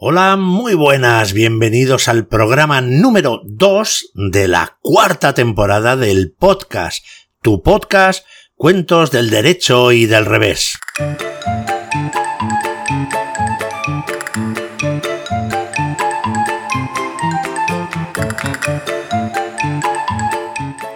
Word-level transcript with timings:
Hola, 0.00 0.36
muy 0.36 0.74
buenas, 0.74 1.32
bienvenidos 1.32 2.06
al 2.06 2.28
programa 2.28 2.80
número 2.80 3.40
2 3.44 4.12
de 4.30 4.46
la 4.46 4.78
cuarta 4.80 5.34
temporada 5.34 5.96
del 5.96 6.30
podcast, 6.38 7.04
tu 7.42 7.64
podcast, 7.64 8.24
Cuentos 8.54 9.10
del 9.10 9.28
Derecho 9.28 9.90
y 9.90 10.06
del 10.06 10.24
Revés. 10.24 10.78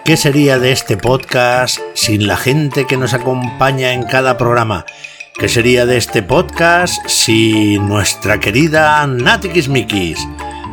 ¿Qué 0.05 0.17
sería 0.17 0.61
de 0.61 0.71
este 0.71 0.97
podcast 0.97 1.81
sin 1.95 2.29
la 2.29 2.37
gente 2.37 2.87
que 2.87 2.97
nos 2.97 3.15
acompaña 3.15 3.95
en 3.95 4.05
cada 4.05 4.39
programa? 4.39 4.87
¿Qué 5.43 5.49
sería 5.49 5.87
de 5.87 5.97
este 5.97 6.23
podcast 6.23 7.05
sin 7.09 7.89
nuestra 7.89 8.39
querida 8.39 9.05
Nati 9.09 9.49
Kismikis? 9.49 10.17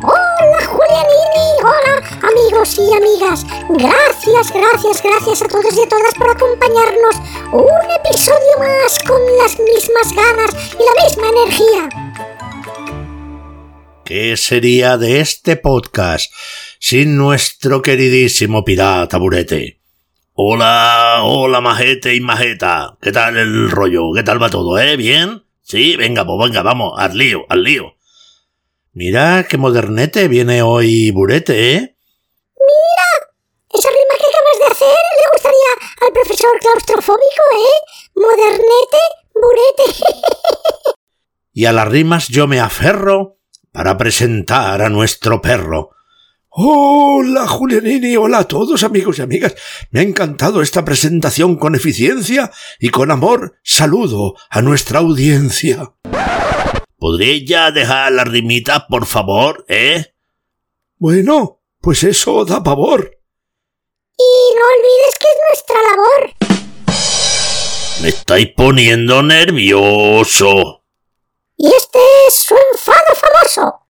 Hola 0.03 0.63
Julianini, 0.63 1.57
hola 1.63 2.29
amigos 2.29 2.77
y 2.77 2.93
amigas. 2.93 3.47
Gracias, 3.67 4.53
gracias, 4.53 5.01
gracias 5.01 5.41
a 5.41 5.47
todos 5.47 5.75
y 5.75 5.81
a 5.81 5.89
todas 5.89 6.13
por 6.13 6.29
acompañarnos. 6.29 7.15
Un 7.51 7.91
episodio 7.99 8.59
más 8.59 8.99
con 9.07 9.19
las 9.41 9.57
mismas 9.57 10.13
ganas 10.15 10.51
y 10.75 10.83
la 10.85 11.03
misma 11.03 11.29
energía. 11.29 11.89
¿Qué 14.05 14.37
sería 14.37 14.97
de 14.97 15.19
este 15.19 15.55
podcast 15.55 16.31
sin 16.77 17.17
nuestro 17.17 17.81
queridísimo 17.81 18.63
pirata 18.63 19.17
Burete? 19.17 19.78
Hola, 20.41 21.19
hola, 21.23 21.59
majete 21.59 22.15
y 22.15 22.21
majeta. 22.21 22.97
¿Qué 23.01 23.11
tal 23.11 23.35
el 23.35 23.69
rollo? 23.69 24.13
¿Qué 24.15 24.23
tal 24.23 24.41
va 24.41 24.49
todo, 24.49 24.79
eh? 24.79 24.95
¿Bien? 24.95 25.43
Sí, 25.61 25.97
venga, 25.97 26.25
pues 26.25 26.39
venga, 26.49 26.61
vamos, 26.61 26.93
al 26.97 27.17
lío, 27.17 27.45
al 27.49 27.61
lío. 27.61 27.97
Mira 28.93 29.45
qué 29.49 29.57
modernete 29.57 30.29
viene 30.29 30.61
hoy 30.61 31.11
Burete, 31.11 31.73
¿eh? 31.73 31.97
Mira, 32.55 33.33
esa 33.73 33.89
rima 33.89 34.15
que 34.17 34.27
acabas 34.29 34.59
de 34.59 34.65
hacer 34.71 34.97
le 35.19 35.25
gustaría 35.33 36.07
al 36.07 36.13
profesor 36.13 36.59
claustrofóbico, 36.61 37.43
¿eh? 37.51 37.99
Modernete, 38.15 38.97
burete. 39.33 40.05
y 41.51 41.65
a 41.65 41.73
las 41.73 41.87
rimas 41.89 42.29
yo 42.29 42.47
me 42.47 42.61
aferro 42.61 43.39
para 43.73 43.97
presentar 43.97 44.83
a 44.83 44.87
nuestro 44.87 45.41
perro. 45.41 45.89
Hola, 46.51 47.47
Julianini, 47.47 48.17
hola 48.17 48.39
a 48.39 48.47
todos 48.47 48.83
amigos 48.83 49.19
y 49.19 49.21
amigas. 49.21 49.53
Me 49.91 49.99
ha 49.99 50.03
encantado 50.03 50.63
esta 50.63 50.83
presentación 50.83 51.57
con 51.57 51.75
eficiencia 51.75 52.51
y 52.79 52.89
con 52.89 53.11
amor. 53.11 53.59
Saludo 53.63 54.33
a 54.49 54.63
nuestra 54.63 54.97
audiencia. 54.97 55.93
¿Podría 56.97 57.45
ya 57.45 57.71
dejar 57.71 58.13
la 58.13 58.23
rimita, 58.23 58.87
por 58.87 59.05
favor, 59.05 59.63
eh? 59.67 60.15
Bueno, 60.97 61.61
pues 61.81 62.03
eso 62.03 62.43
da 62.45 62.63
pavor. 62.63 63.19
Y 64.17 64.55
no 64.55 64.61
olvides 64.75 65.15
que 65.19 65.27
es 65.27 65.37
nuestra 65.49 65.75
labor. 65.83 66.33
Me 68.01 68.09
estáis 68.09 68.47
poniendo 68.57 69.21
nervioso. 69.21 70.83
Y 71.57 71.67
este 71.67 71.99
es 72.27 72.33
su 72.33 72.55
enfado 72.73 73.15
famoso 73.15 73.88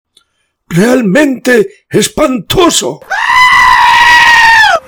realmente 0.69 1.85
espantoso. 1.89 2.99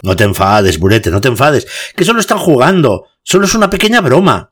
No 0.02 0.16
te 0.16 0.24
enfades, 0.24 0.80
Burete, 0.80 1.10
no 1.10 1.22
te 1.22 1.28
enfades, 1.28 1.68
que 1.96 2.06
solo 2.06 2.20
están 2.20 2.38
jugando, 2.38 3.08
solo 3.24 3.46
es 3.46 3.54
una 3.54 3.70
pequeña 3.70 4.02
broma. 4.02 4.52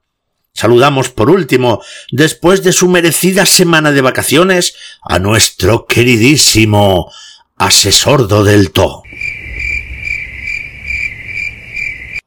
Saludamos 0.54 1.10
por 1.10 1.30
último, 1.30 1.82
después 2.12 2.64
de 2.64 2.74
su 2.74 2.90
merecida 2.90 3.46
semana 3.46 3.92
de 3.92 4.02
vacaciones, 4.02 4.76
a 5.04 5.20
nuestro 5.20 5.86
queridísimo 5.86 7.12
asesor 7.58 8.28
del. 8.44 8.72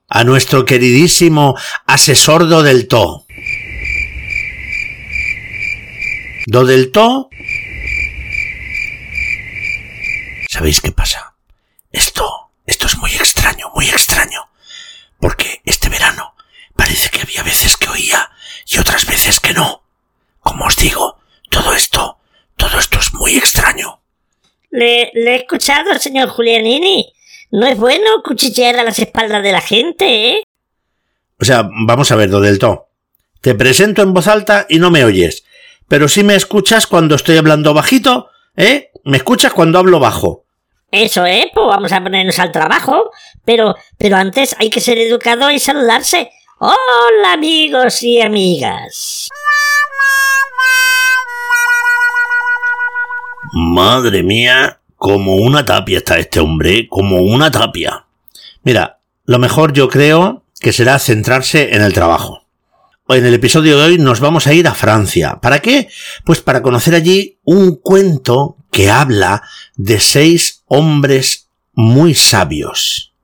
A 0.08 0.24
nuestro 0.24 0.64
queridísimo 0.64 1.56
asesor 1.86 2.46
del 2.62 2.86
To. 2.86 3.26
Do 6.46 6.64
del 6.64 6.90
To 6.90 7.30
¿Sabéis 10.60 10.82
qué 10.82 10.92
pasa? 10.92 11.36
Esto, 11.90 12.50
esto 12.66 12.84
es 12.86 12.98
muy 12.98 13.10
extraño, 13.12 13.70
muy 13.74 13.86
extraño. 13.86 14.50
Porque 15.18 15.62
este 15.64 15.88
verano 15.88 16.34
parece 16.76 17.08
que 17.08 17.22
había 17.22 17.42
veces 17.42 17.78
que 17.78 17.88
oía 17.88 18.28
y 18.66 18.78
otras 18.78 19.06
veces 19.06 19.40
que 19.40 19.54
no. 19.54 19.84
Como 20.40 20.66
os 20.66 20.76
digo, 20.76 21.18
todo 21.48 21.72
esto, 21.72 22.18
todo 22.56 22.78
esto 22.78 22.98
es 22.98 23.14
muy 23.14 23.38
extraño. 23.38 24.02
Le, 24.68 25.10
le 25.14 25.32
he 25.32 25.36
escuchado, 25.36 25.98
señor 25.98 26.28
Julianini. 26.28 27.10
No 27.52 27.66
es 27.66 27.78
bueno 27.78 28.22
cuchillar 28.22 28.76
a 28.76 28.84
las 28.84 28.98
espaldas 28.98 29.42
de 29.42 29.52
la 29.52 29.62
gente, 29.62 30.32
¿eh? 30.32 30.42
O 31.40 31.44
sea, 31.46 31.66
vamos 31.72 32.12
a 32.12 32.16
ver, 32.16 32.28
Dodelto. 32.28 32.90
Te 33.40 33.54
presento 33.54 34.02
en 34.02 34.12
voz 34.12 34.28
alta 34.28 34.66
y 34.68 34.78
no 34.78 34.90
me 34.90 35.06
oyes. 35.06 35.42
Pero 35.88 36.06
sí 36.06 36.22
me 36.22 36.34
escuchas 36.34 36.86
cuando 36.86 37.14
estoy 37.14 37.38
hablando 37.38 37.72
bajito 37.72 38.28
¿Eh? 38.56 38.90
¿Me 39.04 39.16
escuchas 39.16 39.52
cuando 39.52 39.78
hablo 39.78 40.00
bajo? 40.00 40.44
Eso, 40.90 41.24
¿eh? 41.24 41.50
Pues 41.54 41.66
vamos 41.66 41.92
a 41.92 42.02
ponernos 42.02 42.38
al 42.38 42.50
trabajo. 42.50 43.10
Pero, 43.44 43.76
pero 43.96 44.16
antes 44.16 44.56
hay 44.58 44.70
que 44.70 44.80
ser 44.80 44.98
educado 44.98 45.50
y 45.50 45.58
saludarse. 45.58 46.30
Hola 46.58 47.32
amigos 47.32 48.02
y 48.02 48.20
amigas. 48.20 49.28
Madre 53.52 54.22
mía, 54.22 54.80
como 54.96 55.36
una 55.36 55.64
tapia 55.64 55.98
está 55.98 56.18
este 56.18 56.40
hombre, 56.40 56.86
como 56.88 57.18
una 57.18 57.50
tapia. 57.50 58.06
Mira, 58.62 59.00
lo 59.24 59.38
mejor 59.38 59.72
yo 59.72 59.88
creo 59.88 60.44
que 60.60 60.72
será 60.72 60.98
centrarse 60.98 61.74
en 61.74 61.82
el 61.82 61.92
trabajo. 61.92 62.42
En 63.08 63.24
el 63.26 63.34
episodio 63.34 63.78
de 63.78 63.84
hoy 63.84 63.98
nos 63.98 64.20
vamos 64.20 64.46
a 64.46 64.52
ir 64.52 64.68
a 64.68 64.74
Francia. 64.74 65.38
¿Para 65.40 65.60
qué? 65.60 65.88
Pues 66.24 66.42
para 66.42 66.62
conocer 66.62 66.94
allí 66.94 67.38
un 67.44 67.76
cuento 67.76 68.56
que 68.70 68.90
habla 68.90 69.42
de 69.76 70.00
seis 70.00 70.62
hombres 70.66 71.48
muy 71.72 72.14
sabios. 72.14 73.14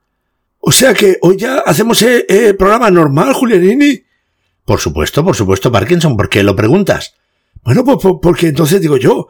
O 0.58 0.72
sea 0.72 0.94
que 0.94 1.18
hoy 1.22 1.36
ya 1.36 1.58
hacemos 1.58 2.02
el, 2.02 2.20
eh, 2.20 2.26
eh, 2.28 2.54
programa 2.54 2.90
normal, 2.90 3.32
Julianini. 3.32 4.02
Por 4.64 4.80
supuesto, 4.80 5.24
por 5.24 5.36
supuesto, 5.36 5.70
Parkinson. 5.70 6.16
¿Por 6.16 6.28
qué 6.28 6.42
lo 6.42 6.56
preguntas? 6.56 7.14
Bueno, 7.62 7.84
pues, 7.84 7.98
pues 8.02 8.14
porque 8.20 8.48
entonces 8.48 8.80
digo 8.80 8.96
yo 8.96 9.28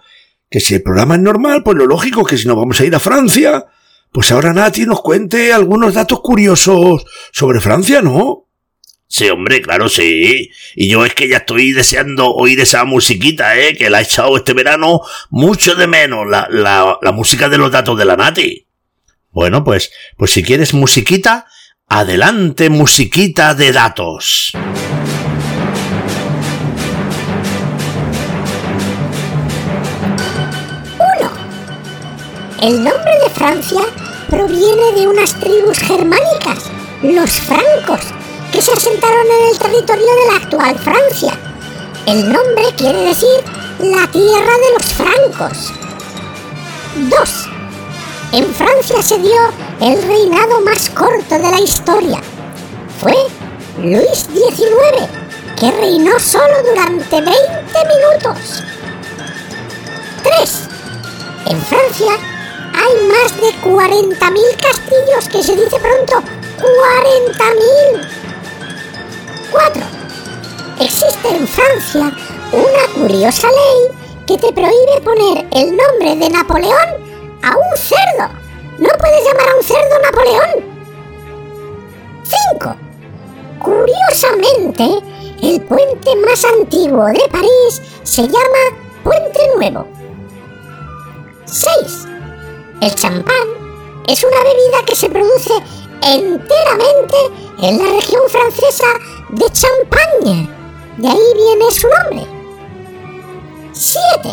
que 0.49 0.60
si 0.60 0.75
el 0.75 0.82
programa 0.82 1.16
es 1.16 1.21
normal, 1.21 1.62
pues 1.62 1.76
lo 1.76 1.87
lógico 1.87 2.25
que 2.25 2.38
si 2.38 2.47
nos 2.47 2.56
vamos 2.56 2.81
a 2.81 2.84
ir 2.84 2.94
a 2.94 3.00
Francia, 3.00 3.66
pues 4.12 4.32
ahora 4.32 4.55
Nati 4.55 4.87
nos 4.87 5.03
cuente 5.03 5.53
algunos 5.53 5.94
datos 5.94 6.21
curiosos 6.21 7.05
sobre 7.32 7.60
Francia, 7.60 8.00
¿no? 8.00 8.46
Sí, 9.09 9.28
hombre, 9.31 9.62
claro, 9.62 9.89
sí. 9.89 10.50
Y 10.75 10.89
yo 10.89 11.05
es 11.05 11.15
que 11.15 11.28
ya 11.28 11.39
estoy 11.39 11.72
deseando 11.72 12.34
oír 12.34 12.59
esa 12.61 12.84
musiquita, 12.84 13.56
¿eh? 13.56 13.77
Que 13.77 13.89
la 13.89 14.00
he 14.00 14.03
echado 14.03 14.37
este 14.37 14.53
verano 14.53 15.00
mucho 15.31 15.77
de 15.77 15.87
menos, 15.87 16.27
la, 16.28 16.49
la, 16.50 17.12
música 17.12 17.49
de 17.49 17.59
los 17.59 17.71
datos 17.71 17.97
de 17.97 18.05
la 18.05 18.17
Nati. 18.17 18.67
Bueno, 19.31 19.62
pues, 19.62 19.93
pues 20.17 20.33
si 20.33 20.43
quieres 20.43 20.75
musiquita, 20.75 21.47
adelante 21.89 22.69
musiquita 22.69 23.55
de 23.55 23.72
datos. 23.72 24.53
Uno. 30.99 31.31
El 32.61 32.83
nombre 32.83 33.12
de 33.23 33.31
Francia 33.31 33.83
proviene 34.28 34.93
de 34.97 35.06
unas 35.06 35.38
tribus 35.38 35.78
germánicas, 35.78 36.73
los 37.03 37.31
francos 37.31 38.12
que 38.53 38.62
se 38.62 38.73
asentaron 38.73 39.27
en 39.27 39.49
el 39.51 39.59
territorio 39.59 40.07
de 40.07 40.27
la 40.31 40.37
actual 40.37 40.79
Francia. 40.79 41.39
El 42.07 42.33
nombre 42.33 42.65
quiere 42.77 43.01
decir 43.01 43.45
la 43.79 44.07
tierra 44.11 44.53
de 44.59 44.73
los 44.79 44.93
francos. 44.95 45.73
2. 46.97 47.49
En 48.32 48.55
Francia 48.55 49.03
se 49.03 49.19
dio 49.19 49.41
el 49.81 50.03
reinado 50.03 50.61
más 50.62 50.88
corto 50.91 51.35
de 51.35 51.50
la 51.50 51.61
historia. 51.61 52.20
Fue 53.00 53.15
Luis 53.82 54.26
XIX, 54.32 55.09
que 55.59 55.70
reinó 55.70 56.19
solo 56.19 56.62
durante 56.65 57.20
20 57.20 57.35
minutos. 57.35 58.62
3. 60.23 60.61
En 61.47 61.61
Francia 61.62 62.12
hay 62.75 63.06
más 63.09 63.37
de 63.41 63.53
40.000 63.69 64.56
castillos, 64.61 65.29
que 65.31 65.43
se 65.43 65.56
dice 65.56 65.79
pronto, 65.79 66.23
40.000. 66.59 68.25
4. 69.56 69.82
Existe 70.81 71.29
en 71.29 71.49
Francia 71.49 72.12
una 72.53 73.00
curiosa 73.00 73.49
ley 73.49 73.97
que 74.26 74.37
te 74.37 74.53
prohíbe 74.53 75.00
poner 75.03 75.47
el 75.53 75.75
nombre 75.75 76.14
de 76.17 76.29
Napoleón 76.29 76.88
a 77.43 77.56
un 77.56 77.76
cerdo. 77.76 78.35
No 78.79 78.88
puedes 78.99 79.25
llamar 79.25 79.49
a 79.49 79.56
un 79.56 79.62
cerdo 79.62 79.99
Napoleón. 80.03 80.76
5. 82.53 82.76
Curiosamente, 83.61 85.03
el 85.43 85.62
puente 85.62 86.17
más 86.17 86.44
antiguo 86.44 87.06
de 87.06 87.26
París 87.31 87.81
se 88.03 88.23
llama 88.25 88.76
Puente 89.03 89.41
Nuevo. 89.56 89.87
6. 91.47 92.08
El 92.82 92.94
champán 92.94 93.49
es 94.06 94.23
una 94.23 94.38
bebida 94.43 94.85
que 94.87 94.94
se 94.94 95.08
produce 95.08 95.55
enteramente 96.03 97.17
en 97.62 97.79
la 97.79 97.85
región 97.85 98.23
francesa 98.29 98.87
de 99.31 99.46
Champagne. 99.50 100.49
De 100.96 101.08
ahí 101.08 101.32
viene 101.34 101.70
su 101.70 101.88
nombre. 101.88 102.26
7. 103.73 104.28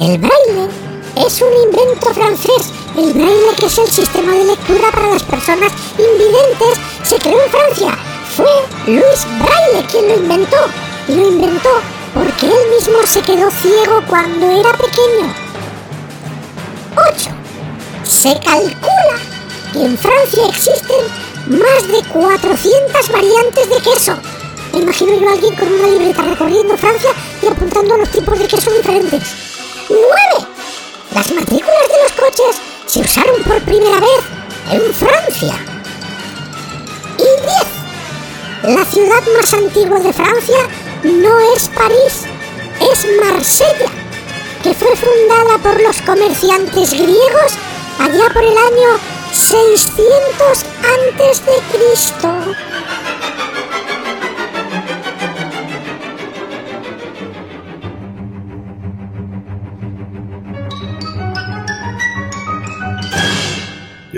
El 0.00 0.18
braille 0.18 0.68
es 1.16 1.42
un 1.42 1.52
invento 1.64 2.14
francés. 2.14 2.72
El 2.96 3.12
braille, 3.12 3.54
que 3.58 3.66
es 3.66 3.78
el 3.78 3.88
sistema 3.88 4.32
de 4.32 4.44
lectura 4.44 4.90
para 4.92 5.10
las 5.10 5.22
personas 5.22 5.72
invidentes, 5.98 6.78
se 7.02 7.16
creó 7.18 7.42
en 7.42 7.50
Francia. 7.50 7.98
Fue 8.36 8.46
Louis 8.86 9.26
Braille 9.38 9.86
quien 9.90 10.08
lo 10.08 10.14
inventó. 10.14 10.56
Y 11.08 11.14
lo 11.14 11.28
inventó 11.28 11.70
porque 12.14 12.46
él 12.46 12.70
mismo 12.70 12.98
se 13.04 13.20
quedó 13.22 13.50
ciego 13.50 14.02
cuando 14.08 14.46
era 14.46 14.72
pequeño. 14.72 15.34
8. 16.96 17.30
Se 18.04 18.38
calcula 18.40 19.16
que 19.72 19.84
en 19.84 19.98
Francia 19.98 20.46
existen 20.48 21.29
más 21.50 21.88
de 21.88 22.02
400 22.08 23.08
variantes 23.08 23.68
de 23.68 23.76
queso. 23.82 24.16
Imagino 24.72 25.14
yo 25.18 25.28
a 25.28 25.32
alguien 25.32 25.54
con 25.56 25.72
una 25.72 25.88
libreta 25.88 26.22
recorriendo 26.22 26.76
Francia 26.76 27.10
y 27.42 27.46
apuntando 27.48 27.96
los 27.96 28.08
tipos 28.10 28.38
de 28.38 28.46
queso 28.46 28.70
diferentes. 28.70 29.22
9. 29.88 30.04
Las 31.12 31.32
matrículas 31.32 31.88
de 31.88 32.02
los 32.02 32.12
coches 32.12 32.56
se 32.86 33.00
usaron 33.00 33.42
por 33.42 33.60
primera 33.62 33.98
vez 33.98 34.20
en 34.70 34.94
Francia. 34.94 35.54
Y 37.18 38.64
10. 38.64 38.76
La 38.76 38.84
ciudad 38.84 39.22
más 39.36 39.52
antigua 39.52 39.98
de 39.98 40.12
Francia 40.12 40.68
no 41.02 41.40
es 41.56 41.68
París, 41.68 42.26
es 42.80 43.06
Marsella, 43.24 43.90
que 44.62 44.74
fue 44.74 44.94
fundada 44.94 45.58
por 45.62 45.82
los 45.82 46.00
comerciantes 46.02 46.92
griegos 46.92 47.52
allá 47.98 48.28
por 48.32 48.42
el 48.44 48.56
año 48.56 49.19
600 49.32 50.64
antes 50.82 51.44
de 51.46 51.52
Cristo. 51.72 52.54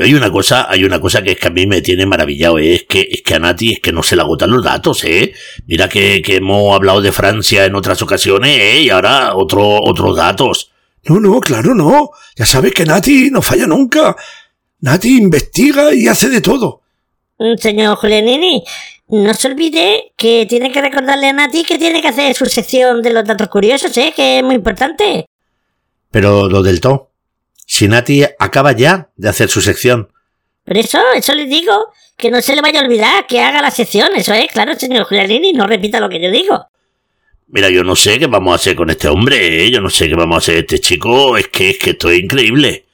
hay 0.03 0.15
una 0.15 0.31
cosa, 0.31 0.67
hay 0.69 0.85
una 0.85 1.01
cosa 1.01 1.23
que 1.23 1.33
es 1.33 1.39
que 1.39 1.49
a 1.49 1.51
mí 1.51 1.67
me 1.67 1.81
tiene 1.81 2.07
maravillado, 2.07 2.59
¿eh? 2.59 2.75
es 2.75 2.85
que, 2.85 3.09
es 3.11 3.23
que 3.23 3.35
a 3.35 3.39
Nati 3.39 3.75
es 3.75 3.81
que 3.81 3.93
no 3.93 4.03
se 4.03 4.17
le 4.17 4.23
agotan 4.23 4.51
los 4.51 4.65
datos, 4.65 5.05
eh. 5.05 5.33
Mira 5.67 5.89
que, 5.89 6.23
que 6.23 6.37
hemos 6.37 6.75
hablado 6.75 7.01
de 7.01 7.13
Francia 7.13 7.65
en 7.65 7.75
otras 7.75 8.01
ocasiones, 8.03 8.59
eh, 8.59 8.83
y 8.83 8.91
ahora 8.91 9.35
otro, 9.35 9.81
otros 9.83 10.17
datos. 10.17 10.73
No, 11.05 11.21
no, 11.21 11.41
claro, 11.41 11.75
no. 11.75 12.11
Ya 12.37 12.47
sabes 12.47 12.73
que 12.73 12.85
Nati 12.85 13.31
no 13.31 13.43
falla 13.43 13.67
nunca. 13.67 14.17
Nati 14.83 15.17
investiga 15.17 15.95
y 15.95 16.09
hace 16.09 16.29
de 16.29 16.41
todo. 16.41 16.83
Mm, 17.39 17.57
señor 17.57 17.97
Julianini, 17.97 18.65
no 19.09 19.33
se 19.33 19.47
olvide 19.47 20.13
que 20.17 20.45
tiene 20.47 20.73
que 20.73 20.83
recordarle 20.83 21.29
a 21.29 21.33
Nati 21.33 21.63
que 21.63 21.79
tiene 21.79 22.03
que 22.03 22.09
hacer 22.09 22.35
su 22.35 22.47
sección 22.47 23.01
de 23.01 23.13
los 23.13 23.25
datos 23.25 23.49
curiosos, 23.49 23.97
¿eh? 23.97 24.13
que 24.15 24.39
es 24.39 24.45
muy 24.45 24.57
importante. 24.57 25.27
Pero 26.11 26.49
lo 26.49 26.63
del 26.63 26.81
to. 26.81 27.11
Si 27.65 27.87
Nati 27.87 28.25
acaba 28.39 28.73
ya 28.73 29.09
de 29.17 29.29
hacer 29.29 29.49
su 29.49 29.61
sección. 29.61 30.09
Por 30.65 30.77
eso, 30.77 30.99
eso 31.15 31.33
le 31.35 31.47
digo, 31.47 31.93
que 32.17 32.33
no 32.33 32.43
se 32.43 32.57
le 32.57 32.61
vaya 32.61 32.81
a 32.81 32.85
olvidar 32.85 33.27
que 33.29 33.41
haga 33.41 33.63
la 33.63 33.71
sección, 33.71 34.09
eso 34.17 34.35
es, 34.35 34.49
claro, 34.49 34.75
señor 34.75 35.05
Julianini, 35.05 35.53
no 35.53 35.69
repita 35.69 36.01
lo 36.01 36.09
que 36.09 36.21
yo 36.21 36.31
digo. 36.31 36.67
Mira, 37.47 37.71
yo 37.71 37.85
no 37.85 37.95
sé 37.95 38.19
qué 38.19 38.27
vamos 38.27 38.53
a 38.53 38.57
hacer 38.57 38.75
con 38.75 38.91
este 38.91 39.07
hombre, 39.07 39.65
¿eh? 39.65 39.71
yo 39.71 39.81
no 39.81 39.91
sé 39.91 40.09
qué 40.09 40.15
vamos 40.17 40.37
a 40.37 40.39
hacer 40.39 40.57
este 40.57 40.81
chico, 40.81 41.37
es 41.37 41.49
que, 41.49 41.71
es 41.71 41.79
que 41.79 41.91
esto 41.91 42.11
es 42.11 42.19
increíble. 42.19 42.87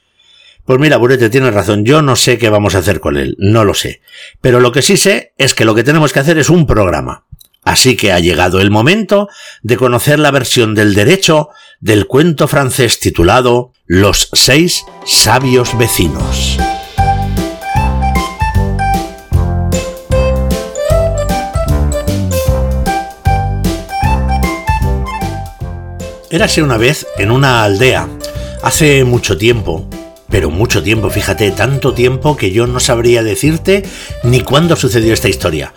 Pues 0.69 0.79
mira, 0.79 0.97
Burete, 0.97 1.31
tienes 1.31 1.51
razón, 1.51 1.83
yo 1.83 2.03
no 2.03 2.15
sé 2.15 2.37
qué 2.37 2.47
vamos 2.47 2.75
a 2.75 2.77
hacer 2.77 2.99
con 2.99 3.17
él, 3.17 3.35
no 3.39 3.65
lo 3.65 3.73
sé. 3.73 4.01
Pero 4.39 4.59
lo 4.59 4.71
que 4.71 4.83
sí 4.83 4.97
sé 4.97 5.33
es 5.35 5.55
que 5.55 5.65
lo 5.65 5.73
que 5.73 5.83
tenemos 5.83 6.13
que 6.13 6.19
hacer 6.19 6.37
es 6.37 6.51
un 6.51 6.67
programa. 6.67 7.25
Así 7.63 7.97
que 7.97 8.11
ha 8.11 8.19
llegado 8.19 8.61
el 8.61 8.69
momento 8.69 9.29
de 9.63 9.77
conocer 9.77 10.19
la 10.19 10.29
versión 10.29 10.75
del 10.75 10.93
derecho 10.93 11.49
del 11.79 12.05
cuento 12.05 12.47
francés 12.47 12.99
titulado 12.99 13.73
Los 13.87 14.29
seis 14.33 14.85
sabios 15.07 15.75
vecinos. 15.75 16.59
Érase 26.29 26.61
una 26.61 26.77
vez 26.77 27.07
en 27.17 27.31
una 27.31 27.63
aldea, 27.63 28.07
hace 28.61 29.03
mucho 29.03 29.35
tiempo, 29.35 29.89
pero 30.29 30.49
mucho 30.49 30.83
tiempo, 30.83 31.09
fíjate, 31.09 31.51
tanto 31.51 31.93
tiempo 31.93 32.37
que 32.37 32.51
yo 32.51 32.67
no 32.67 32.79
sabría 32.79 33.23
decirte 33.23 33.83
ni 34.23 34.41
cuándo 34.41 34.75
sucedió 34.75 35.13
esta 35.13 35.29
historia. 35.29 35.73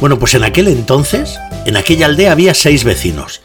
Bueno, 0.00 0.18
pues 0.18 0.34
en 0.34 0.44
aquel 0.44 0.68
entonces, 0.68 1.38
en 1.66 1.76
aquella 1.76 2.06
aldea 2.06 2.32
había 2.32 2.54
seis 2.54 2.84
vecinos. 2.84 3.40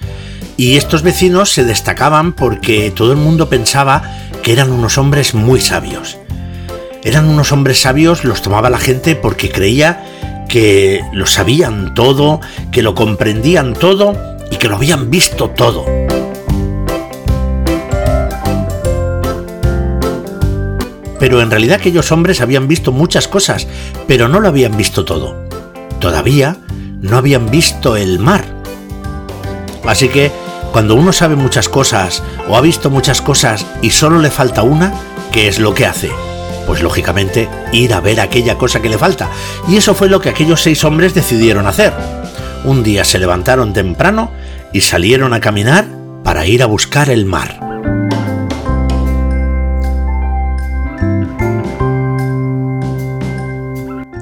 Y 0.57 0.75
estos 0.75 1.03
vecinos 1.03 1.51
se 1.51 1.63
destacaban 1.63 2.33
porque 2.33 2.91
todo 2.91 3.13
el 3.13 3.17
mundo 3.17 3.47
pensaba 3.47 4.03
que 4.43 4.51
eran 4.51 4.71
unos 4.71 4.97
hombres 4.97 5.33
muy 5.33 5.61
sabios. 5.61 6.17
Eran 7.03 7.29
unos 7.29 7.53
hombres 7.53 7.79
sabios, 7.79 8.25
los 8.25 8.41
tomaba 8.41 8.69
la 8.69 8.77
gente 8.77 9.15
porque 9.15 9.49
creía 9.49 10.03
que 10.49 11.01
lo 11.13 11.25
sabían 11.25 11.93
todo, 11.93 12.41
que 12.73 12.81
lo 12.81 12.93
comprendían 12.93 13.73
todo 13.73 14.17
y 14.51 14.57
que 14.57 14.67
lo 14.67 14.75
habían 14.75 15.09
visto 15.09 15.49
todo. 15.51 16.08
Pero 21.19 21.41
en 21.41 21.51
realidad 21.51 21.79
aquellos 21.79 22.11
hombres 22.11 22.41
habían 22.41 22.67
visto 22.67 22.91
muchas 22.91 23.27
cosas, 23.27 23.67
pero 24.07 24.27
no 24.27 24.39
lo 24.39 24.47
habían 24.47 24.75
visto 24.77 25.05
todo. 25.05 25.35
Todavía 25.99 26.57
no 27.01 27.17
habían 27.17 27.49
visto 27.49 27.95
el 27.95 28.19
mar. 28.19 28.45
Así 29.85 30.07
que 30.07 30.31
cuando 30.71 30.95
uno 30.95 31.11
sabe 31.11 31.35
muchas 31.35 31.67
cosas 31.67 32.23
o 32.47 32.55
ha 32.55 32.61
visto 32.61 32.89
muchas 32.89 33.21
cosas 33.21 33.65
y 33.81 33.89
solo 33.89 34.19
le 34.19 34.29
falta 34.29 34.63
una, 34.63 34.93
¿qué 35.31 35.47
es 35.47 35.59
lo 35.59 35.73
que 35.73 35.85
hace? 35.85 36.09
Pues 36.67 36.83
lógicamente 36.83 37.49
ir 37.71 37.93
a 37.93 37.99
ver 37.99 38.21
aquella 38.21 38.57
cosa 38.57 38.81
que 38.81 38.89
le 38.89 38.97
falta. 38.97 39.29
Y 39.67 39.77
eso 39.77 39.95
fue 39.95 40.09
lo 40.09 40.21
que 40.21 40.29
aquellos 40.29 40.61
seis 40.61 40.83
hombres 40.83 41.13
decidieron 41.13 41.67
hacer. 41.67 41.93
Un 42.63 42.83
día 42.83 43.03
se 43.03 43.19
levantaron 43.19 43.73
temprano 43.73 44.31
y 44.71 44.81
salieron 44.81 45.33
a 45.33 45.39
caminar 45.39 45.85
para 46.23 46.45
ir 46.45 46.61
a 46.61 46.67
buscar 46.67 47.09
el 47.09 47.25
mar. 47.25 47.68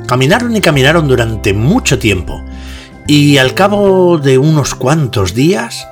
Caminaron 0.07 0.55
y 0.55 0.61
caminaron 0.61 1.07
durante 1.07 1.53
mucho 1.53 1.99
tiempo, 1.99 2.41
y 3.07 3.37
al 3.39 3.53
cabo 3.53 4.17
de 4.17 4.37
unos 4.37 4.73
cuantos 4.73 5.33
días, 5.33 5.85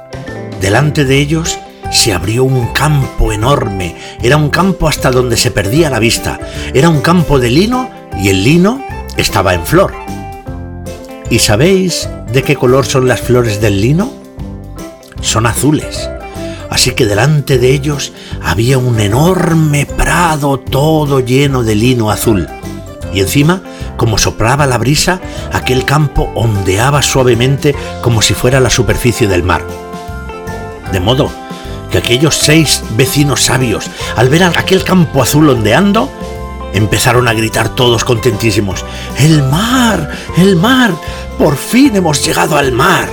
delante 0.61 1.03
de 1.03 1.19
ellos 1.19 1.59
se 1.91 2.13
abrió 2.13 2.45
un 2.45 2.67
campo 2.67 3.33
enorme, 3.33 3.97
era 4.21 4.37
un 4.37 4.49
campo 4.49 4.87
hasta 4.87 5.11
donde 5.11 5.35
se 5.35 5.51
perdía 5.51 5.89
la 5.89 5.99
vista, 5.99 6.39
era 6.73 6.87
un 6.87 7.01
campo 7.01 7.39
de 7.39 7.49
lino 7.49 7.89
y 8.17 8.29
el 8.29 8.41
lino 8.41 8.81
estaba 9.17 9.53
en 9.53 9.65
flor. 9.65 9.93
¿Y 11.29 11.39
sabéis 11.39 12.07
de 12.31 12.41
qué 12.41 12.55
color 12.55 12.85
son 12.85 13.09
las 13.09 13.19
flores 13.19 13.59
del 13.59 13.81
lino? 13.81 14.13
Son 15.19 15.45
azules. 15.45 16.09
Así 16.69 16.91
que 16.91 17.05
delante 17.05 17.59
de 17.59 17.73
ellos 17.73 18.13
había 18.41 18.77
un 18.77 18.99
enorme 18.99 19.85
prado 19.85 20.57
todo 20.59 21.19
lleno 21.19 21.63
de 21.63 21.75
lino 21.75 22.11
azul. 22.11 22.47
Y 23.13 23.21
encima 23.21 23.61
como 23.97 24.17
soplaba 24.17 24.65
la 24.65 24.77
brisa, 24.77 25.19
aquel 25.53 25.85
campo 25.85 26.31
ondeaba 26.35 27.01
suavemente 27.01 27.75
como 28.01 28.21
si 28.21 28.33
fuera 28.33 28.59
la 28.59 28.69
superficie 28.69 29.27
del 29.27 29.43
mar. 29.43 29.65
De 30.91 30.99
modo 30.99 31.31
que 31.91 31.97
aquellos 31.97 32.35
seis 32.35 32.83
vecinos 32.91 33.41
sabios, 33.43 33.89
al 34.15 34.29
ver 34.29 34.43
aquel 34.43 34.83
campo 34.83 35.21
azul 35.21 35.49
ondeando, 35.49 36.09
empezaron 36.73 37.27
a 37.27 37.33
gritar 37.33 37.69
todos 37.69 38.03
contentísimos, 38.03 38.83
¡El 39.17 39.43
mar! 39.43 40.11
¡El 40.37 40.55
mar! 40.57 40.91
¡Por 41.37 41.55
fin 41.55 41.95
hemos 41.95 42.25
llegado 42.25 42.57
al 42.57 42.71
mar! 42.71 43.07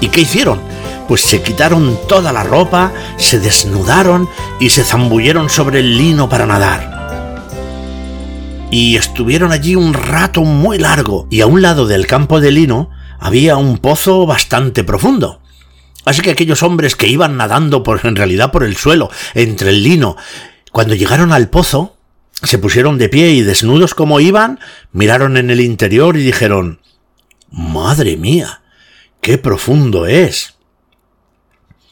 ¿Y 0.00 0.08
qué 0.08 0.22
hicieron? 0.22 0.60
Pues 1.06 1.20
se 1.20 1.42
quitaron 1.42 1.98
toda 2.08 2.32
la 2.32 2.44
ropa, 2.44 2.92
se 3.18 3.38
desnudaron 3.38 4.28
y 4.58 4.70
se 4.70 4.84
zambulleron 4.84 5.50
sobre 5.50 5.80
el 5.80 5.98
lino 5.98 6.30
para 6.30 6.46
nadar 6.46 6.93
y 8.74 8.96
estuvieron 8.96 9.52
allí 9.52 9.76
un 9.76 9.94
rato 9.94 10.42
muy 10.42 10.78
largo, 10.78 11.28
y 11.30 11.42
a 11.42 11.46
un 11.46 11.62
lado 11.62 11.86
del 11.86 12.08
campo 12.08 12.40
de 12.40 12.50
lino 12.50 12.90
había 13.20 13.56
un 13.56 13.78
pozo 13.78 14.26
bastante 14.26 14.82
profundo. 14.82 15.40
Así 16.04 16.22
que 16.22 16.32
aquellos 16.32 16.64
hombres 16.64 16.96
que 16.96 17.06
iban 17.06 17.36
nadando 17.36 17.84
por 17.84 18.04
en 18.04 18.16
realidad 18.16 18.50
por 18.50 18.64
el 18.64 18.76
suelo, 18.76 19.12
entre 19.34 19.70
el 19.70 19.84
lino, 19.84 20.16
cuando 20.72 20.96
llegaron 20.96 21.32
al 21.32 21.50
pozo, 21.50 21.96
se 22.42 22.58
pusieron 22.58 22.98
de 22.98 23.08
pie 23.08 23.30
y 23.30 23.42
desnudos 23.42 23.94
como 23.94 24.18
iban, 24.18 24.58
miraron 24.90 25.36
en 25.36 25.50
el 25.50 25.60
interior 25.60 26.16
y 26.16 26.24
dijeron 26.24 26.80
Madre 27.52 28.16
mía, 28.16 28.62
qué 29.20 29.38
profundo 29.38 30.08
es. 30.08 30.54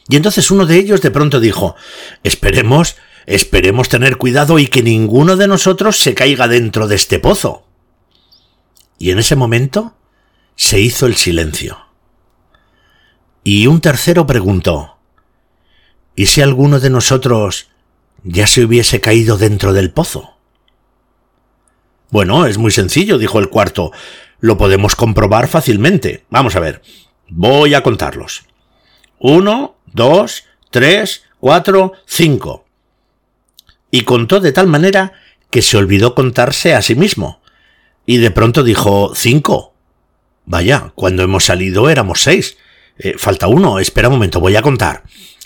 Y 0.09 0.17
entonces 0.17 0.51
uno 0.51 0.65
de 0.65 0.79
ellos 0.79 1.01
de 1.01 1.11
pronto 1.11 1.39
dijo, 1.39 1.77
esperemos, 2.25 2.97
esperemos 3.25 3.89
tener 3.89 4.17
cuidado 4.17 4.59
y 4.59 4.67
que 4.67 4.83
ninguno 4.83 5.35
de 5.35 5.47
nosotros 5.47 5.97
se 5.97 6.13
caiga 6.13 6.47
dentro 6.47 6.87
de 6.87 6.95
este 6.95 7.19
pozo. 7.19 7.65
Y 8.97 9.11
en 9.11 9.19
ese 9.19 9.35
momento 9.35 9.95
se 10.55 10.79
hizo 10.79 11.05
el 11.05 11.15
silencio. 11.15 11.77
Y 13.43 13.67
un 13.67 13.81
tercero 13.81 14.25
preguntó, 14.25 14.97
¿y 16.15 16.27
si 16.27 16.41
alguno 16.41 16.79
de 16.79 16.89
nosotros 16.89 17.69
ya 18.23 18.47
se 18.47 18.63
hubiese 18.63 19.01
caído 19.01 19.37
dentro 19.37 19.73
del 19.73 19.91
pozo? 19.91 20.37
Bueno, 22.09 22.45
es 22.45 22.57
muy 22.57 22.71
sencillo, 22.71 23.17
dijo 23.17 23.39
el 23.39 23.49
cuarto. 23.49 23.91
Lo 24.39 24.57
podemos 24.57 24.95
comprobar 24.95 25.47
fácilmente. 25.47 26.25
Vamos 26.29 26.55
a 26.55 26.59
ver. 26.59 26.81
Voy 27.27 27.73
a 27.73 27.81
contarlos. 27.81 28.43
Uno, 29.17 29.77
dos, 29.87 30.43
tres, 30.69 31.23
cuatro, 31.39 31.93
cinco. 32.05 32.62
Y 33.93 34.05
contó 34.05 34.39
de 34.39 34.51
tal 34.51 34.65
manera 34.65 35.13
que 35.51 35.61
se 35.61 35.77
olvidó 35.77 36.15
contarse 36.15 36.73
a 36.73 36.81
sí 36.81 36.95
mismo. 36.95 37.43
Y 38.07 38.17
de 38.17 38.31
pronto 38.31 38.63
dijo 38.63 39.13
cinco. 39.13 39.75
Vaya, 40.47 40.91
cuando 40.95 41.21
hemos 41.21 41.45
salido 41.45 41.91
éramos 41.91 42.23
seis. 42.23 42.57
Eh, 42.97 43.13
falta 43.19 43.45
uno. 43.45 43.77
Espera 43.77 44.07
un 44.07 44.15
momento, 44.15 44.39
voy 44.39 44.55
a 44.55 44.63
contar. 44.63 45.03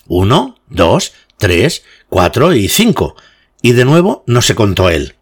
Uno, 0.07 0.61
dos, 0.69 1.11
tres, 1.37 1.83
cuatro 2.07 2.53
y 2.53 2.69
cinco. 2.69 3.17
Y 3.61 3.73
de 3.73 3.83
nuevo 3.83 4.23
no 4.27 4.41
se 4.41 4.55
contó 4.55 4.89
él. 4.89 5.15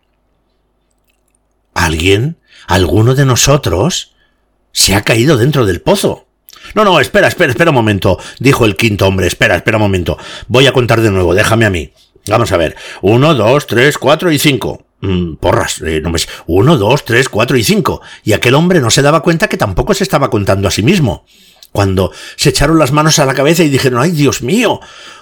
¿Alguien? 1.73 2.37
¿Alguno 2.67 3.15
de 3.15 3.25
nosotros? 3.25 4.13
Se 4.71 4.93
ha 4.93 5.01
caído 5.01 5.35
dentro 5.37 5.65
del 5.65 5.81
pozo. 5.81 6.27
No, 6.75 6.83
no, 6.83 6.99
espera, 6.99 7.27
espera, 7.27 7.49
espera 7.49 7.71
un 7.71 7.75
momento, 7.75 8.19
dijo 8.37 8.65
el 8.65 8.75
quinto 8.75 9.07
hombre. 9.07 9.25
Espera, 9.25 9.55
espera 9.55 9.77
un 9.77 9.83
momento. 9.83 10.15
Voy 10.47 10.67
a 10.67 10.73
contar 10.73 11.01
de 11.01 11.09
nuevo, 11.09 11.33
déjame 11.33 11.65
a 11.65 11.71
mí. 11.71 11.91
Vamos 12.27 12.51
a 12.51 12.57
ver. 12.57 12.75
Uno, 13.01 13.33
dos, 13.33 13.67
tres, 13.67 13.97
cuatro 13.97 14.31
y 14.31 14.39
cinco. 14.39 14.85
Mm, 15.01 15.35
porras, 15.35 15.81
eh, 15.81 16.01
no 16.01 16.09
me... 16.09 16.19
Uno, 16.47 16.77
dos, 16.77 17.05
tres, 17.05 17.29
cuatro 17.29 17.57
y 17.57 17.63
cinco. 17.63 18.01
Y 18.23 18.33
aquel 18.33 18.55
hombre 18.55 18.79
no 18.79 18.89
se 18.89 19.01
daba 19.01 19.21
cuenta 19.21 19.47
que 19.47 19.57
tampoco 19.57 19.93
se 19.93 20.03
estaba 20.03 20.29
contando 20.29 20.67
a 20.67 20.71
sí 20.71 20.83
mismo. 20.83 21.25
Cuando 21.71 22.11
se 22.37 22.49
echaron 22.49 22.79
las 22.79 22.91
manos 22.91 23.19
a 23.19 23.25
la 23.25 23.33
cabeza 23.33 23.63
y 23.63 23.69
dijeron, 23.69 24.01
ay 24.01 24.11
Dios 24.11 24.41
mío, 24.41 24.79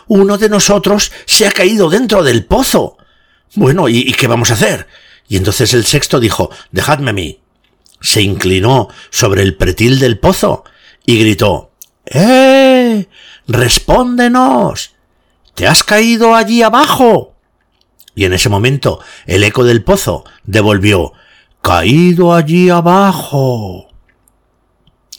uno 0.07 0.38
de 0.38 0.50
nosotros 0.50 1.12
se 1.25 1.48
ha 1.48 1.51
caído 1.51 1.89
dentro 1.89 2.24
del 2.24 2.45
pozo. 2.45 2.98
Bueno, 3.55 3.89
¿y, 3.89 4.00
y 4.00 4.13
qué 4.13 4.27
vamos 4.27 4.51
a 4.51 4.53
hacer? 4.53 4.88
Y 5.27 5.38
entonces 5.38 5.74
el 5.74 5.86
sexto 5.86 6.19
dijo, 6.19 6.51
dejadme 6.72 7.10
a 7.10 7.13
mí. 7.13 7.39
Se 8.01 8.22
inclinó 8.22 8.89
sobre 9.10 9.41
el 9.41 9.55
pretil 9.55 10.00
del 10.00 10.19
pozo 10.19 10.63
y 11.05 11.17
gritó, 11.19 11.72
¡Eh! 12.05 13.07
¡Respóndenos! 13.48 14.92
¿Te 15.55 15.67
has 15.67 15.83
caído 15.83 16.36
allí 16.36 16.62
abajo? 16.63 17.33
Y 18.15 18.25
en 18.25 18.33
ese 18.33 18.50
momento 18.50 19.00
el 19.25 19.43
eco 19.43 19.63
del 19.63 19.83
pozo 19.83 20.24
devolvió, 20.43 21.13
Caído 21.62 22.33
allí 22.33 22.69
abajo. 22.69 23.88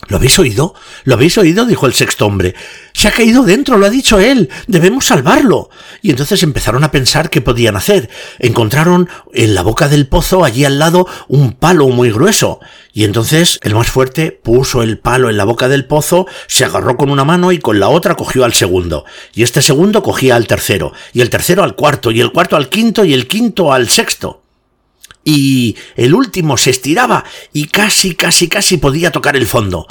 ¿Lo 0.09 0.17
habéis 0.17 0.39
oído? 0.39 0.75
¿Lo 1.05 1.15
habéis 1.15 1.39
oído? 1.39 1.65
dijo 1.65 1.87
el 1.87 1.95
sexto 1.95 2.27
hombre. 2.27 2.55
Se 2.93 3.09
ha 3.09 3.13
caído 3.13 3.43
dentro, 3.43 3.79
lo 3.79 3.87
ha 3.87 3.91
dicho 3.91 4.19
él. 4.19 4.51
Debemos 4.67 5.07
salvarlo. 5.07 5.71
Y 6.03 6.11
entonces 6.11 6.43
empezaron 6.43 6.85
a 6.85 6.91
pensar 6.91 7.31
qué 7.31 7.41
podían 7.41 7.77
hacer. 7.77 8.11
Encontraron 8.39 9.09
en 9.33 9.55
la 9.55 9.63
boca 9.63 9.89
del 9.89 10.07
pozo, 10.07 10.45
allí 10.45 10.65
al 10.65 10.79
lado, 10.79 11.07
un 11.29 11.53
palo 11.53 11.89
muy 11.89 12.11
grueso. 12.11 12.61
Y 12.93 13.05
entonces 13.05 13.59
el 13.63 13.75
más 13.75 13.91
fuerte 13.91 14.31
puso 14.31 14.83
el 14.83 14.99
palo 14.99 15.29
en 15.29 15.37
la 15.37 15.45
boca 15.45 15.69
del 15.69 15.87
pozo, 15.87 16.27
se 16.47 16.65
agarró 16.65 16.97
con 16.97 17.11
una 17.11 17.25
mano 17.25 17.51
y 17.51 17.59
con 17.59 17.81
la 17.81 17.89
otra 17.89 18.15
cogió 18.15 18.45
al 18.45 18.55
segundo. 18.55 19.05
Y 19.35 19.43
este 19.43 19.63
segundo 19.63 20.03
cogía 20.03 20.37
al 20.37 20.47
tercero, 20.47 20.93
y 21.13 21.21
el 21.21 21.31
tercero 21.31 21.65
al 21.65 21.75
cuarto, 21.75 22.13
y 22.13 22.21
el 22.21 22.31
cuarto 22.31 22.57
al 22.57 22.69
quinto, 22.69 23.05
y 23.05 23.13
el 23.13 23.27
quinto 23.27 23.73
al 23.73 23.89
sexto 23.89 24.44
y 25.25 25.77
el 25.97 26.15
último 26.15 26.57
se 26.57 26.71
estiraba 26.71 27.25
y 27.53 27.67
casi, 27.67 28.15
casi, 28.15 28.49
casi 28.49 28.77
podía 28.77 29.11
tocar 29.11 29.37
el 29.37 29.47
fondo. 29.47 29.87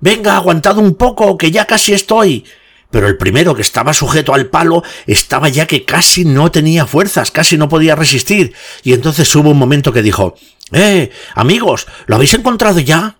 Venga, 0.00 0.36
aguantad 0.36 0.78
un 0.78 0.94
poco, 0.94 1.36
que 1.38 1.50
ya 1.50 1.66
casi 1.66 1.92
estoy. 1.92 2.44
Pero 2.90 3.08
el 3.08 3.16
primero 3.16 3.54
que 3.54 3.62
estaba 3.62 3.92
sujeto 3.92 4.32
al 4.34 4.46
palo 4.46 4.82
estaba 5.06 5.48
ya 5.48 5.66
que 5.66 5.84
casi 5.84 6.24
no 6.24 6.50
tenía 6.50 6.86
fuerzas, 6.86 7.30
casi 7.30 7.58
no 7.58 7.68
podía 7.68 7.96
resistir. 7.96 8.54
Y 8.84 8.92
entonces 8.92 9.34
hubo 9.34 9.50
un 9.50 9.58
momento 9.58 9.92
que 9.92 10.02
dijo 10.02 10.36
Eh, 10.72 11.10
amigos, 11.34 11.86
¿lo 12.06 12.16
habéis 12.16 12.34
encontrado 12.34 12.80
ya? 12.80 13.16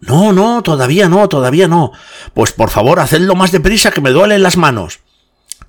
No, 0.00 0.32
no, 0.32 0.62
todavía 0.62 1.08
no, 1.08 1.28
todavía 1.28 1.66
no. 1.66 1.92
Pues 2.34 2.52
por 2.52 2.70
favor, 2.70 3.00
hacedlo 3.00 3.34
más 3.34 3.50
deprisa 3.50 3.90
que 3.90 4.00
me 4.00 4.10
duelen 4.10 4.42
las 4.42 4.56
manos. 4.56 5.00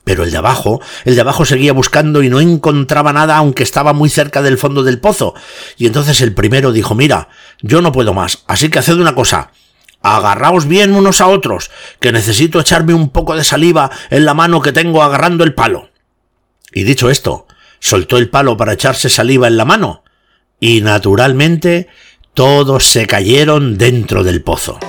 Pero 0.09 0.23
el 0.23 0.31
de 0.31 0.37
abajo, 0.37 0.81
el 1.05 1.13
de 1.13 1.21
abajo 1.21 1.45
seguía 1.45 1.71
buscando 1.71 2.23
y 2.23 2.29
no 2.29 2.39
encontraba 2.39 3.13
nada 3.13 3.37
aunque 3.37 3.61
estaba 3.61 3.93
muy 3.93 4.09
cerca 4.09 4.41
del 4.41 4.57
fondo 4.57 4.81
del 4.81 4.97
pozo. 4.97 5.35
Y 5.77 5.85
entonces 5.85 6.19
el 6.21 6.33
primero 6.33 6.71
dijo, 6.71 6.95
mira, 6.95 7.29
yo 7.61 7.83
no 7.83 7.91
puedo 7.91 8.15
más, 8.15 8.43
así 8.47 8.69
que 8.69 8.79
haced 8.79 8.95
una 8.95 9.13
cosa. 9.13 9.51
Agarraos 10.01 10.67
bien 10.67 10.95
unos 10.95 11.21
a 11.21 11.27
otros, 11.27 11.69
que 11.99 12.11
necesito 12.11 12.59
echarme 12.59 12.95
un 12.95 13.09
poco 13.09 13.35
de 13.35 13.43
saliva 13.43 13.91
en 14.09 14.25
la 14.25 14.33
mano 14.33 14.63
que 14.63 14.71
tengo 14.71 15.03
agarrando 15.03 15.43
el 15.43 15.53
palo. 15.53 15.91
Y 16.73 16.85
dicho 16.85 17.11
esto, 17.11 17.45
soltó 17.79 18.17
el 18.17 18.31
palo 18.31 18.57
para 18.57 18.73
echarse 18.73 19.09
saliva 19.09 19.45
en 19.45 19.57
la 19.57 19.65
mano. 19.65 20.03
Y 20.59 20.81
naturalmente 20.81 21.87
todos 22.33 22.83
se 22.85 23.05
cayeron 23.05 23.77
dentro 23.77 24.23
del 24.23 24.41
pozo. 24.41 24.79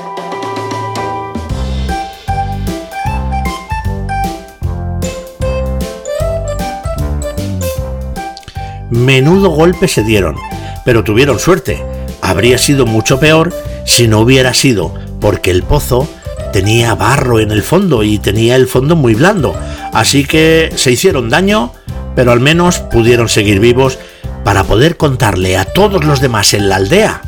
Menudo 9.11 9.51
golpe 9.51 9.89
se 9.89 10.05
dieron, 10.05 10.37
pero 10.85 11.03
tuvieron 11.03 11.41
suerte. 11.41 11.85
Habría 12.23 12.59
sido 12.59 12.87
mucho 12.87 13.19
peor 13.19 13.53
si 13.85 14.07
no 14.07 14.21
hubiera 14.21 14.55
sido 14.55 14.95
porque 15.21 15.51
el 15.51 15.65
pozo 15.65 16.09
tenía 16.53 16.95
barro 16.95 17.41
en 17.41 17.51
el 17.51 17.65
fondo 17.65 18.05
y 18.05 18.21
tenía 18.21 18.55
el 18.55 18.69
fondo 18.69 18.95
muy 18.95 19.15
blando. 19.15 19.53
Así 19.93 20.25
que 20.25 20.71
se 20.77 20.93
hicieron 20.93 21.29
daño, 21.29 21.73
pero 22.15 22.31
al 22.31 22.39
menos 22.39 22.79
pudieron 22.79 23.29
seguir 23.29 23.59
vivos 23.59 23.99
para 24.45 24.63
poder 24.63 24.97
contarle 24.97 25.57
a 25.57 25.65
todos 25.65 26.05
los 26.05 26.21
demás 26.21 26.55
en 26.55 26.69
la 26.69 26.77
aldea 26.77 27.21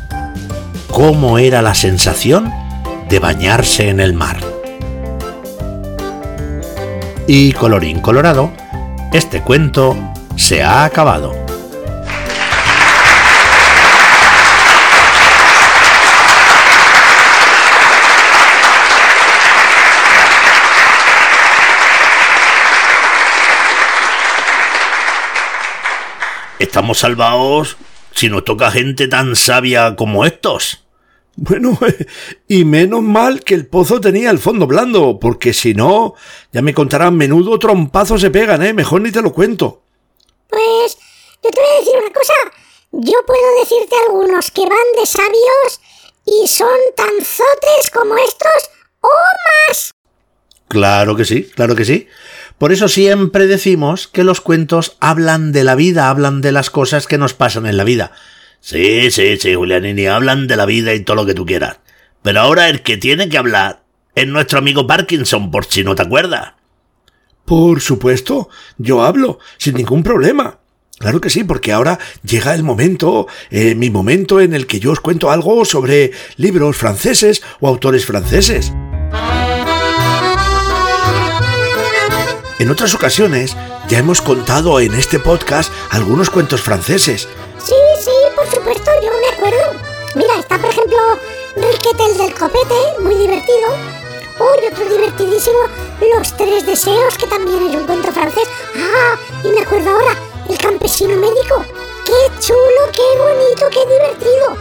cómo 0.87 1.37
era 1.37 1.61
la 1.61 1.75
sensación 1.75 2.49
de 3.09 3.19
bañarse 3.19 3.89
en 3.89 3.99
el 3.99 4.13
mar. 4.13 4.37
Y 7.27 7.51
colorín 7.51 7.99
colorado, 7.99 8.53
este 9.11 9.41
cuento 9.41 9.97
se 10.37 10.63
ha 10.63 10.85
acabado. 10.85 11.42
Estamos 26.73 26.97
salvados 26.97 27.77
si 28.15 28.29
nos 28.29 28.45
toca 28.45 28.71
gente 28.71 29.07
tan 29.07 29.35
sabia 29.35 29.95
como 29.95 30.25
estos. 30.25 30.83
Bueno, 31.35 31.77
y 32.47 32.65
menos 32.65 33.03
mal 33.03 33.43
que 33.43 33.53
el 33.53 33.67
pozo 33.67 34.01
tenía 34.01 34.31
el 34.31 34.39
fondo 34.39 34.65
blando, 34.65 35.19
porque 35.19 35.53
si 35.53 35.75
no, 35.75 36.15
ya 36.51 36.63
me 36.63 36.73
contarán 36.73 37.15
menudo 37.15 37.59
trompazo 37.59 38.17
se 38.17 38.31
pegan, 38.31 38.63
¿eh? 38.63 38.73
Mejor 38.73 39.01
ni 39.01 39.11
te 39.11 39.21
lo 39.21 39.31
cuento. 39.31 39.83
Pues, 40.49 40.97
yo 41.43 41.51
te 41.51 41.61
voy 41.61 41.69
a 41.69 41.79
decir 41.79 41.93
una 41.95 42.11
cosa. 42.11 42.33
Yo 42.91 43.19
puedo 43.27 43.59
decirte 43.59 43.95
algunos 44.07 44.49
que 44.49 44.61
van 44.61 44.77
de 44.97 45.05
sabios 45.05 45.79
y 46.25 46.47
son 46.47 46.79
tan 46.95 47.23
zotes 47.23 47.91
como 47.93 48.17
estos 48.17 48.71
o 48.99 49.09
más. 49.67 49.91
Claro 50.69 51.15
que 51.15 51.23
sí, 51.23 51.43
claro 51.55 51.75
que 51.75 51.85
sí. 51.85 52.07
Por 52.63 52.71
eso 52.71 52.87
siempre 52.87 53.45
decimos 53.45 54.07
que 54.07 54.23
los 54.23 54.39
cuentos 54.39 54.95
hablan 55.01 55.51
de 55.51 55.65
la 55.65 55.75
vida, 55.75 56.09
hablan 56.09 56.39
de 56.39 56.53
las 56.53 56.69
cosas 56.69 57.07
que 57.07 57.17
nos 57.17 57.33
pasan 57.33 57.65
en 57.65 57.75
la 57.75 57.83
vida. 57.83 58.13
Sí, 58.61 59.11
sí, 59.11 59.35
sí, 59.35 59.53
Julianini, 59.53 60.07
hablan 60.07 60.47
de 60.47 60.55
la 60.55 60.65
vida 60.65 60.93
y 60.93 61.01
todo 61.01 61.17
lo 61.17 61.25
que 61.25 61.33
tú 61.33 61.45
quieras. 61.45 61.79
Pero 62.21 62.39
ahora 62.39 62.69
el 62.69 62.81
que 62.81 62.95
tiene 62.95 63.27
que 63.27 63.37
hablar 63.37 63.83
es 64.15 64.27
nuestro 64.27 64.59
amigo 64.59 64.87
Parkinson, 64.87 65.51
por 65.51 65.65
si 65.65 65.83
no 65.83 65.93
te 65.93 66.03
acuerdas. 66.03 66.53
Por 67.43 67.81
supuesto, 67.81 68.47
yo 68.77 69.03
hablo, 69.03 69.39
sin 69.57 69.75
ningún 69.75 70.01
problema. 70.01 70.59
Claro 70.99 71.19
que 71.19 71.29
sí, 71.29 71.43
porque 71.43 71.73
ahora 71.73 71.99
llega 72.23 72.55
el 72.55 72.63
momento, 72.63 73.27
eh, 73.51 73.75
mi 73.75 73.89
momento 73.89 74.39
en 74.39 74.53
el 74.53 74.67
que 74.67 74.79
yo 74.79 74.93
os 74.93 75.01
cuento 75.01 75.31
algo 75.31 75.65
sobre 75.65 76.11
libros 76.37 76.77
franceses 76.77 77.43
o 77.59 77.67
autores 77.67 78.05
franceses. 78.05 78.71
En 82.63 82.71
otras 82.71 82.95
ocasiones 82.95 83.57
ya 83.89 83.99
hemos 83.99 84.21
contado 84.21 84.79
en 84.79 84.93
este 84.93 85.19
podcast 85.19 85.69
algunos 85.89 86.29
cuentos 86.29 86.61
franceses. 86.61 87.27
Sí, 87.61 87.75
sí, 88.01 88.11
por 88.37 88.49
supuesto, 88.49 88.89
yo 89.03 89.11
me 89.19 89.35
acuerdo. 89.35 89.77
Mira, 90.15 90.39
está 90.39 90.57
por 90.57 90.69
ejemplo 90.69 90.97
Riquetel 91.57 92.17
del 92.17 92.33
Copete, 92.33 93.01
muy 93.01 93.15
divertido. 93.15 93.67
Oh, 94.39 94.55
y 94.63 94.67
otro 94.71 94.85
divertidísimo, 94.85 95.57
Los 96.15 96.37
Tres 96.37 96.65
Deseos, 96.65 97.17
que 97.17 97.27
también 97.27 97.67
es 97.67 97.75
un 97.75 97.85
cuento 97.85 98.13
francés. 98.13 98.47
Ah, 98.77 99.17
y 99.43 99.49
me 99.49 99.59
acuerdo 99.59 99.89
ahora, 99.89 100.15
El 100.49 100.57
Campesino 100.57 101.17
Médico. 101.17 101.65
¡Qué 102.05 102.39
chulo, 102.39 102.81
qué 102.93 103.19
bonito, 103.19 103.67
qué 103.71 103.93
divertido! 103.93 104.57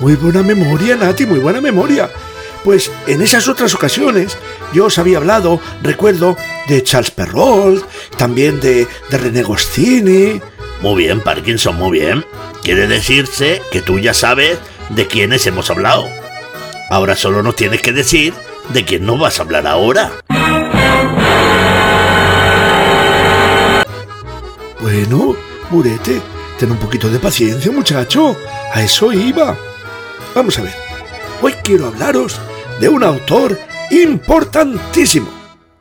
Muy 0.00 0.14
buena 0.14 0.42
memoria, 0.42 0.94
Nati, 0.94 1.24
muy 1.24 1.38
buena 1.38 1.62
memoria. 1.62 2.10
Pues 2.68 2.92
en 3.06 3.22
esas 3.22 3.48
otras 3.48 3.74
ocasiones 3.74 4.36
yo 4.74 4.84
os 4.84 4.98
había 4.98 5.16
hablado, 5.16 5.58
recuerdo, 5.82 6.36
de 6.66 6.82
Charles 6.82 7.10
Perrault, 7.10 7.82
también 8.18 8.60
de, 8.60 8.86
de 9.08 9.16
René 9.16 9.42
Goscinny. 9.42 10.42
Muy 10.82 11.04
bien, 11.04 11.22
Parkinson, 11.22 11.76
muy 11.76 11.98
bien. 11.98 12.26
Quiere 12.62 12.86
decirse 12.86 13.62
que 13.72 13.80
tú 13.80 13.98
ya 13.98 14.12
sabes 14.12 14.58
de 14.90 15.06
quiénes 15.06 15.46
hemos 15.46 15.70
hablado. 15.70 16.06
Ahora 16.90 17.16
solo 17.16 17.42
nos 17.42 17.56
tienes 17.56 17.80
que 17.80 17.92
decir 17.92 18.34
de 18.68 18.84
quién 18.84 19.06
no 19.06 19.16
vas 19.16 19.38
a 19.38 19.44
hablar 19.44 19.66
ahora. 19.66 20.12
Bueno, 24.82 25.36
Murete, 25.70 26.20
ten 26.58 26.70
un 26.70 26.78
poquito 26.78 27.08
de 27.08 27.18
paciencia, 27.18 27.72
muchacho. 27.72 28.36
A 28.74 28.82
eso 28.82 29.10
iba. 29.10 29.56
Vamos 30.34 30.58
a 30.58 30.62
ver. 30.64 30.74
Hoy 31.40 31.54
quiero 31.62 31.86
hablaros 31.86 32.38
de 32.80 32.88
un 32.88 33.02
autor 33.02 33.58
importantísimo. 33.90 35.28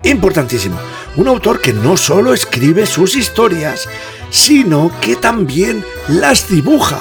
Importantísimo. 0.03 0.77
Un 1.15 1.27
autor 1.27 1.59
que 1.59 1.73
no 1.73 1.97
solo 1.97 2.33
escribe 2.33 2.85
sus 2.85 3.15
historias, 3.15 3.87
sino 4.29 4.91
que 5.01 5.15
también 5.15 5.83
las 6.07 6.49
dibuja. 6.49 6.99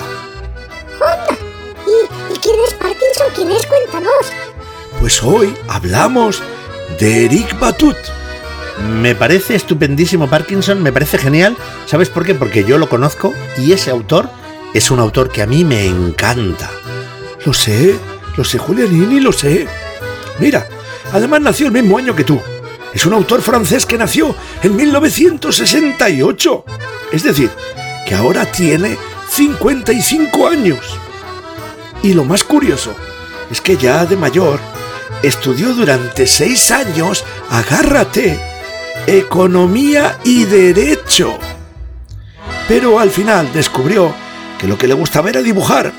¡Onda! 0.97 1.39
¿Y, 1.87 2.35
¿Y 2.35 2.39
quién 2.39 2.57
es 2.67 2.75
Parkinson? 2.75 3.27
¿Quién 3.35 3.51
es? 3.51 3.67
Cuéntanos. 3.67 4.33
Pues 5.01 5.23
hoy 5.23 5.55
hablamos 5.69 6.43
de 6.99 7.27
Eric 7.27 7.59
Batut. 7.59 7.97
Me 9.01 9.15
parece 9.15 9.55
estupendísimo 9.55 10.29
Parkinson, 10.29 10.83
me 10.83 10.93
parece 10.93 11.19
genial. 11.19 11.57
¿Sabes 11.87 12.09
por 12.09 12.25
qué? 12.25 12.35
Porque 12.35 12.65
yo 12.65 12.79
lo 12.79 12.89
conozco 12.89 13.35
y 13.59 13.73
ese 13.73 13.91
autor 13.91 14.29
es 14.75 14.91
un 14.91 14.99
autor 14.99 15.31
que 15.31 15.43
a 15.43 15.47
mí 15.47 15.65
me 15.65 15.87
encanta. 15.87 16.71
Lo 17.45 17.53
sé, 17.53 17.99
lo 18.37 18.45
sé, 18.45 18.59
Julianini, 18.59 19.21
lo 19.21 19.33
sé. 19.33 19.67
Mira, 20.39 20.69
además 21.13 21.41
nació 21.41 21.67
el 21.67 21.73
mismo 21.73 21.99
año 21.99 22.15
que 22.15 22.25
tú. 22.25 22.41
Es 22.93 23.05
un 23.07 23.13
autor 23.13 23.43
francés 23.43 23.85
que 23.85 23.99
nació 23.99 24.35
en 24.63 24.77
1968. 24.77 26.65
Es 27.13 27.23
decir, 27.23 27.51
que 28.07 28.15
ahora 28.15 28.47
tiene 28.47 28.97
55 29.31 30.49
años. 30.49 30.81
Y 32.03 32.15
lo 32.15 32.25
más 32.25 32.45
curioso 32.45 32.95
es 33.51 33.61
que 33.61 33.77
ya 33.77 34.07
de 34.07 34.17
mayor 34.17 34.61
estudió 35.23 35.75
durante 35.75 36.27
seis 36.27 36.71
años, 36.71 37.25
agárrate, 37.51 38.39
economía 39.07 40.19
y 40.25 40.45
derecho. 40.45 41.39
Pero 42.69 42.99
al 42.99 43.11
final 43.11 43.53
descubrió 43.53 44.15
que 44.59 44.67
lo 44.67 44.79
que 44.79 44.89
le 44.89 44.95
gustaba 44.95 45.31
era 45.31 45.43
dibujar. 45.43 45.93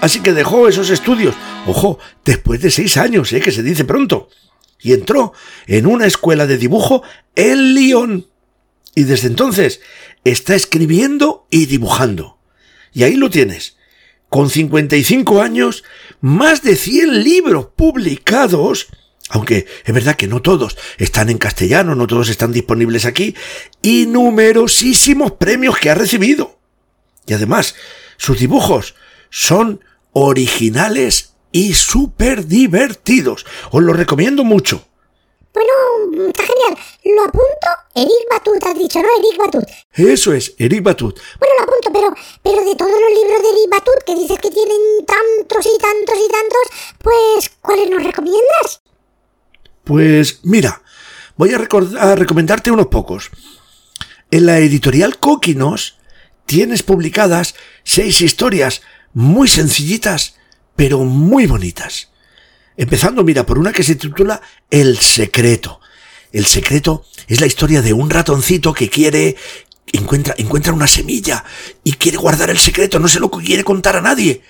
Así 0.00 0.20
que 0.20 0.32
dejó 0.32 0.68
esos 0.68 0.90
estudios, 0.90 1.34
ojo, 1.66 1.98
después 2.24 2.60
de 2.60 2.70
seis 2.70 2.96
años, 2.96 3.32
¿eh? 3.32 3.40
que 3.40 3.52
se 3.52 3.62
dice 3.62 3.84
pronto, 3.84 4.28
y 4.80 4.92
entró 4.92 5.32
en 5.66 5.86
una 5.86 6.06
escuela 6.06 6.46
de 6.46 6.58
dibujo 6.58 7.02
en 7.36 7.74
Lyon. 7.74 8.26
Y 8.94 9.04
desde 9.04 9.28
entonces 9.28 9.80
está 10.24 10.54
escribiendo 10.54 11.46
y 11.50 11.66
dibujando. 11.66 12.38
Y 12.92 13.04
ahí 13.04 13.14
lo 13.14 13.30
tienes. 13.30 13.76
Con 14.28 14.50
55 14.50 15.40
años, 15.40 15.84
más 16.20 16.62
de 16.62 16.76
100 16.76 17.22
libros 17.22 17.68
publicados, 17.76 18.88
aunque 19.28 19.66
es 19.84 19.94
verdad 19.94 20.16
que 20.16 20.26
no 20.26 20.42
todos 20.42 20.76
están 20.98 21.30
en 21.30 21.38
castellano, 21.38 21.94
no 21.94 22.06
todos 22.06 22.28
están 22.28 22.52
disponibles 22.52 23.04
aquí, 23.04 23.34
y 23.82 24.06
numerosísimos 24.06 25.32
premios 25.32 25.78
que 25.78 25.90
ha 25.90 25.94
recibido. 25.94 26.58
Y 27.26 27.34
además, 27.34 27.74
sus 28.16 28.38
dibujos 28.38 28.94
son 29.30 29.80
originales 30.12 31.31
y 31.52 31.74
súper 31.74 32.46
divertidos. 32.46 33.46
Os 33.70 33.82
lo 33.82 33.92
recomiendo 33.92 34.42
mucho. 34.42 34.84
Bueno, 35.54 36.28
está 36.28 36.44
genial. 36.44 36.78
Lo 37.04 37.22
apunto. 37.24 37.68
Eric 37.94 38.26
Batut, 38.30 38.64
has 38.64 38.78
dicho, 38.78 39.00
¿no? 39.00 39.08
Eric 39.18 39.38
Batut. 39.38 39.64
Eso 39.92 40.32
es, 40.32 40.54
Eric 40.56 40.82
Batut. 40.82 41.20
Bueno, 41.38 41.54
lo 41.58 41.64
apunto, 41.64 41.92
pero, 41.92 42.14
pero 42.42 42.64
de 42.64 42.74
todos 42.74 42.90
los 42.90 43.10
libros 43.10 43.42
de 43.42 43.48
Eric 43.50 43.70
Batut, 43.70 44.04
que 44.06 44.14
dices 44.14 44.38
que 44.38 44.50
tienen 44.50 44.80
tantos 45.06 45.66
y 45.66 45.78
tantos 45.78 46.16
y 46.16 46.32
tantos, 46.32 46.96
pues, 46.98 47.50
¿cuáles 47.60 47.90
nos 47.90 48.02
recomiendas? 48.02 48.80
Pues 49.84 50.40
mira, 50.42 50.82
voy 51.36 51.52
a, 51.52 51.58
a 52.00 52.14
recomendarte 52.14 52.70
unos 52.70 52.86
pocos. 52.86 53.30
En 54.30 54.46
la 54.46 54.58
editorial 54.58 55.18
Coquinos 55.18 55.98
tienes 56.46 56.82
publicadas 56.82 57.54
seis 57.84 58.22
historias 58.22 58.80
muy 59.12 59.48
sencillitas, 59.48 60.36
pero 60.76 61.00
muy 61.00 61.46
bonitas. 61.46 62.10
Empezando, 62.76 63.22
mira, 63.24 63.44
por 63.44 63.58
una 63.58 63.72
que 63.72 63.82
se 63.82 63.96
titula 63.96 64.40
El 64.70 64.98
secreto. 64.98 65.80
El 66.32 66.46
secreto 66.46 67.04
es 67.28 67.40
la 67.40 67.46
historia 67.46 67.82
de 67.82 67.92
un 67.92 68.08
ratoncito 68.08 68.72
que 68.72 68.88
quiere 68.88 69.36
encuentra 69.92 70.34
encuentra 70.38 70.72
una 70.72 70.86
semilla 70.86 71.44
y 71.84 71.92
quiere 71.92 72.16
guardar 72.16 72.48
el 72.48 72.58
secreto, 72.58 72.98
no 72.98 73.08
se 73.08 73.20
lo 73.20 73.30
quiere 73.30 73.64
contar 73.64 73.96
a 73.96 74.00
nadie. 74.00 74.42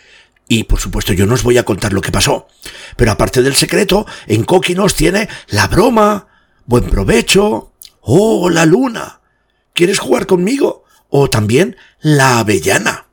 Y 0.49 0.65
por 0.65 0.81
supuesto 0.81 1.13
yo 1.13 1.27
no 1.27 1.35
os 1.35 1.43
voy 1.43 1.59
a 1.59 1.65
contar 1.65 1.93
lo 1.93 2.01
que 2.01 2.13
pasó. 2.13 2.47
Pero 2.97 3.11
aparte 3.11 3.43
del 3.43 3.55
secreto, 3.55 4.07
en 4.27 4.45
Coquinos 4.45 4.95
tiene 4.95 5.29
la 5.49 5.67
broma, 5.67 6.29
buen 6.67 6.85
provecho, 6.85 7.73
oh, 8.01 8.51
la 8.51 8.67
luna. 8.67 9.21
¿Quieres 9.73 9.99
jugar 9.99 10.27
conmigo? 10.27 10.85
O 11.09 11.31
también 11.31 11.77
la 12.01 12.41
avellana. 12.41 13.07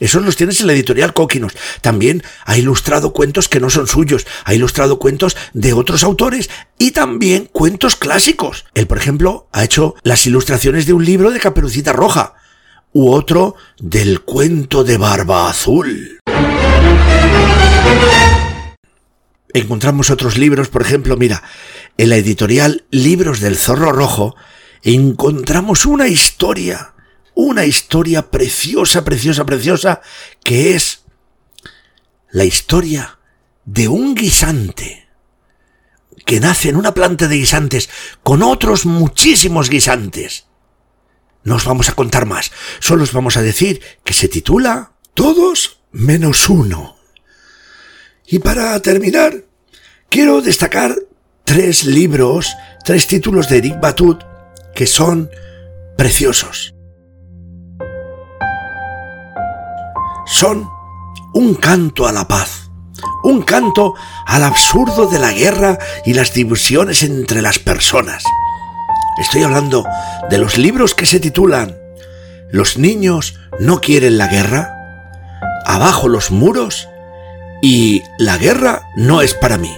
Esos 0.00 0.24
los 0.24 0.36
tienes 0.36 0.60
en 0.60 0.66
la 0.66 0.72
editorial 0.72 1.14
Coquinos. 1.14 1.52
También 1.80 2.22
ha 2.44 2.56
ilustrado 2.56 3.12
cuentos 3.12 3.48
que 3.48 3.60
no 3.60 3.70
son 3.70 3.86
suyos. 3.86 4.26
Ha 4.44 4.54
ilustrado 4.54 4.98
cuentos 4.98 5.36
de 5.52 5.72
otros 5.72 6.04
autores 6.04 6.50
y 6.78 6.90
también 6.90 7.48
cuentos 7.52 7.96
clásicos. 7.96 8.64
Él, 8.74 8.86
por 8.86 8.98
ejemplo, 8.98 9.48
ha 9.52 9.64
hecho 9.64 9.94
las 10.02 10.26
ilustraciones 10.26 10.86
de 10.86 10.92
un 10.92 11.04
libro 11.04 11.30
de 11.30 11.40
Caperucita 11.40 11.92
Roja 11.92 12.34
u 12.92 13.10
otro 13.10 13.56
del 13.78 14.22
cuento 14.22 14.84
de 14.84 14.96
Barba 14.96 15.50
Azul. 15.50 16.18
Encontramos 19.52 20.10
otros 20.10 20.36
libros, 20.36 20.68
por 20.68 20.82
ejemplo, 20.82 21.16
mira, 21.16 21.42
en 21.96 22.10
la 22.10 22.16
editorial 22.16 22.84
Libros 22.90 23.40
del 23.40 23.56
Zorro 23.56 23.90
Rojo 23.92 24.36
encontramos 24.82 25.86
una 25.86 26.08
historia, 26.08 26.94
una 27.36 27.66
historia 27.66 28.30
preciosa, 28.30 29.04
preciosa, 29.04 29.44
preciosa, 29.44 30.00
que 30.42 30.74
es 30.74 31.04
la 32.30 32.44
historia 32.44 33.18
de 33.66 33.88
un 33.88 34.14
guisante 34.14 35.06
que 36.24 36.40
nace 36.40 36.70
en 36.70 36.76
una 36.76 36.94
planta 36.94 37.28
de 37.28 37.36
guisantes 37.36 37.90
con 38.22 38.42
otros 38.42 38.86
muchísimos 38.86 39.68
guisantes. 39.68 40.46
No 41.44 41.56
os 41.56 41.66
vamos 41.66 41.88
a 41.90 41.94
contar 41.94 42.24
más, 42.24 42.50
solo 42.80 43.04
os 43.04 43.12
vamos 43.12 43.36
a 43.36 43.42
decir 43.42 43.80
que 44.02 44.14
se 44.14 44.28
titula 44.28 44.92
Todos 45.12 45.80
menos 45.92 46.48
uno. 46.48 46.96
Y 48.26 48.38
para 48.38 48.80
terminar, 48.80 49.44
quiero 50.08 50.40
destacar 50.40 50.96
tres 51.44 51.84
libros, 51.84 52.56
tres 52.84 53.06
títulos 53.06 53.48
de 53.50 53.58
Eric 53.58 53.78
Batut 53.78 54.24
que 54.74 54.86
son 54.86 55.30
preciosos. 55.98 56.75
Son 60.26 60.68
un 61.34 61.54
canto 61.54 62.08
a 62.08 62.12
la 62.12 62.26
paz, 62.26 62.68
un 63.22 63.42
canto 63.42 63.94
al 64.26 64.42
absurdo 64.42 65.06
de 65.06 65.20
la 65.20 65.32
guerra 65.32 65.78
y 66.04 66.14
las 66.14 66.34
divisiones 66.34 67.04
entre 67.04 67.42
las 67.42 67.60
personas. 67.60 68.24
Estoy 69.18 69.44
hablando 69.44 69.86
de 70.28 70.38
los 70.38 70.58
libros 70.58 70.94
que 70.94 71.06
se 71.06 71.20
titulan 71.20 71.76
Los 72.50 72.76
niños 72.76 73.38
no 73.60 73.80
quieren 73.80 74.18
la 74.18 74.26
guerra, 74.26 74.74
Abajo 75.64 76.08
los 76.08 76.30
muros 76.30 76.88
y 77.62 78.02
La 78.18 78.36
guerra 78.36 78.82
no 78.96 79.22
es 79.22 79.32
para 79.34 79.58
mí. 79.58 79.74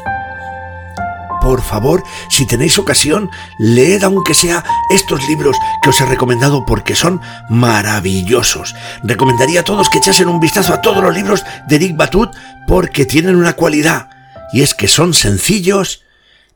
Por 1.41 1.63
favor, 1.63 2.03
si 2.29 2.47
tenéis 2.47 2.79
ocasión, 2.79 3.31
leed 3.59 4.03
aunque 4.03 4.35
sea 4.35 4.65
estos 4.91 5.27
libros 5.29 5.57
que 5.83 5.91
os 5.91 6.01
he 6.01 6.07
recomendado 6.07 6.65
porque 6.67 6.95
son 6.95 7.21
maravillosos. 7.49 8.75
Recomendaría 9.05 9.61
a 9.61 9.65
todos 9.65 9.89
que 9.89 9.99
echasen 9.99 10.29
un 10.29 10.41
vistazo 10.41 10.75
a 10.75 10.81
todos 10.81 11.03
los 11.03 11.15
libros 11.15 11.45
de 11.69 11.77
Eric 11.77 11.97
Batut 11.97 12.31
porque 12.67 13.07
tienen 13.07 13.37
una 13.37 13.55
cualidad 13.55 14.11
y 14.53 14.63
es 14.63 14.75
que 14.75 14.89
son 14.89 15.15
sencillos, 15.15 16.03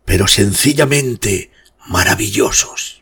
pero 0.04 0.26
sencillamente 0.26 1.52
maravillosos. 1.86 3.01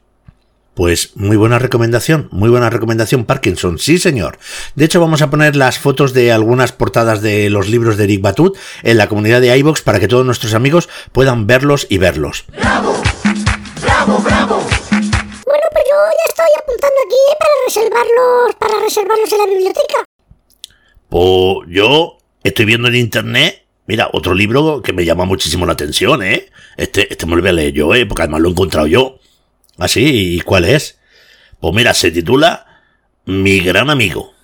Pues 0.75 1.17
muy 1.17 1.37
buena 1.37 1.59
recomendación, 1.59 2.29
muy 2.31 2.49
buena 2.49 2.71
recomendación 2.71 3.25
Parkinson, 3.25 3.79
sí 3.79 3.99
señor. 3.99 4.39
De 4.77 4.85
hecho 4.85 5.01
vamos 5.01 5.21
a 5.21 5.29
poner 5.29 5.57
las 5.57 5.79
fotos 5.79 6.15
de 6.15 6.33
algunas 6.33 6.73
portadas 6.73 7.23
de 7.23 7.51
los 7.51 7.69
libros 7.69 7.97
de 7.97 8.05
Eric 8.05 8.23
Batut 8.23 8.57
en 8.83 8.97
la 8.97 9.09
comunidad 9.09 9.41
de 9.41 9.57
iVoox 9.59 9.83
para 9.83 9.99
que 9.99 10.09
todos 10.09 10.25
nuestros 10.25 10.55
amigos 10.55 10.89
puedan 11.13 11.47
verlos 11.47 11.87
y 11.91 11.99
verlos. 11.99 12.45
¡Bravo! 12.57 13.03
¡Bravo, 13.83 14.19
bravo! 14.21 14.65
Bueno, 14.91 15.65
pues 15.73 15.85
yo 15.91 15.97
ya 16.07 16.29
estoy 16.29 16.47
apuntando 16.59 16.97
aquí 17.05 17.17
¿eh? 17.31 17.37
para 17.39 17.53
reservarlos, 17.67 18.55
para 18.59 18.81
reservarlos 18.81 19.33
en 19.33 19.39
la 19.39 19.47
biblioteca. 19.47 20.05
Pues 21.09 21.69
yo 21.69 22.19
estoy 22.45 22.65
viendo 22.65 22.89
en 22.89 22.95
internet, 22.95 23.67
mira, 23.87 24.09
otro 24.13 24.35
libro 24.35 24.81
que 24.83 24.93
me 24.93 25.05
llama 25.05 25.25
muchísimo 25.25 25.67
la 25.67 25.73
atención, 25.73 26.23
¿eh? 26.23 26.49
Este, 26.77 27.13
este 27.13 27.27
me 27.27 27.35
lo 27.35 27.43
voy 27.43 27.51
a 27.51 27.53
leer 27.53 27.73
yo, 27.73 27.95
¿eh? 27.95 28.07
Porque 28.07 28.23
además 28.23 28.41
lo 28.41 28.49
he 28.49 28.53
encontrado 28.53 28.87
yo. 28.87 29.20
¿Ah, 29.81 29.89
sí? 29.89 30.37
¿Y 30.37 30.41
cuál 30.43 30.67
es? 30.67 30.99
Pues 31.59 31.75
mira, 31.75 31.95
se 31.95 32.11
titula 32.11 32.67
Mi 33.25 33.61
gran 33.61 33.89
amigo. 33.89 34.35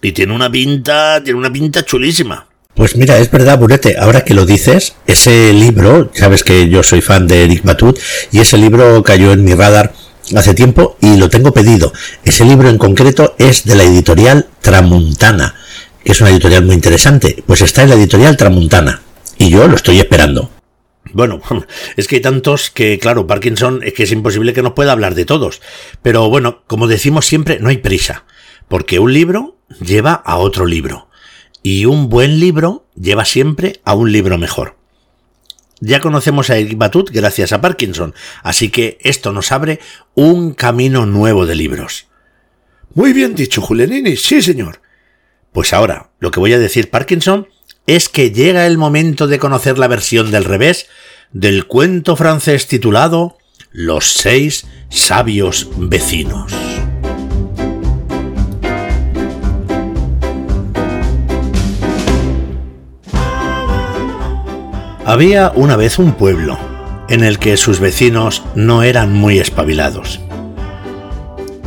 Y 0.00 0.12
tiene 0.12 0.34
una 0.34 0.50
pinta, 0.50 1.22
tiene 1.22 1.38
una 1.38 1.52
pinta 1.52 1.84
chulísima. 1.84 2.46
Pues 2.74 2.96
mira, 2.96 3.18
es 3.18 3.30
verdad, 3.30 3.58
Burete, 3.58 3.98
ahora 3.98 4.24
que 4.24 4.32
lo 4.32 4.46
dices, 4.46 4.94
ese 5.06 5.52
libro, 5.52 6.10
sabes 6.14 6.44
que 6.44 6.68
yo 6.70 6.82
soy 6.82 7.02
fan 7.02 7.26
de 7.26 7.44
Eric 7.44 7.62
Batut, 7.62 7.98
y 8.32 8.38
ese 8.38 8.56
libro 8.56 9.02
cayó 9.02 9.32
en 9.32 9.44
mi 9.44 9.54
radar 9.54 9.92
hace 10.34 10.54
tiempo 10.54 10.96
y 11.00 11.16
lo 11.16 11.28
tengo 11.28 11.52
pedido. 11.52 11.92
Ese 12.24 12.46
libro 12.46 12.70
en 12.70 12.78
concreto 12.78 13.34
es 13.38 13.64
de 13.64 13.74
la 13.74 13.82
editorial 13.82 14.46
Tramuntana, 14.62 15.56
que 16.02 16.12
es 16.12 16.20
una 16.22 16.30
editorial 16.30 16.64
muy 16.64 16.74
interesante. 16.74 17.42
Pues 17.46 17.60
está 17.60 17.82
en 17.82 17.90
la 17.90 17.96
editorial 17.96 18.38
Tramuntana, 18.38 19.02
y 19.36 19.50
yo 19.50 19.68
lo 19.68 19.76
estoy 19.76 19.98
esperando. 20.00 20.50
Bueno, 21.12 21.40
es 21.96 22.06
que 22.06 22.16
hay 22.16 22.22
tantos 22.22 22.70
que, 22.70 22.98
claro, 22.98 23.26
Parkinson 23.26 23.82
es 23.82 23.94
que 23.94 24.04
es 24.04 24.12
imposible 24.12 24.52
que 24.52 24.62
nos 24.62 24.72
pueda 24.72 24.92
hablar 24.92 25.14
de 25.14 25.24
todos. 25.24 25.60
Pero 26.02 26.28
bueno, 26.28 26.62
como 26.66 26.86
decimos 26.86 27.26
siempre, 27.26 27.58
no 27.60 27.68
hay 27.68 27.78
prisa, 27.78 28.24
porque 28.68 28.98
un 28.98 29.12
libro 29.12 29.58
lleva 29.80 30.12
a 30.12 30.36
otro 30.36 30.66
libro. 30.66 31.08
Y 31.62 31.86
un 31.86 32.08
buen 32.08 32.40
libro 32.40 32.86
lleva 32.94 33.24
siempre 33.24 33.80
a 33.84 33.94
un 33.94 34.12
libro 34.12 34.38
mejor. 34.38 34.76
Ya 35.80 36.00
conocemos 36.00 36.50
a 36.50 36.56
Eric 36.56 36.76
Batut 36.76 37.10
gracias 37.10 37.52
a 37.52 37.60
Parkinson, 37.60 38.14
así 38.42 38.68
que 38.70 38.98
esto 39.02 39.32
nos 39.32 39.52
abre 39.52 39.78
un 40.14 40.52
camino 40.54 41.06
nuevo 41.06 41.46
de 41.46 41.54
libros. 41.54 42.08
Muy 42.94 43.12
bien 43.12 43.34
dicho, 43.34 43.60
Julianini, 43.60 44.16
sí, 44.16 44.42
señor. 44.42 44.80
Pues 45.52 45.72
ahora, 45.72 46.10
lo 46.18 46.30
que 46.30 46.40
voy 46.40 46.52
a 46.52 46.58
decir 46.58 46.90
Parkinson 46.90 47.48
es 47.88 48.10
que 48.10 48.30
llega 48.30 48.66
el 48.66 48.76
momento 48.76 49.26
de 49.26 49.38
conocer 49.38 49.78
la 49.78 49.88
versión 49.88 50.30
del 50.30 50.44
revés 50.44 50.88
del 51.32 51.66
cuento 51.66 52.16
francés 52.16 52.68
titulado 52.68 53.38
Los 53.72 54.12
seis 54.12 54.66
sabios 54.90 55.70
vecinos. 55.74 56.52
Había 65.06 65.50
una 65.54 65.76
vez 65.76 65.98
un 65.98 66.12
pueblo 66.12 66.58
en 67.08 67.24
el 67.24 67.38
que 67.38 67.56
sus 67.56 67.80
vecinos 67.80 68.42
no 68.54 68.82
eran 68.82 69.14
muy 69.14 69.38
espabilados. 69.38 70.20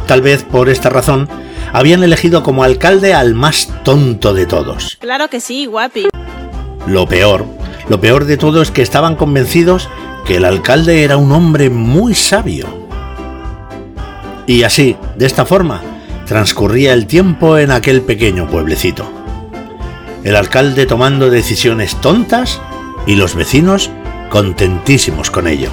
Tal 0.06 0.22
vez 0.22 0.44
por 0.44 0.70
esta 0.70 0.92
razón 0.92 1.28
habían 1.74 2.04
elegido 2.04 2.44
como 2.44 2.64
alcalde 2.64 3.16
al 3.16 3.34
más 3.34 3.70
tonto 3.84 4.36
de 4.36 4.46
todos. 4.46 4.98
Claro 5.00 5.30
que 5.30 5.40
sí, 5.40 5.66
guapi. 5.66 6.11
Lo 6.88 7.08
peor, 7.08 7.46
lo 7.90 8.00
peor 8.02 8.26
de 8.26 8.38
todo 8.38 8.62
es 8.62 8.72
que 8.72 8.82
estaban 8.82 9.16
convencidos 9.16 9.90
que 10.26 10.38
el 10.38 10.46
alcalde 10.46 11.04
era 11.04 11.18
un 11.18 11.32
hombre 11.32 11.70
muy 11.70 12.14
sabio. 12.14 12.68
Y 14.48 14.64
así, 14.64 14.96
de 15.18 15.26
esta 15.26 15.46
forma, 15.46 15.82
transcurría 16.26 16.94
el 16.94 17.08
tiempo 17.08 17.58
en 17.58 17.72
aquel 17.72 18.02
pequeño 18.02 18.48
pueblecito. 18.48 19.10
El 20.24 20.36
alcalde 20.36 20.86
tomando 20.86 21.30
decisiones 21.30 21.96
tontas 21.96 22.62
y 23.06 23.16
los 23.16 23.36
vecinos 23.36 23.90
contentísimos 24.30 25.32
con 25.32 25.48
ello. 25.48 25.70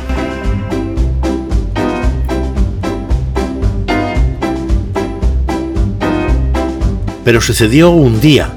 Pero 7.25 7.41
sucedió 7.41 7.91
un 7.91 8.21
día 8.21 8.51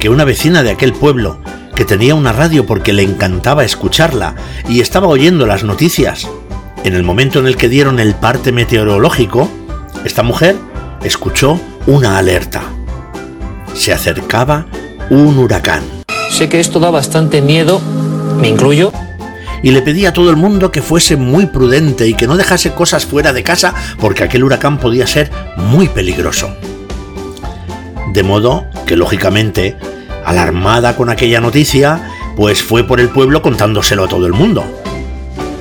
que 0.00 0.08
una 0.08 0.24
vecina 0.24 0.62
de 0.62 0.70
aquel 0.70 0.92
pueblo, 0.92 1.38
que 1.74 1.84
tenía 1.84 2.14
una 2.14 2.32
radio 2.32 2.66
porque 2.66 2.92
le 2.92 3.02
encantaba 3.02 3.64
escucharla 3.64 4.34
y 4.68 4.80
estaba 4.80 5.08
oyendo 5.08 5.46
las 5.46 5.64
noticias, 5.64 6.28
en 6.84 6.94
el 6.94 7.02
momento 7.02 7.38
en 7.38 7.46
el 7.46 7.56
que 7.56 7.68
dieron 7.68 7.98
el 7.98 8.14
parte 8.14 8.52
meteorológico, 8.52 9.48
esta 10.04 10.22
mujer 10.22 10.56
escuchó 11.02 11.58
una 11.86 12.18
alerta. 12.18 12.62
Se 13.74 13.92
acercaba 13.92 14.66
un 15.10 15.38
huracán. 15.38 15.82
Sé 16.30 16.48
que 16.48 16.60
esto 16.60 16.80
da 16.80 16.90
bastante 16.90 17.40
miedo, 17.40 17.80
me 18.40 18.48
incluyo. 18.48 18.92
Y 19.62 19.70
le 19.70 19.80
pedía 19.80 20.10
a 20.10 20.12
todo 20.12 20.28
el 20.28 20.36
mundo 20.36 20.70
que 20.70 20.82
fuese 20.82 21.16
muy 21.16 21.46
prudente 21.46 22.06
y 22.06 22.14
que 22.14 22.26
no 22.26 22.36
dejase 22.36 22.72
cosas 22.72 23.06
fuera 23.06 23.32
de 23.32 23.42
casa 23.42 23.74
porque 23.98 24.22
aquel 24.22 24.44
huracán 24.44 24.78
podía 24.78 25.06
ser 25.06 25.30
muy 25.56 25.88
peligroso. 25.88 26.54
De 28.12 28.22
modo 28.22 28.66
que, 28.84 28.96
lógicamente, 28.96 29.76
alarmada 30.24 30.96
con 30.96 31.10
aquella 31.10 31.40
noticia, 31.40 32.10
pues 32.36 32.62
fue 32.62 32.84
por 32.84 33.00
el 33.00 33.08
pueblo 33.08 33.42
contándoselo 33.42 34.04
a 34.04 34.08
todo 34.08 34.26
el 34.26 34.32
mundo. 34.32 34.64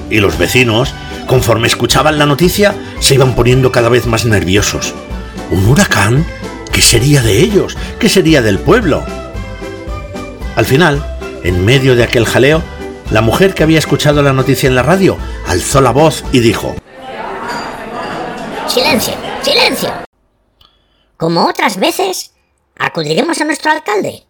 Y 0.10 0.20
los 0.20 0.38
vecinos, 0.38 0.94
conforme 1.28 1.68
escuchaban 1.68 2.18
la 2.18 2.26
noticia, 2.26 2.76
se 3.00 3.16
iban 3.16 3.36
poniendo 3.36 3.72
cada 3.72 3.90
vez 3.90 4.06
más 4.06 4.26
nerviosos. 4.26 4.94
¿Un 5.52 5.66
huracán? 5.68 6.26
¿Qué 6.72 6.82
sería 6.82 7.22
de 7.22 7.40
ellos? 7.40 7.78
¿Qué 8.00 8.10
sería 8.10 8.42
del 8.42 8.60
pueblo? 8.60 9.04
Al 10.56 10.66
final, 10.66 11.04
en 11.44 11.66
medio 11.66 11.96
de 11.96 12.04
aquel 12.04 12.26
jaleo, 12.26 12.62
la 13.12 13.22
mujer 13.22 13.54
que 13.54 13.64
había 13.64 13.80
escuchado 13.80 14.22
la 14.24 14.34
noticia 14.34 14.68
en 14.68 14.76
la 14.76 14.84
radio 14.84 15.18
alzó 15.48 15.82
la 15.82 15.92
voz 15.92 16.24
y 16.32 16.40
dijo, 16.40 16.76
Silencio, 18.68 19.14
silencio. 19.42 19.94
Como 21.18 21.46
otras 21.46 21.78
veces, 21.78 22.34
acudiremos 22.78 23.40
a 23.40 23.46
nuestro 23.46 23.72
alcalde. 23.72 24.24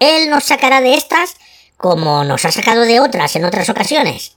Él 0.00 0.30
nos 0.30 0.44
sacará 0.44 0.80
de 0.80 0.94
estas 0.94 1.36
como 1.76 2.24
nos 2.24 2.44
ha 2.44 2.50
sacado 2.50 2.82
de 2.82 3.00
otras 3.00 3.36
en 3.36 3.44
otras 3.44 3.68
ocasiones. 3.68 4.36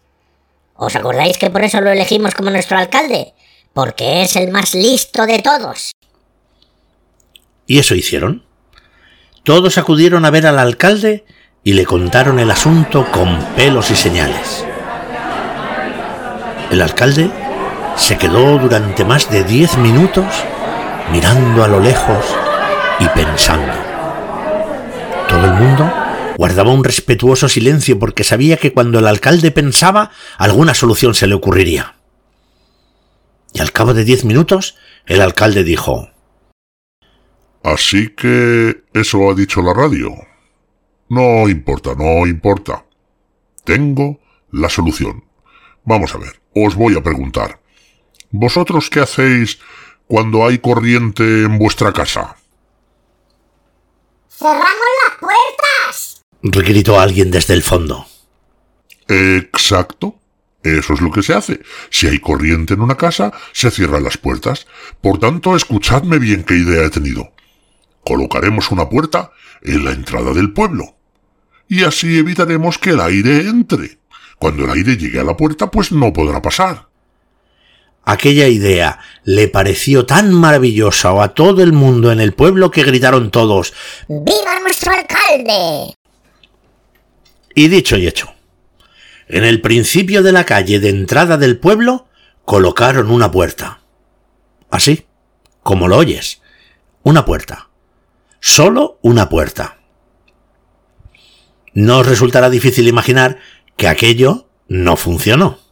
¿Os 0.76 0.96
acordáis 0.96 1.38
que 1.38 1.50
por 1.50 1.64
eso 1.64 1.82
lo 1.82 1.90
elegimos 1.90 2.36
como 2.36 2.50
nuestro 2.50 2.78
alcalde? 2.78 3.34
Porque 3.74 4.22
es 4.22 4.36
el 4.36 4.52
más 4.52 4.76
listo 4.76 5.26
de 5.26 5.40
todos. 5.40 5.92
¿Y 7.66 7.80
eso 7.80 7.96
hicieron? 7.96 8.46
Todos 9.44 9.78
acudieron 9.78 10.26
a 10.26 10.30
ver 10.30 10.48
al 10.48 10.60
alcalde 10.60 11.26
y 11.64 11.74
le 11.74 11.86
contaron 11.86 12.40
el 12.40 12.52
asunto 12.52 13.10
con 13.12 13.40
pelos 13.56 13.90
y 13.90 13.96
señales. 13.96 14.66
El 16.72 16.82
alcalde 16.82 17.30
se 17.96 18.18
quedó 18.18 18.58
durante 18.58 19.06
más 19.06 19.30
de 19.30 19.44
diez 19.44 19.78
minutos 19.78 20.26
mirando 21.12 21.64
a 21.64 21.68
lo 21.68 21.80
lejos 21.80 22.26
y 23.00 23.08
pensando. 23.10 23.93
El 25.44 25.52
mundo 25.56 25.92
guardaba 26.38 26.72
un 26.72 26.86
respetuoso 26.86 27.50
silencio 27.50 28.00
porque 28.00 28.24
sabía 28.24 28.56
que 28.56 28.72
cuando 28.72 29.00
el 29.00 29.08
alcalde 29.08 29.52
pensaba, 29.52 30.12
alguna 30.38 30.74
solución 30.74 31.14
se 31.16 31.28
le 31.28 31.36
ocurriría. 31.36 31.96
Y 33.54 33.60
al 33.60 33.74
cabo 33.74 33.94
de 33.94 34.06
diez 34.06 34.24
minutos, 34.24 34.78
el 35.06 35.22
alcalde 35.22 35.66
dijo, 35.66 36.10
Así 37.62 38.10
que 38.10 38.84
eso 38.94 39.30
ha 39.30 39.36
dicho 39.36 39.62
la 39.62 39.74
radio. 39.74 40.14
No 41.10 41.50
importa, 41.50 41.94
no 41.94 42.26
importa. 42.26 42.86
Tengo 43.66 44.22
la 44.50 44.70
solución. 44.70 45.26
Vamos 45.84 46.16
a 46.16 46.20
ver, 46.20 46.42
os 46.56 46.76
voy 46.76 46.96
a 46.96 47.04
preguntar. 47.04 47.60
¿Vosotros 48.32 48.90
qué 48.90 49.02
hacéis 49.02 49.60
cuando 50.08 50.48
hay 50.48 50.60
corriente 50.60 51.44
en 51.44 51.60
vuestra 51.60 51.92
casa? 51.92 52.38
¡Cerramos 54.38 54.90
las 55.08 55.20
puertas! 55.20 56.22
gritó 56.42 57.00
alguien 57.00 57.32
desde 57.32 57.54
el 57.54 57.64
fondo. 57.64 58.06
Exacto. 59.08 60.16
Eso 60.64 60.94
es 60.94 61.02
lo 61.02 61.12
que 61.12 61.24
se 61.24 61.34
hace. 61.34 61.62
Si 61.90 62.08
hay 62.08 62.20
corriente 62.20 62.74
en 62.74 62.82
una 62.82 62.96
casa, 62.96 63.34
se 63.52 63.70
cierran 63.70 64.04
las 64.04 64.18
puertas. 64.18 64.66
Por 65.02 65.20
tanto, 65.20 65.56
escuchadme 65.56 66.20
bien 66.20 66.44
qué 66.44 66.56
idea 66.56 66.86
he 66.86 66.90
tenido. 66.90 67.34
Colocaremos 68.06 68.72
una 68.72 68.88
puerta 68.90 69.32
en 69.62 69.84
la 69.84 69.92
entrada 69.92 70.34
del 70.34 70.54
pueblo. 70.54 70.96
Y 71.68 71.84
así 71.84 72.18
evitaremos 72.18 72.78
que 72.78 72.92
el 72.92 73.02
aire 73.02 73.42
entre. 73.42 73.98
Cuando 74.40 74.66
el 74.66 74.72
aire 74.72 74.98
llegue 74.98 75.20
a 75.20 75.24
la 75.24 75.36
puerta, 75.36 75.70
pues 75.70 75.92
no 75.92 76.14
podrá 76.14 76.42
pasar. 76.42 76.88
Aquella 78.06 78.48
idea 78.48 79.00
le 79.24 79.48
pareció 79.48 80.06
tan 80.06 80.34
maravillosa 80.34 81.24
a 81.24 81.34
todo 81.34 81.64
el 81.64 81.72
mundo 81.72 82.12
en 82.12 82.20
el 82.20 82.34
pueblo 82.34 82.70
que 82.70 82.84
gritaron 82.84 83.32
todos 83.32 83.74
¡Viva 84.10 84.60
nuestro 84.62 84.92
alcalde! 84.92 85.96
Y 87.56 87.68
dicho 87.70 87.98
y 87.98 88.08
hecho. 88.08 88.34
En 89.28 89.46
el 89.46 89.62
principio 89.62 90.22
de 90.22 90.32
la 90.34 90.46
calle 90.46 90.80
de 90.80 90.90
entrada 90.90 91.38
del 91.38 91.58
pueblo 91.58 92.08
colocaron 92.44 93.10
una 93.10 93.32
puerta. 93.32 93.80
Así, 94.70 95.06
como 95.62 95.88
lo 95.88 95.98
oyes, 95.98 96.42
una 97.04 97.26
puerta. 97.26 97.70
Solo 98.40 99.00
una 99.02 99.30
puerta. 99.30 99.78
No 101.74 102.00
os 102.00 102.08
resultará 102.08 102.50
difícil 102.50 102.88
imaginar 102.88 103.38
que 103.78 103.88
aquello 103.88 104.48
no 104.68 104.98
funcionó. 104.98 105.63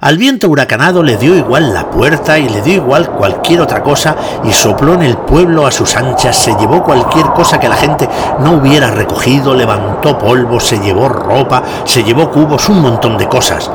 Al 0.00 0.18
viento 0.18 0.48
huracanado 0.48 1.02
le 1.02 1.16
dio 1.16 1.36
igual 1.36 1.72
la 1.72 1.88
puerta 1.88 2.38
y 2.38 2.48
le 2.48 2.60
dio 2.62 2.74
igual 2.74 3.10
cualquier 3.10 3.60
otra 3.60 3.82
cosa 3.82 4.16
y 4.42 4.52
sopló 4.52 4.94
en 4.94 5.02
el 5.02 5.16
pueblo 5.16 5.66
a 5.66 5.70
sus 5.70 5.94
anchas, 5.94 6.36
se 6.36 6.54
llevó 6.56 6.82
cualquier 6.82 7.26
cosa 7.26 7.60
que 7.60 7.68
la 7.68 7.76
gente 7.76 8.08
no 8.40 8.54
hubiera 8.54 8.90
recogido, 8.90 9.54
levantó 9.54 10.18
polvo, 10.18 10.58
se 10.58 10.80
llevó 10.80 11.08
ropa, 11.08 11.62
se 11.84 12.02
llevó 12.02 12.30
cubos, 12.30 12.68
un 12.68 12.82
montón 12.82 13.16
de 13.16 13.28
cosas. 13.28 13.70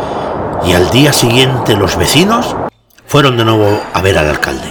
Y 0.66 0.74
al 0.74 0.90
día 0.90 1.14
siguiente 1.14 1.76
los 1.76 1.96
vecinos 1.96 2.56
fueron 3.08 3.38
de 3.38 3.46
nuevo 3.46 3.80
a 3.94 4.02
ver 4.02 4.18
al 4.18 4.30
alcalde. 4.30 4.68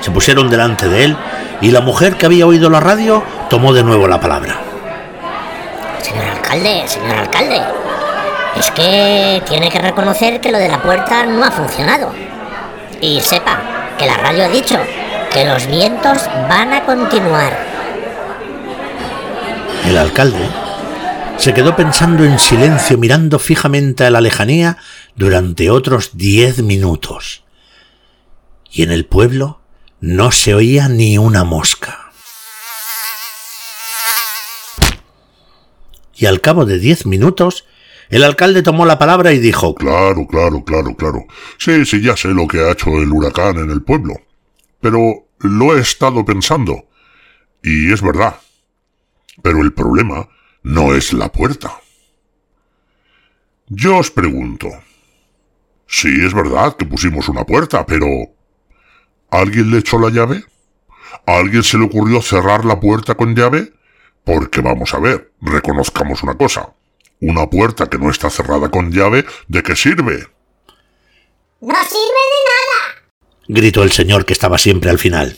Se 0.00 0.10
pusieron 0.10 0.50
delante 0.50 0.88
de 0.88 1.04
él 1.04 1.16
y 1.60 1.70
la 1.70 1.80
mujer 1.80 2.16
que 2.16 2.26
había 2.26 2.46
oído 2.46 2.68
la 2.68 2.80
radio 2.80 3.22
tomó 3.48 3.72
de 3.72 3.84
nuevo 3.84 4.08
la 4.08 4.20
palabra. 4.20 4.56
Señor 6.02 6.24
alcalde, 6.24 6.82
señor 6.86 7.16
alcalde, 7.16 7.62
es 8.56 8.70
que 8.72 9.42
tiene 9.48 9.70
que 9.70 9.78
reconocer 9.78 10.40
que 10.40 10.50
lo 10.50 10.58
de 10.58 10.68
la 10.68 10.82
puerta 10.82 11.26
no 11.26 11.44
ha 11.44 11.50
funcionado. 11.50 12.12
Y 13.00 13.20
sepa 13.20 13.94
que 13.98 14.06
la 14.06 14.16
radio 14.16 14.44
ha 14.44 14.48
dicho 14.48 14.78
que 15.32 15.44
los 15.44 15.66
vientos 15.66 16.18
van 16.48 16.72
a 16.72 16.84
continuar. 16.84 17.56
El 19.86 19.96
alcalde 19.96 20.48
se 21.38 21.54
quedó 21.54 21.76
pensando 21.76 22.24
en 22.24 22.38
silencio 22.38 22.98
mirando 22.98 23.38
fijamente 23.38 24.04
a 24.04 24.10
la 24.10 24.20
lejanía 24.20 24.78
durante 25.14 25.70
otros 25.70 26.10
diez 26.14 26.62
minutos. 26.62 27.44
Y 28.70 28.82
en 28.82 28.90
el 28.90 29.06
pueblo 29.06 29.60
no 30.00 30.32
se 30.32 30.54
oía 30.54 30.88
ni 30.88 31.16
una 31.16 31.44
mosca. 31.44 32.10
Y 36.14 36.26
al 36.26 36.40
cabo 36.40 36.64
de 36.64 36.78
diez 36.78 37.06
minutos 37.06 37.64
el 38.08 38.24
alcalde 38.24 38.62
tomó 38.62 38.86
la 38.86 38.98
palabra 38.98 39.32
y 39.32 39.38
dijo 39.38 39.74
Claro, 39.74 40.26
claro, 40.26 40.64
claro, 40.64 40.94
claro. 40.94 41.26
Sí, 41.58 41.84
sí, 41.84 42.00
ya 42.00 42.16
sé 42.16 42.28
lo 42.28 42.46
que 42.48 42.60
ha 42.60 42.72
hecho 42.72 42.90
el 42.90 43.12
huracán 43.12 43.58
en 43.58 43.70
el 43.70 43.82
pueblo. 43.82 44.14
Pero 44.80 45.26
lo 45.40 45.76
he 45.76 45.80
estado 45.80 46.24
pensando. 46.24 46.88
Y 47.62 47.92
es 47.92 48.00
verdad. 48.00 48.36
Pero 49.42 49.60
el 49.62 49.72
problema 49.72 50.28
no 50.62 50.94
es 50.94 51.12
la 51.12 51.30
puerta. 51.30 51.80
Yo 53.68 53.98
os 53.98 54.10
pregunto. 54.10 54.68
Sí, 55.86 56.08
es 56.24 56.34
verdad 56.34 56.76
que 56.76 56.86
pusimos 56.86 57.28
una 57.28 57.44
puerta, 57.44 57.84
pero... 57.86 58.06
¿Alguien 59.30 59.70
le 59.70 59.78
echó 59.78 59.98
la 59.98 60.08
llave? 60.08 60.42
¿A 61.26 61.36
alguien 61.36 61.62
se 61.62 61.76
le 61.76 61.84
ocurrió 61.84 62.22
cerrar 62.22 62.64
la 62.64 62.80
puerta 62.80 63.14
con 63.14 63.34
llave? 63.34 63.74
Porque 64.24 64.62
vamos 64.62 64.94
a 64.94 64.98
ver, 64.98 65.32
reconozcamos 65.40 66.22
una 66.22 66.34
cosa. 66.34 66.72
Una 67.20 67.50
puerta 67.50 67.86
que 67.86 67.98
no 67.98 68.10
está 68.10 68.30
cerrada 68.30 68.70
con 68.70 68.92
llave, 68.92 69.24
¿de 69.48 69.62
qué 69.62 69.74
sirve? 69.74 70.28
¡No 71.60 71.74
sirve 71.74 72.22
de 72.32 72.40
nada! 72.46 72.98
gritó 73.48 73.82
el 73.82 73.90
señor 73.90 74.24
que 74.24 74.32
estaba 74.32 74.58
siempre 74.58 74.90
al 74.90 74.98
final. 74.98 75.36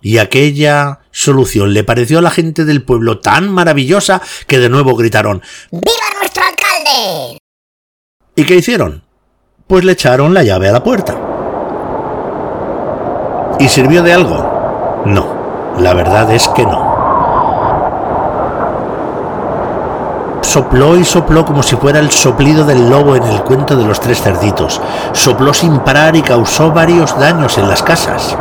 Y 0.00 0.18
aquella 0.18 1.00
solución 1.10 1.74
le 1.74 1.82
pareció 1.82 2.20
a 2.20 2.22
la 2.22 2.30
gente 2.30 2.64
del 2.64 2.84
pueblo 2.84 3.18
tan 3.18 3.48
maravillosa 3.48 4.22
que 4.46 4.60
de 4.60 4.68
nuevo 4.68 4.94
gritaron 4.94 5.42
¡Viva 5.72 6.18
nuestro 6.20 6.44
alcalde! 6.44 7.38
¿Y 8.36 8.44
qué 8.44 8.54
hicieron? 8.54 9.02
Pues 9.66 9.84
le 9.84 9.92
echaron 9.92 10.32
la 10.32 10.44
llave 10.44 10.68
a 10.68 10.72
la 10.72 10.84
puerta. 10.84 11.16
¿Y 13.58 13.68
sirvió 13.68 14.04
de 14.04 14.12
algo? 14.12 15.02
No, 15.06 15.74
la 15.80 15.92
verdad 15.94 16.32
es 16.32 16.46
que 16.48 16.62
no. 16.62 16.97
Sopló 20.42 20.96
y 20.96 21.04
sopló 21.04 21.44
como 21.44 21.62
si 21.62 21.76
fuera 21.76 21.98
el 21.98 22.10
soplido 22.10 22.64
del 22.64 22.88
lobo 22.88 23.16
en 23.16 23.24
el 23.24 23.42
cuento 23.42 23.76
de 23.76 23.84
los 23.84 24.00
tres 24.00 24.20
cerditos. 24.22 24.80
Sopló 25.12 25.52
sin 25.52 25.78
parar 25.80 26.16
y 26.16 26.22
causó 26.22 26.70
varios 26.72 27.18
daños 27.18 27.58
en 27.58 27.68
las 27.68 27.82
casas. 27.82 28.36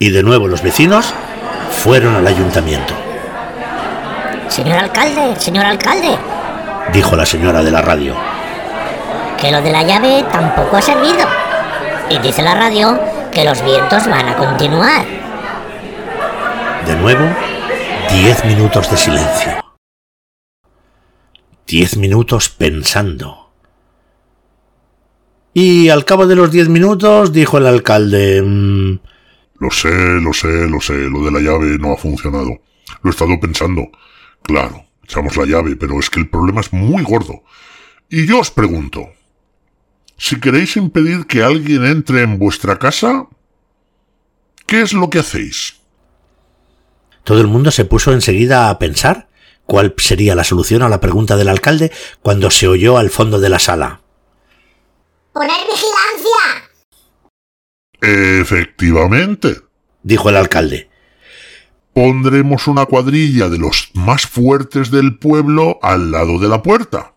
Y 0.00 0.10
de 0.10 0.22
nuevo 0.22 0.48
los 0.48 0.62
vecinos 0.62 1.12
fueron 1.82 2.16
al 2.16 2.26
ayuntamiento. 2.26 2.94
Señor 4.48 4.78
alcalde, 4.78 5.34
señor 5.38 5.64
alcalde, 5.66 6.16
Dijo 6.92 7.16
la 7.16 7.24
señora 7.26 7.62
de 7.62 7.70
la 7.70 7.80
radio. 7.80 8.14
que 9.40 9.50
lo 9.50 9.60
de 9.62 9.72
la 9.72 9.82
llave 9.82 10.24
tampoco 10.30 10.76
ha 10.76 10.82
servido. 10.82 11.26
Y 12.08 12.18
dice 12.18 12.42
la 12.42 12.54
radio 12.54 12.98
que 13.32 13.44
los 13.44 13.62
vientos 13.64 14.06
van 14.08 14.28
a 14.28 14.36
continuar. 14.36 15.04
De 16.86 16.94
nuevo, 16.96 17.24
diez 18.10 18.44
minutos 18.44 18.90
de 18.90 18.96
silencio. 18.96 19.63
Diez 21.66 21.96
minutos 21.96 22.50
pensando. 22.50 23.52
Y 25.54 25.88
al 25.88 26.04
cabo 26.04 26.26
de 26.26 26.36
los 26.36 26.50
diez 26.50 26.68
minutos 26.68 27.32
dijo 27.32 27.58
el 27.58 27.66
alcalde... 27.66 28.42
"Mm, 28.42 28.98
Lo 29.60 29.70
sé, 29.70 29.90
lo 30.20 30.32
sé, 30.32 30.68
lo 30.68 30.80
sé, 30.80 30.94
lo 31.08 31.24
de 31.24 31.30
la 31.30 31.40
llave 31.40 31.78
no 31.78 31.92
ha 31.92 31.96
funcionado. 31.96 32.60
Lo 33.02 33.10
he 33.10 33.10
estado 33.10 33.38
pensando. 33.40 33.86
Claro, 34.42 34.84
echamos 35.04 35.36
la 35.36 35.46
llave, 35.46 35.76
pero 35.76 35.98
es 36.00 36.10
que 36.10 36.20
el 36.20 36.28
problema 36.28 36.60
es 36.60 36.72
muy 36.72 37.02
gordo. 37.02 37.44
Y 38.10 38.26
yo 38.26 38.40
os 38.40 38.50
pregunto, 38.50 39.08
si 40.18 40.38
queréis 40.40 40.76
impedir 40.76 41.26
que 41.26 41.42
alguien 41.42 41.84
entre 41.86 42.22
en 42.22 42.38
vuestra 42.38 42.78
casa, 42.78 43.26
¿qué 44.66 44.82
es 44.82 44.92
lo 44.92 45.08
que 45.08 45.20
hacéis? 45.20 45.76
Todo 47.22 47.40
el 47.40 47.46
mundo 47.46 47.70
se 47.70 47.84
puso 47.86 48.12
enseguida 48.12 48.68
a 48.68 48.78
pensar 48.78 49.28
cuál 49.66 49.94
sería 49.96 50.34
la 50.34 50.44
solución 50.44 50.82
a 50.82 50.88
la 50.88 51.00
pregunta 51.00 51.36
del 51.36 51.48
alcalde 51.48 51.92
cuando 52.22 52.50
se 52.50 52.68
oyó 52.68 52.98
al 52.98 53.10
fondo 53.10 53.40
de 53.40 53.48
la 53.48 53.58
sala. 53.58 54.00
¡Poner 55.32 55.56
vigilancia! 55.66 56.70
Efectivamente. 58.40 59.60
Dijo 60.02 60.28
el 60.28 60.36
alcalde. 60.36 60.90
Pondremos 61.94 62.66
una 62.66 62.86
cuadrilla 62.86 63.48
de 63.48 63.58
los 63.58 63.90
más 63.94 64.26
fuertes 64.26 64.90
del 64.90 65.18
pueblo 65.18 65.78
al 65.80 66.10
lado 66.10 66.38
de 66.38 66.48
la 66.48 66.62
puerta. 66.62 67.14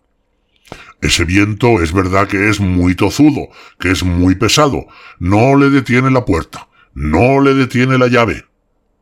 Ese 1.00 1.24
viento 1.24 1.80
es 1.82 1.92
verdad 1.92 2.26
que 2.26 2.48
es 2.48 2.58
muy 2.60 2.94
tozudo, 2.94 3.48
que 3.78 3.90
es 3.90 4.02
muy 4.02 4.34
pesado. 4.34 4.86
No 5.18 5.56
le 5.56 5.70
detiene 5.70 6.10
la 6.10 6.24
puerta, 6.24 6.68
no 6.94 7.40
le 7.40 7.54
detiene 7.54 7.98
la 7.98 8.08
llave. 8.08 8.46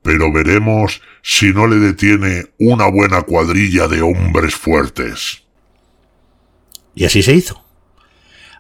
Pero 0.06 0.32
veremos 0.32 1.02
si 1.20 1.52
no 1.52 1.66
le 1.66 1.80
detiene 1.80 2.46
una 2.60 2.88
buena 2.88 3.22
cuadrilla 3.22 3.88
de 3.88 4.02
hombres 4.02 4.54
fuertes. 4.54 5.42
Y 6.94 7.06
así 7.06 7.24
se 7.24 7.34
hizo. 7.34 7.60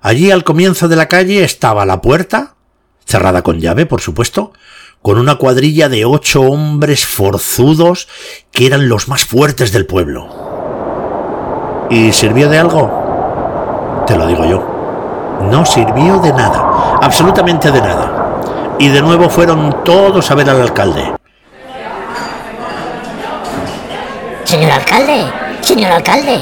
Allí 0.00 0.32
al 0.32 0.42
comienzo 0.42 0.88
de 0.88 0.96
la 0.96 1.06
calle 1.06 1.44
estaba 1.44 1.86
la 1.86 2.00
puerta, 2.00 2.56
cerrada 3.04 3.42
con 3.42 3.60
llave, 3.60 3.86
por 3.86 4.00
supuesto, 4.00 4.54
con 5.02 5.18
una 5.18 5.36
cuadrilla 5.36 5.88
de 5.88 6.04
ocho 6.04 6.42
hombres 6.42 7.06
forzudos 7.06 8.08
que 8.50 8.66
eran 8.66 8.88
los 8.88 9.06
más 9.06 9.24
fuertes 9.24 9.70
del 9.70 9.86
pueblo. 9.86 11.86
¿Y 11.90 12.10
sirvió 12.10 12.48
de 12.48 12.58
algo? 12.58 14.02
Te 14.04 14.16
lo 14.16 14.26
digo 14.26 14.44
yo. 14.46 15.48
No 15.48 15.64
sirvió 15.64 16.18
de 16.18 16.32
nada, 16.32 16.98
absolutamente 17.00 17.70
de 17.70 17.80
nada. 17.80 18.40
Y 18.80 18.88
de 18.88 19.00
nuevo 19.00 19.30
fueron 19.30 19.84
todos 19.84 20.28
a 20.32 20.34
ver 20.34 20.50
al 20.50 20.60
alcalde. 20.60 21.12
Señor 24.46 24.70
alcalde, 24.70 25.26
señor 25.60 25.90
alcalde. 25.90 26.38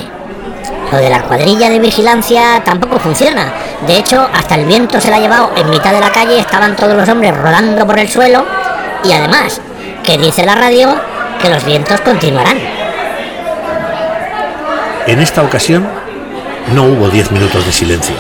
Lo 0.93 0.99
de 0.99 1.09
la 1.09 1.23
cuadrilla 1.23 1.71
de 1.71 1.79
vigilancia 1.79 2.63
tampoco 2.63 2.99
funciona. 2.99 3.51
De 3.87 3.97
hecho, 3.97 4.29
hasta 4.31 4.57
el 4.57 4.67
viento 4.67 5.01
se 5.01 5.11
la 5.11 5.17
ha 5.17 5.21
llevado 5.21 5.51
en 5.57 5.71
mitad 5.71 5.91
de 5.91 6.01
la 6.01 6.13
calle, 6.13 6.39
estaban 6.39 6.77
todos 6.77 6.95
los 6.95 7.09
hombres 7.09 7.35
rodando 7.35 7.87
por 7.87 7.99
el 7.99 8.11
suelo. 8.11 8.45
Y 9.05 9.13
además, 9.13 9.59
que 10.03 10.19
dice 10.19 10.45
la 10.45 10.55
radio 10.55 10.95
que 11.41 11.49
los 11.49 11.65
vientos 11.65 11.99
continuarán. 12.03 12.59
En 15.07 15.21
esta 15.21 15.43
ocasión 15.43 15.89
no 16.75 16.85
hubo 16.85 17.09
diez 17.09 17.31
minutos 17.31 17.65
de 17.65 17.73
silencio. 17.73 18.17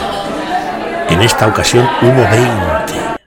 En 1.10 1.20
esta 1.20 1.46
ocasión 1.46 1.86
hubo 2.00 2.22
veinte. 2.30 3.20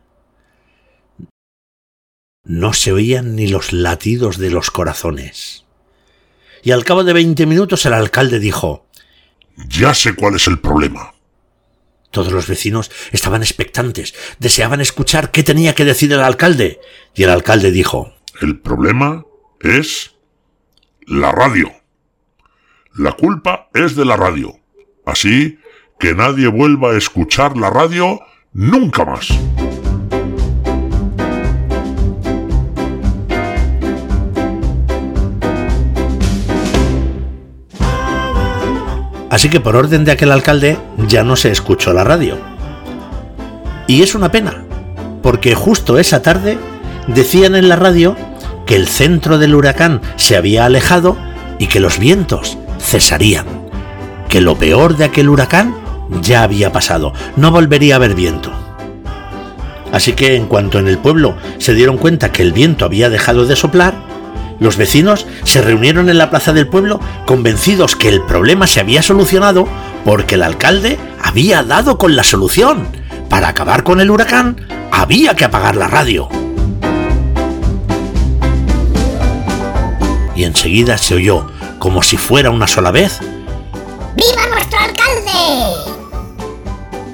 No 2.43 2.73
se 2.73 2.93
oían 2.93 3.35
ni 3.35 3.47
los 3.47 3.73
latidos 3.73 4.39
de 4.39 4.49
los 4.49 4.71
corazones. 4.71 5.66
Y 6.67 6.71
al 6.73 6.83
cabo 6.83 7.05
de 7.05 7.13
veinte 7.13 7.45
minutos 7.45 7.85
el 7.85 7.93
alcalde 7.93 8.39
dijo, 8.39 8.89
Ya 9.69 9.93
sé 9.93 10.15
cuál 10.15 10.35
es 10.35 10.47
el 10.47 10.59
problema. 10.59 11.13
Todos 12.11 12.33
los 12.33 12.45
vecinos 12.45 12.91
estaban 13.13 13.41
expectantes, 13.41 14.13
deseaban 14.39 14.81
escuchar 14.81 15.31
qué 15.31 15.43
tenía 15.43 15.73
que 15.73 15.85
decir 15.85 16.11
el 16.11 16.19
alcalde. 16.19 16.81
Y 17.15 17.23
el 17.23 17.29
alcalde 17.29 17.71
dijo, 17.71 18.13
El 18.41 18.59
problema 18.59 19.23
es 19.61 20.11
la 21.05 21.31
radio. 21.31 21.71
La 22.95 23.13
culpa 23.13 23.69
es 23.73 23.95
de 23.95 24.03
la 24.03 24.17
radio. 24.17 24.59
Así 25.05 25.59
que 25.97 26.15
nadie 26.15 26.49
vuelva 26.49 26.91
a 26.91 26.97
escuchar 26.97 27.55
la 27.55 27.69
radio 27.69 28.19
nunca 28.51 29.05
más. 29.05 29.29
Así 39.29 39.49
que 39.49 39.59
por 39.59 39.75
orden 39.75 40.05
de 40.05 40.11
aquel 40.11 40.31
alcalde 40.31 40.77
ya 41.07 41.23
no 41.23 41.35
se 41.35 41.51
escuchó 41.51 41.93
la 41.93 42.03
radio. 42.03 42.37
Y 43.87 44.01
es 44.01 44.15
una 44.15 44.31
pena, 44.31 44.63
porque 45.21 45.55
justo 45.55 45.97
esa 45.97 46.21
tarde 46.21 46.57
decían 47.07 47.55
en 47.55 47.69
la 47.69 47.75
radio 47.75 48.15
que 48.65 48.75
el 48.75 48.87
centro 48.87 49.37
del 49.37 49.55
huracán 49.55 50.01
se 50.15 50.37
había 50.37 50.65
alejado 50.65 51.17
y 51.59 51.67
que 51.67 51.79
los 51.79 51.99
vientos 51.99 52.57
cesarían, 52.79 53.45
que 54.29 54.41
lo 54.41 54.57
peor 54.57 54.97
de 54.97 55.05
aquel 55.05 55.29
huracán 55.29 55.75
ya 56.21 56.43
había 56.43 56.71
pasado, 56.71 57.13
no 57.35 57.51
volvería 57.51 57.95
a 57.95 57.97
haber 57.97 58.13
viento. 58.13 58.51
Así 59.91 60.13
que 60.13 60.35
en 60.35 60.47
cuanto 60.47 60.79
en 60.79 60.87
el 60.87 60.97
pueblo 60.97 61.35
se 61.57 61.73
dieron 61.73 61.97
cuenta 61.97 62.31
que 62.31 62.43
el 62.43 62.51
viento 62.51 62.85
había 62.85 63.09
dejado 63.09 63.45
de 63.45 63.55
soplar, 63.55 63.95
los 64.59 64.77
vecinos 64.77 65.25
se 65.43 65.61
reunieron 65.61 66.09
en 66.09 66.17
la 66.17 66.29
plaza 66.29 66.53
del 66.53 66.67
pueblo 66.67 66.99
convencidos 67.25 67.95
que 67.95 68.09
el 68.09 68.21
problema 68.23 68.67
se 68.67 68.79
había 68.79 69.01
solucionado 69.01 69.67
porque 70.03 70.35
el 70.35 70.43
alcalde 70.43 70.97
había 71.21 71.63
dado 71.63 71.97
con 71.97 72.15
la 72.15 72.23
solución. 72.23 72.87
Para 73.29 73.49
acabar 73.49 73.83
con 73.83 73.99
el 73.99 74.09
huracán 74.09 74.65
había 74.91 75.35
que 75.35 75.45
apagar 75.45 75.75
la 75.75 75.87
radio. 75.87 76.29
Y 80.35 80.43
enseguida 80.43 80.97
se 80.97 81.15
oyó, 81.15 81.47
como 81.79 82.03
si 82.03 82.17
fuera 82.17 82.51
una 82.51 82.67
sola 82.67 82.91
vez, 82.91 83.19
¡Viva 84.15 84.47
nuestro 84.51 84.79
alcalde! 84.79 85.97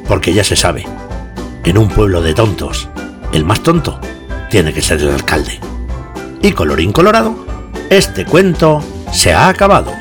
porque 0.08 0.34
ya 0.34 0.44
se 0.44 0.56
sabe, 0.56 0.86
en 1.64 1.78
un 1.78 1.88
pueblo 1.88 2.22
de 2.22 2.34
tontos, 2.34 2.90
el 3.32 3.46
más 3.46 3.62
tonto 3.64 4.00
tiene 4.50 4.74
que 4.74 4.82
ser 4.82 5.02
el 5.02 5.10
alcalde. 5.10 5.60
Y 6.44 6.52
colorín 6.52 6.92
colorado, 6.92 7.46
este 7.90 8.26
cuento 8.26 8.84
se 9.14 9.32
ha 9.32 9.48
acabado. 9.48 9.94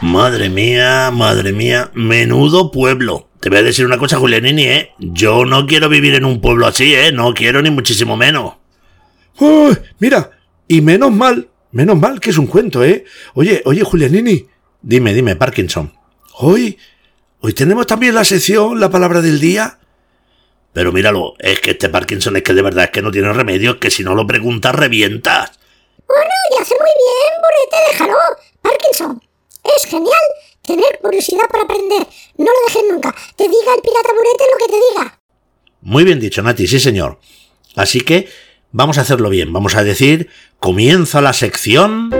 Madre 0.00 0.48
mía, 0.48 1.12
madre 1.12 1.52
mía, 1.52 1.92
menudo 1.94 2.72
pueblo. 2.72 3.28
Te 3.38 3.50
voy 3.50 3.58
a 3.58 3.62
decir 3.62 3.86
una 3.86 3.98
cosa, 3.98 4.18
Julianini, 4.18 4.64
¿eh? 4.64 4.90
Yo 4.98 5.44
no 5.44 5.68
quiero 5.68 5.88
vivir 5.88 6.16
en 6.16 6.24
un 6.24 6.40
pueblo 6.40 6.66
así, 6.66 6.92
¿eh? 6.92 7.12
No 7.12 7.32
quiero 7.34 7.62
ni 7.62 7.70
muchísimo 7.70 8.16
menos. 8.16 8.54
¡Uy! 9.38 9.78
mira, 10.00 10.30
y 10.70 10.82
menos 10.82 11.10
mal, 11.10 11.50
menos 11.72 11.98
mal 11.98 12.20
que 12.20 12.30
es 12.30 12.38
un 12.38 12.46
cuento, 12.46 12.84
¿eh? 12.84 13.04
Oye, 13.34 13.60
oye, 13.64 13.82
Julianini, 13.82 14.46
Dime, 14.80 15.12
dime, 15.12 15.34
Parkinson. 15.34 15.92
hoy, 16.38 16.78
hoy 17.40 17.52
tenemos 17.54 17.88
también 17.88 18.14
la 18.14 18.24
sección, 18.24 18.78
la 18.78 18.88
palabra 18.88 19.20
del 19.20 19.40
día. 19.40 19.80
Pero 20.72 20.92
míralo, 20.92 21.34
es 21.40 21.60
que 21.60 21.72
este 21.72 21.88
Parkinson 21.88 22.36
es 22.36 22.44
que 22.44 22.54
de 22.54 22.62
verdad 22.62 22.84
es 22.84 22.90
que 22.92 23.02
no 23.02 23.10
tiene 23.10 23.32
remedio, 23.32 23.80
que 23.80 23.90
si 23.90 24.04
no 24.04 24.14
lo 24.14 24.28
preguntas 24.28 24.72
revientas. 24.72 25.58
Bueno, 26.06 26.30
y 26.52 26.62
hace 26.62 26.76
muy 26.78 26.90
bien, 27.02 27.32
Burete, 27.42 27.90
déjalo. 27.90 28.18
Parkinson, 28.62 29.22
es 29.76 29.84
genial 29.86 30.26
tener 30.62 31.00
curiosidad 31.02 31.48
por 31.50 31.62
aprender. 31.64 32.06
No 32.38 32.46
lo 32.46 32.66
dejes 32.68 32.82
nunca. 32.92 33.12
Te 33.34 33.42
diga 33.48 33.74
el 33.74 33.82
pirata 33.82 34.10
Burete 34.16 34.44
lo 34.52 34.66
que 34.66 34.72
te 34.72 34.80
diga. 34.88 35.20
Muy 35.80 36.04
bien 36.04 36.20
dicho, 36.20 36.42
Nati, 36.44 36.68
sí 36.68 36.78
señor. 36.78 37.18
Así 37.74 38.02
que 38.02 38.28
vamos 38.72 38.98
a 38.98 39.02
hacerlo 39.02 39.30
bien, 39.30 39.52
vamos 39.52 39.74
a 39.74 39.84
decir, 39.84 40.28
comienza 40.58 41.20
la 41.20 41.32
sección... 41.32 42.10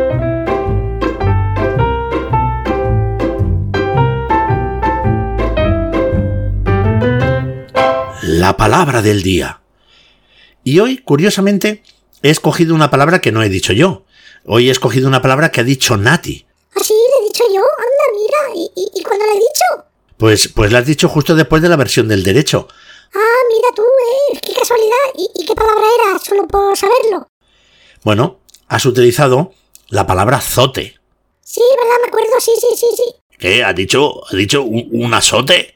La 8.22 8.56
palabra 8.56 9.02
del 9.02 9.22
día. 9.22 9.60
Y 10.62 10.78
hoy, 10.78 10.98
curiosamente, 10.98 11.82
he 12.22 12.30
escogido 12.30 12.74
una 12.74 12.90
palabra 12.90 13.20
que 13.20 13.32
no 13.32 13.42
he 13.42 13.48
dicho 13.48 13.72
yo. 13.72 14.04
Hoy 14.44 14.68
he 14.68 14.70
escogido 14.70 15.08
una 15.08 15.20
palabra 15.20 15.50
que 15.50 15.60
ha 15.60 15.64
dicho 15.64 15.96
Nati. 15.96 16.46
Así 16.74 16.94
le 16.94 17.24
he 17.24 17.28
dicho 17.28 17.44
yo. 17.52 17.60
Anda, 17.60 18.06
mira. 18.14 18.54
¿Y, 18.54 18.80
y, 18.80 19.00
y 19.00 19.02
cuándo 19.02 19.26
le 19.26 19.32
he 19.32 19.34
dicho? 19.34 19.84
Pues, 20.16 20.48
pues 20.48 20.72
la 20.72 20.78
has 20.78 20.86
dicho 20.86 21.08
justo 21.08 21.34
después 21.34 21.60
de 21.60 21.68
la 21.68 21.76
versión 21.76 22.08
del 22.08 22.22
derecho. 22.22 22.68
Ah, 23.14 23.40
mira 23.48 23.68
tú, 23.74 23.82
eh. 23.82 24.40
Qué 24.44 24.52
casualidad. 24.54 24.96
¿Y, 25.16 25.30
y 25.42 25.46
qué 25.46 25.54
palabra 25.54 25.84
era? 26.08 26.18
Solo 26.18 26.46
por 26.46 26.76
saberlo. 26.76 27.28
Bueno, 28.02 28.40
has 28.68 28.86
utilizado 28.86 29.52
la 29.88 30.06
palabra 30.06 30.40
zote. 30.40 30.98
Sí, 31.42 31.60
¿verdad? 31.76 31.96
Me 32.02 32.08
acuerdo. 32.08 32.40
Sí, 32.40 32.52
sí, 32.60 32.66
sí, 32.76 32.86
sí. 32.96 33.36
¿Qué? 33.38 33.64
¿Ha 33.64 33.72
dicho, 33.72 34.22
ha 34.26 34.36
dicho 34.36 34.62
un, 34.62 34.88
un 34.92 35.14
azote? 35.14 35.74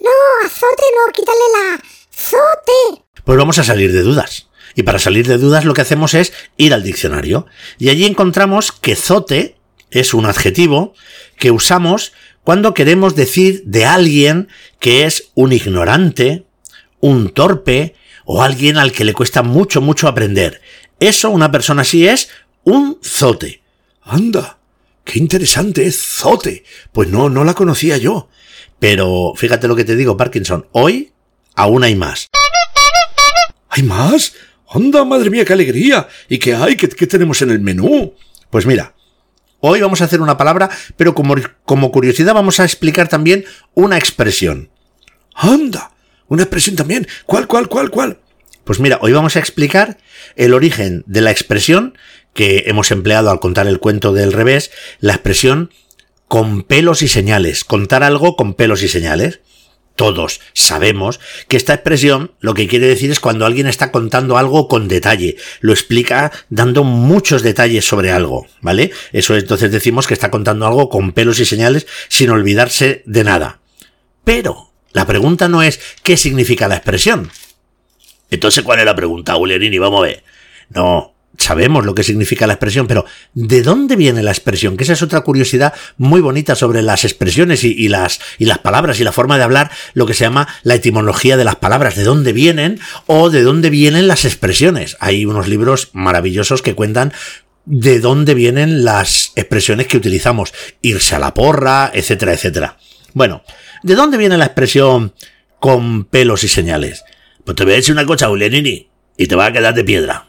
No, 0.00 0.10
azote 0.46 0.82
no. 0.96 1.12
Quítale 1.12 1.38
la 1.54 1.82
zote. 2.12 3.02
Pues 3.24 3.38
vamos 3.38 3.58
a 3.58 3.64
salir 3.64 3.92
de 3.92 4.02
dudas. 4.02 4.48
Y 4.74 4.84
para 4.84 4.98
salir 4.98 5.26
de 5.26 5.38
dudas 5.38 5.64
lo 5.64 5.74
que 5.74 5.82
hacemos 5.82 6.14
es 6.14 6.32
ir 6.56 6.72
al 6.72 6.82
diccionario. 6.82 7.46
Y 7.78 7.90
allí 7.90 8.06
encontramos 8.06 8.72
que 8.72 8.96
zote 8.96 9.56
es 9.90 10.14
un 10.14 10.24
adjetivo 10.24 10.94
que 11.38 11.50
usamos 11.50 12.12
cuando 12.42 12.72
queremos 12.74 13.14
decir 13.14 13.62
de 13.66 13.84
alguien 13.84 14.48
que 14.80 15.04
es 15.04 15.30
un 15.34 15.52
ignorante, 15.52 16.46
un 17.02 17.30
torpe 17.30 17.94
o 18.24 18.42
alguien 18.42 18.78
al 18.78 18.92
que 18.92 19.04
le 19.04 19.12
cuesta 19.12 19.42
mucho, 19.42 19.82
mucho 19.82 20.08
aprender. 20.08 20.62
Eso, 20.98 21.28
una 21.30 21.50
persona 21.50 21.82
así 21.82 22.06
es 22.06 22.30
un 22.64 22.98
zote. 23.02 23.62
Anda, 24.02 24.58
qué 25.04 25.18
interesante 25.18 25.84
es 25.84 26.00
Zote. 26.00 26.64
Pues 26.92 27.08
no, 27.08 27.28
no 27.28 27.44
la 27.44 27.54
conocía 27.54 27.98
yo. 27.98 28.28
Pero 28.78 29.32
fíjate 29.36 29.68
lo 29.68 29.76
que 29.76 29.84
te 29.84 29.96
digo, 29.96 30.16
Parkinson, 30.16 30.66
hoy 30.72 31.12
aún 31.54 31.84
hay 31.84 31.94
más. 31.94 32.28
¿Hay 33.68 33.82
más? 33.82 34.34
Anda, 34.68 35.04
madre 35.04 35.30
mía, 35.30 35.44
qué 35.44 35.52
alegría. 35.52 36.08
¿Y 36.28 36.38
qué 36.38 36.54
hay? 36.54 36.76
¿Qué, 36.76 36.88
qué 36.88 37.06
tenemos 37.06 37.42
en 37.42 37.50
el 37.50 37.60
menú? 37.60 38.14
Pues 38.50 38.64
mira, 38.64 38.94
hoy 39.60 39.80
vamos 39.80 40.00
a 40.00 40.04
hacer 40.04 40.20
una 40.20 40.36
palabra, 40.36 40.70
pero 40.96 41.14
como, 41.14 41.34
como 41.64 41.90
curiosidad 41.90 42.34
vamos 42.34 42.60
a 42.60 42.64
explicar 42.64 43.08
también 43.08 43.44
una 43.74 43.98
expresión. 43.98 44.70
Anda, 45.34 45.91
una 46.28 46.42
expresión 46.42 46.76
también. 46.76 47.06
¿Cuál, 47.26 47.46
cuál, 47.46 47.68
cuál, 47.68 47.90
cuál? 47.90 48.18
Pues 48.64 48.78
mira, 48.78 48.98
hoy 49.02 49.12
vamos 49.12 49.36
a 49.36 49.40
explicar 49.40 49.98
el 50.36 50.54
origen 50.54 51.02
de 51.06 51.20
la 51.20 51.30
expresión 51.30 51.98
que 52.32 52.64
hemos 52.66 52.90
empleado 52.90 53.30
al 53.30 53.40
contar 53.40 53.66
el 53.66 53.80
cuento 53.80 54.12
del 54.12 54.32
revés, 54.32 54.70
la 55.00 55.14
expresión 55.14 55.70
con 56.28 56.62
pelos 56.62 57.02
y 57.02 57.08
señales, 57.08 57.64
contar 57.64 58.02
algo 58.02 58.36
con 58.36 58.54
pelos 58.54 58.82
y 58.82 58.88
señales. 58.88 59.40
Todos 59.96 60.40
sabemos 60.54 61.20
que 61.48 61.58
esta 61.58 61.74
expresión 61.74 62.32
lo 62.40 62.54
que 62.54 62.66
quiere 62.66 62.86
decir 62.86 63.10
es 63.10 63.20
cuando 63.20 63.44
alguien 63.44 63.66
está 63.66 63.92
contando 63.92 64.38
algo 64.38 64.66
con 64.66 64.88
detalle, 64.88 65.36
lo 65.60 65.72
explica 65.72 66.32
dando 66.48 66.84
muchos 66.84 67.42
detalles 67.42 67.84
sobre 67.86 68.10
algo, 68.10 68.46
¿vale? 68.62 68.92
Eso 69.12 69.36
entonces 69.36 69.70
decimos 69.70 70.06
que 70.06 70.14
está 70.14 70.30
contando 70.30 70.66
algo 70.66 70.88
con 70.88 71.12
pelos 71.12 71.40
y 71.40 71.44
señales 71.44 71.86
sin 72.08 72.30
olvidarse 72.30 73.02
de 73.04 73.24
nada. 73.24 73.60
Pero 74.24 74.71
la 74.92 75.06
pregunta 75.06 75.48
no 75.48 75.62
es 75.62 75.80
qué 76.02 76.16
significa 76.16 76.68
la 76.68 76.76
expresión. 76.76 77.30
Entonces, 78.30 78.64
¿cuál 78.64 78.80
es 78.80 78.86
la 78.86 78.96
pregunta, 78.96 79.36
Ulerini? 79.36 79.78
Vamos 79.78 80.00
a 80.00 80.06
ver. 80.06 80.24
No, 80.70 81.12
sabemos 81.36 81.84
lo 81.84 81.94
que 81.94 82.02
significa 82.02 82.46
la 82.46 82.54
expresión, 82.54 82.86
pero 82.86 83.04
¿de 83.34 83.62
dónde 83.62 83.96
viene 83.96 84.22
la 84.22 84.30
expresión? 84.30 84.76
Que 84.76 84.84
esa 84.84 84.92
es 84.92 85.02
otra 85.02 85.20
curiosidad 85.20 85.74
muy 85.96 86.20
bonita 86.20 86.54
sobre 86.54 86.82
las 86.82 87.04
expresiones 87.04 87.64
y, 87.64 87.72
y, 87.72 87.88
las, 87.88 88.20
y 88.38 88.46
las 88.46 88.58
palabras 88.58 89.00
y 89.00 89.04
la 89.04 89.12
forma 89.12 89.38
de 89.38 89.44
hablar, 89.44 89.70
lo 89.94 90.06
que 90.06 90.14
se 90.14 90.24
llama 90.24 90.48
la 90.62 90.74
etimología 90.74 91.36
de 91.36 91.44
las 91.44 91.56
palabras, 91.56 91.96
de 91.96 92.04
dónde 92.04 92.32
vienen 92.32 92.80
o 93.06 93.30
de 93.30 93.42
dónde 93.42 93.70
vienen 93.70 94.08
las 94.08 94.24
expresiones. 94.24 94.96
Hay 95.00 95.24
unos 95.24 95.48
libros 95.48 95.90
maravillosos 95.92 96.62
que 96.62 96.74
cuentan 96.74 97.12
de 97.64 98.00
dónde 98.00 98.34
vienen 98.34 98.84
las 98.84 99.32
expresiones 99.36 99.86
que 99.86 99.96
utilizamos, 99.96 100.52
irse 100.80 101.14
a 101.14 101.18
la 101.18 101.34
porra, 101.34 101.90
etcétera, 101.94 102.32
etcétera. 102.32 102.78
Bueno, 103.14 103.42
¿de 103.82 103.94
dónde 103.94 104.18
viene 104.18 104.36
la 104.38 104.46
expresión 104.46 105.14
con 105.58 106.04
pelos 106.04 106.44
y 106.44 106.48
señales? 106.48 107.04
Pues 107.44 107.56
te 107.56 107.64
voy 107.64 107.72
a 107.74 107.76
decir 107.76 107.92
una 107.92 108.06
cosa, 108.06 108.30
Ulianini, 108.30 108.88
y 109.16 109.26
te 109.26 109.36
va 109.36 109.46
a 109.46 109.52
quedar 109.52 109.74
de 109.74 109.84
piedra. 109.84 110.28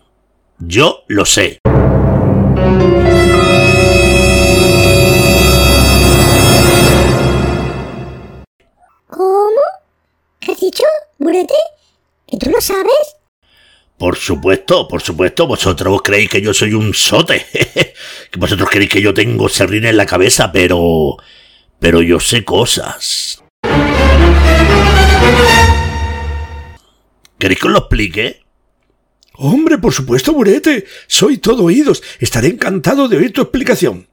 Yo 0.60 1.04
lo 1.08 1.26
sé. 1.26 1.60
¿Cómo? 9.08 9.62
¿Qué 10.40 10.52
has 10.52 10.60
dicho, 10.60 10.84
Burete? 11.20 11.54
¿Que 12.28 12.38
tú 12.38 12.50
lo 12.50 12.60
sabes? 12.60 13.18
Por 13.98 14.18
supuesto, 14.18 14.88
por 14.88 15.02
supuesto, 15.02 15.46
vosotros 15.46 16.02
creéis 16.02 16.30
que 16.30 16.42
yo 16.42 16.54
soy 16.54 16.74
un 16.74 16.94
sote. 16.94 17.46
que 18.32 18.40
vosotros 18.40 18.70
creéis 18.70 18.90
que 18.90 19.02
yo 19.02 19.14
tengo 19.14 19.48
serrín 19.48 19.86
en 19.86 19.98
la 19.98 20.06
cabeza, 20.06 20.52
pero... 20.52 21.18
Pero 21.80 22.02
yo 22.02 22.20
sé 22.20 22.44
cosas. 22.46 23.43
¿Queréis 27.44 27.60
que 27.60 27.68
os 27.68 27.74
lo 27.74 27.80
explique? 27.80 28.44
Hombre, 29.34 29.78
por 29.78 29.94
supuesto, 29.94 30.32
Burete. 30.32 30.86
Soy 31.08 31.40
todo 31.40 31.66
oídos. 31.66 32.02
Estaré 32.20 32.48
encantado 32.48 33.10
de 33.10 33.18
oír 33.18 33.34
tu 33.34 33.42
explicación. 33.42 34.08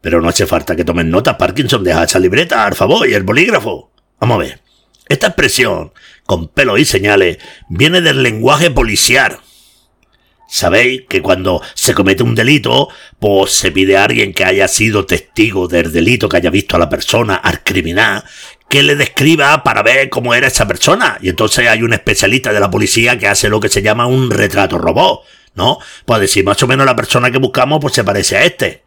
Pero 0.00 0.20
no 0.20 0.28
hace 0.28 0.46
falta 0.46 0.74
que 0.74 0.84
tomen 0.84 1.10
nota, 1.10 1.38
Parkinson. 1.38 1.84
Deja 1.84 2.04
esa 2.04 2.18
libreta, 2.18 2.66
al 2.66 2.74
favor, 2.74 3.08
y 3.08 3.14
el 3.14 3.22
bolígrafo. 3.22 3.92
Vamos 4.18 4.36
a 4.36 4.38
ver. 4.38 4.60
Esta 5.08 5.28
expresión, 5.28 5.92
con 6.24 6.48
pelo 6.48 6.78
y 6.78 6.84
señales, 6.84 7.38
viene 7.68 8.00
del 8.00 8.22
lenguaje 8.22 8.70
policial. 8.70 9.38
Sabéis 10.52 11.02
que 11.08 11.22
cuando 11.22 11.62
se 11.74 11.94
comete 11.94 12.24
un 12.24 12.34
delito, 12.34 12.88
pues 13.20 13.52
se 13.52 13.70
pide 13.70 13.96
a 13.96 14.02
alguien 14.02 14.34
que 14.34 14.44
haya 14.44 14.66
sido 14.66 15.06
testigo 15.06 15.68
del 15.68 15.92
delito, 15.92 16.28
que 16.28 16.38
haya 16.38 16.50
visto 16.50 16.74
a 16.74 16.80
la 16.80 16.88
persona, 16.88 17.36
al 17.36 17.62
criminal, 17.62 18.24
que 18.68 18.82
le 18.82 18.96
describa 18.96 19.62
para 19.62 19.84
ver 19.84 20.10
cómo 20.10 20.34
era 20.34 20.48
esa 20.48 20.66
persona. 20.66 21.18
Y 21.22 21.28
entonces 21.28 21.68
hay 21.68 21.84
un 21.84 21.92
especialista 21.92 22.52
de 22.52 22.58
la 22.58 22.68
policía 22.68 23.16
que 23.16 23.28
hace 23.28 23.48
lo 23.48 23.60
que 23.60 23.68
se 23.68 23.80
llama 23.80 24.06
un 24.06 24.28
retrato 24.28 24.76
robot, 24.76 25.22
¿no? 25.54 25.78
Pues 26.04 26.20
decir 26.20 26.44
más 26.44 26.60
o 26.64 26.66
menos 26.66 26.84
la 26.84 26.96
persona 26.96 27.30
que 27.30 27.38
buscamos, 27.38 27.78
pues 27.80 27.94
se 27.94 28.02
parece 28.02 28.36
a 28.36 28.44
este. 28.44 28.82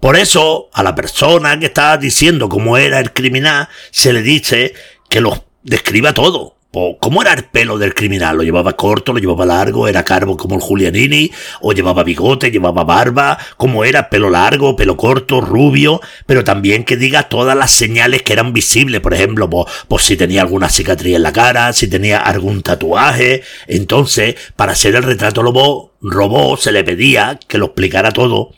Por 0.00 0.16
eso, 0.16 0.70
a 0.72 0.82
la 0.82 0.94
persona 0.94 1.58
que 1.60 1.66
está 1.66 1.98
diciendo 1.98 2.48
cómo 2.48 2.78
era 2.78 3.00
el 3.00 3.12
criminal, 3.12 3.68
se 3.90 4.14
le 4.14 4.22
dice 4.22 4.72
que 5.10 5.20
lo 5.20 5.44
describa 5.62 6.14
todo. 6.14 6.55
¿Cómo 7.00 7.22
era 7.22 7.32
el 7.32 7.44
pelo 7.44 7.78
del 7.78 7.94
criminal? 7.94 8.36
¿Lo 8.36 8.42
llevaba 8.42 8.76
corto, 8.76 9.14
lo 9.14 9.18
llevaba 9.18 9.46
largo, 9.46 9.88
era 9.88 10.04
carbo 10.04 10.36
como 10.36 10.56
el 10.56 10.60
Julianini? 10.60 11.30
¿O 11.62 11.72
llevaba 11.72 12.04
bigote, 12.04 12.50
llevaba 12.50 12.84
barba? 12.84 13.38
¿Cómo 13.56 13.82
era? 13.82 14.10
¿Pelo 14.10 14.28
largo, 14.28 14.76
pelo 14.76 14.96
corto, 14.96 15.40
rubio? 15.40 16.02
Pero 16.26 16.44
también 16.44 16.84
que 16.84 16.98
diga 16.98 17.30
todas 17.30 17.56
las 17.56 17.70
señales 17.70 18.22
que 18.22 18.34
eran 18.34 18.52
visibles. 18.52 19.00
Por 19.00 19.14
ejemplo, 19.14 19.48
pues, 19.88 20.02
si 20.02 20.18
tenía 20.18 20.42
alguna 20.42 20.68
cicatriz 20.68 21.16
en 21.16 21.22
la 21.22 21.32
cara, 21.32 21.72
si 21.72 21.88
tenía 21.88 22.18
algún 22.18 22.62
tatuaje. 22.62 23.42
Entonces, 23.66 24.34
para 24.56 24.72
hacer 24.72 24.94
el 24.96 25.02
retrato 25.02 25.42
lobo, 25.42 25.94
robó, 26.02 26.58
se 26.58 26.72
le 26.72 26.84
pedía 26.84 27.40
que 27.48 27.56
lo 27.56 27.66
explicara 27.66 28.12
todo 28.12 28.50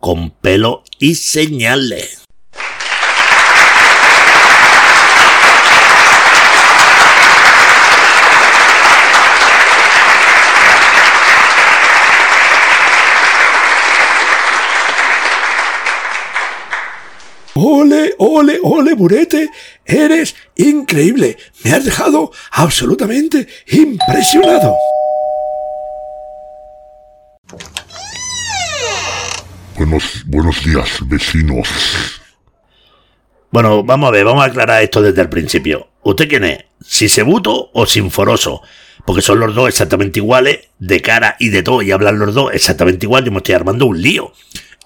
con 0.00 0.30
pelo 0.30 0.84
y 0.98 1.16
señales. 1.16 2.27
Ole, 17.80 18.12
ole, 18.18 18.58
ole, 18.60 18.94
Burete, 18.94 19.50
eres 19.84 20.34
increíble. 20.56 21.36
Me 21.62 21.70
has 21.70 21.84
dejado 21.84 22.32
absolutamente 22.50 23.46
impresionado. 23.68 24.74
Buenos, 29.76 30.24
buenos 30.26 30.64
días, 30.64 30.88
vecinos. 31.06 31.68
Bueno, 33.52 33.84
vamos 33.84 34.08
a 34.08 34.10
ver, 34.10 34.24
vamos 34.24 34.42
a 34.42 34.46
aclarar 34.46 34.82
esto 34.82 35.00
desde 35.00 35.22
el 35.22 35.28
principio. 35.28 35.86
¿Usted 36.02 36.28
quién 36.28 36.42
es? 36.46 36.64
¿Sisebuto 36.84 37.70
o 37.72 37.86
Sinforoso? 37.86 38.60
Porque 39.06 39.22
son 39.22 39.38
los 39.38 39.54
dos 39.54 39.68
exactamente 39.68 40.18
iguales, 40.18 40.68
de 40.80 41.00
cara 41.00 41.36
y 41.38 41.50
de 41.50 41.62
todo, 41.62 41.82
y 41.82 41.92
hablan 41.92 42.18
los 42.18 42.34
dos 42.34 42.52
exactamente 42.52 43.06
igual, 43.06 43.24
yo 43.24 43.30
me 43.30 43.36
estoy 43.36 43.54
armando 43.54 43.86
un 43.86 44.02
lío. 44.02 44.32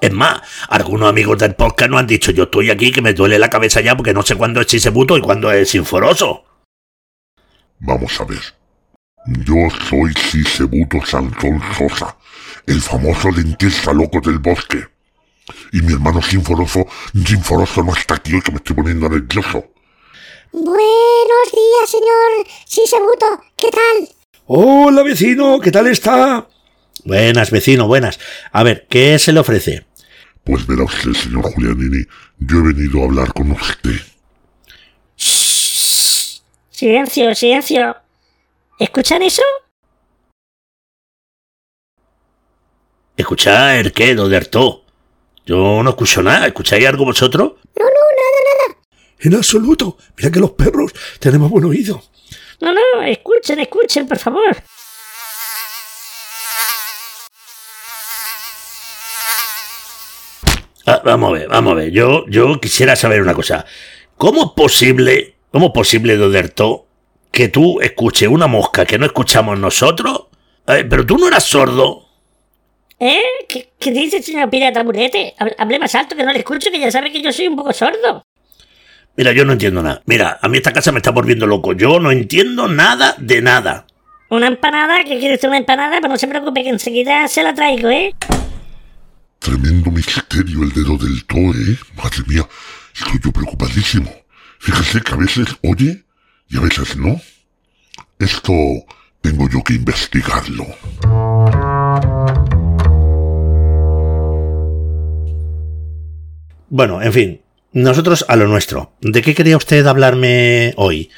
Es 0.02 0.12
más, 0.12 0.40
algunos 0.68 1.08
amigos 1.08 1.38
del 1.38 1.54
podcast 1.54 1.88
nos 1.88 2.00
han 2.00 2.08
dicho, 2.08 2.32
yo 2.32 2.42
estoy 2.42 2.72
aquí 2.72 2.90
que 2.90 3.00
me 3.00 3.14
duele 3.14 3.38
la 3.38 3.48
cabeza 3.48 3.80
ya 3.80 3.96
porque 3.96 4.12
no 4.12 4.24
sé 4.24 4.34
cuándo 4.34 4.60
es 4.60 4.66
Sisebuto 4.66 5.16
y 5.16 5.20
cuándo 5.20 5.52
es 5.52 5.70
Sinforoso. 5.70 6.44
Vamos 7.78 8.20
a 8.20 8.24
ver. 8.24 8.40
Yo 9.26 9.54
soy 9.88 10.12
Sisebuto 10.14 11.06
Sansón 11.06 11.62
Sosa, 11.78 12.16
el 12.66 12.82
famoso 12.82 13.28
dentista 13.30 13.92
loco 13.92 14.20
del 14.20 14.40
bosque. 14.40 14.88
Y 15.72 15.80
mi 15.82 15.92
hermano 15.92 16.20
Sinforoso, 16.20 16.84
Sinforoso 17.14 17.84
no 17.84 17.92
está 17.92 18.16
aquí 18.16 18.34
hoy 18.34 18.42
que 18.42 18.50
me 18.50 18.56
estoy 18.56 18.74
poniendo 18.74 19.08
nervioso. 19.08 19.70
Buenos 20.50 21.46
días, 21.52 21.88
señor 21.88 22.48
Sisebuto. 22.66 23.40
¿Qué 23.56 23.68
tal? 23.70 24.08
Hola, 24.46 25.04
vecino. 25.04 25.60
¿Qué 25.60 25.70
tal 25.70 25.86
está? 25.86 26.48
Buenas, 27.04 27.50
vecino, 27.50 27.86
buenas. 27.86 28.18
A 28.52 28.62
ver, 28.62 28.86
¿qué 28.88 29.18
se 29.18 29.32
le 29.32 29.40
ofrece? 29.40 29.86
Pues 30.44 30.66
verá 30.66 30.84
usted, 30.84 31.12
señor 31.12 31.42
Julianini, 31.52 32.04
yo 32.38 32.58
he 32.58 32.72
venido 32.72 33.00
a 33.00 33.04
hablar 33.04 33.32
con 33.32 33.52
usted. 33.52 34.00
Silencio, 36.70 37.34
silencio. 37.34 37.96
¿Escuchan 38.78 39.22
eso? 39.22 39.42
¿Escuchar 43.16 43.92
qué, 43.92 44.14
Doderto? 44.16 44.84
Yo 45.46 45.82
no 45.82 45.90
escucho 45.90 46.22
nada. 46.22 46.48
¿Escucháis 46.48 46.86
algo 46.86 47.04
vosotros? 47.04 47.52
No, 47.78 47.84
no, 47.84 47.90
nada, 47.90 48.68
nada. 48.68 48.80
En 49.20 49.34
absoluto. 49.34 49.96
Mira 50.16 50.30
que 50.32 50.40
los 50.40 50.50
perros 50.52 50.92
tenemos 51.20 51.50
buen 51.50 51.64
oído. 51.64 52.02
No, 52.60 52.72
no, 52.72 53.02
escuchen, 53.02 53.60
escuchen, 53.60 54.08
por 54.08 54.18
favor. 54.18 54.56
Ah, 60.86 61.00
vamos 61.04 61.30
a 61.30 61.32
ver, 61.32 61.48
vamos 61.48 61.72
a 61.72 61.76
ver. 61.76 61.90
Yo, 61.90 62.24
yo 62.28 62.60
quisiera 62.60 62.96
saber 62.96 63.22
una 63.22 63.34
cosa. 63.34 63.64
¿Cómo 64.16 64.44
es 64.44 64.50
posible, 64.56 65.36
cómo 65.50 65.66
es 65.66 65.72
posible, 65.72 66.16
Doderto, 66.16 66.86
que 67.30 67.48
tú 67.48 67.80
escuches 67.80 68.28
una 68.28 68.46
mosca 68.46 68.84
que 68.84 68.98
no 68.98 69.06
escuchamos 69.06 69.58
nosotros? 69.58 70.26
Eh, 70.66 70.84
pero 70.88 71.06
tú 71.06 71.18
no 71.18 71.28
eras 71.28 71.44
sordo. 71.44 72.08
¿Eh? 72.98 73.20
¿Qué, 73.48 73.70
qué 73.78 73.90
dice, 73.90 74.22
señor 74.22 74.48
Pirata 74.48 74.82
Burete? 74.82 75.34
Hable 75.58 75.78
más 75.78 75.94
alto 75.94 76.14
que 76.14 76.24
no 76.24 76.32
le 76.32 76.38
escucho, 76.38 76.70
que 76.70 76.78
ya 76.78 76.90
sabe 76.90 77.10
que 77.10 77.22
yo 77.22 77.32
soy 77.32 77.48
un 77.48 77.56
poco 77.56 77.72
sordo. 77.72 78.24
Mira, 79.16 79.32
yo 79.32 79.44
no 79.44 79.52
entiendo 79.52 79.82
nada. 79.82 80.02
Mira, 80.06 80.38
a 80.40 80.48
mí 80.48 80.56
esta 80.56 80.72
casa 80.72 80.90
me 80.90 80.98
está 80.98 81.10
volviendo 81.10 81.46
loco. 81.46 81.74
Yo 81.74 82.00
no 82.00 82.10
entiendo 82.10 82.68
nada 82.68 83.14
de 83.18 83.42
nada. 83.42 83.86
¿Una 84.30 84.46
empanada? 84.46 85.04
¿Qué 85.04 85.18
quieres 85.18 85.44
una 85.44 85.58
empanada? 85.58 85.96
Pero 86.00 86.08
no 86.08 86.16
se 86.16 86.28
preocupe 86.28 86.62
que 86.62 86.70
enseguida 86.70 87.28
se 87.28 87.42
la 87.42 87.52
traigo, 87.52 87.90
¿eh? 87.90 88.14
Tremendo 89.42 89.90
misterio 89.90 90.62
el 90.62 90.72
dedo 90.72 90.96
del 90.96 91.24
to, 91.24 91.36
¿eh? 91.36 91.76
Madre 91.96 92.22
mía, 92.28 92.48
estoy 92.94 93.18
yo 93.24 93.32
preocupadísimo. 93.32 94.08
Fíjese 94.60 95.00
que 95.00 95.12
a 95.12 95.16
veces 95.16 95.48
oye 95.64 96.04
y 96.48 96.58
a 96.58 96.60
veces 96.60 96.96
no. 96.96 97.20
Esto 98.20 98.52
tengo 99.20 99.48
yo 99.48 99.64
que 99.64 99.74
investigarlo. 99.74 100.64
Bueno, 106.68 107.02
en 107.02 107.12
fin, 107.12 107.40
nosotros 107.72 108.24
a 108.28 108.36
lo 108.36 108.46
nuestro. 108.46 108.94
¿De 109.00 109.22
qué 109.22 109.34
quería 109.34 109.56
usted 109.56 109.84
hablarme 109.86 110.72
hoy? 110.76 111.10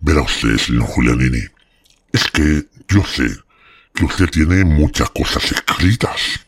Verá 0.00 0.22
usted, 0.22 0.56
señor 0.56 0.84
Julianini, 0.84 1.42
es 2.12 2.24
que 2.30 2.66
yo 2.88 3.04
sé 3.04 3.28
que 3.94 4.06
usted 4.06 4.30
tiene 4.30 4.64
muchas 4.64 5.10
cosas 5.10 5.52
escritas. 5.52 6.46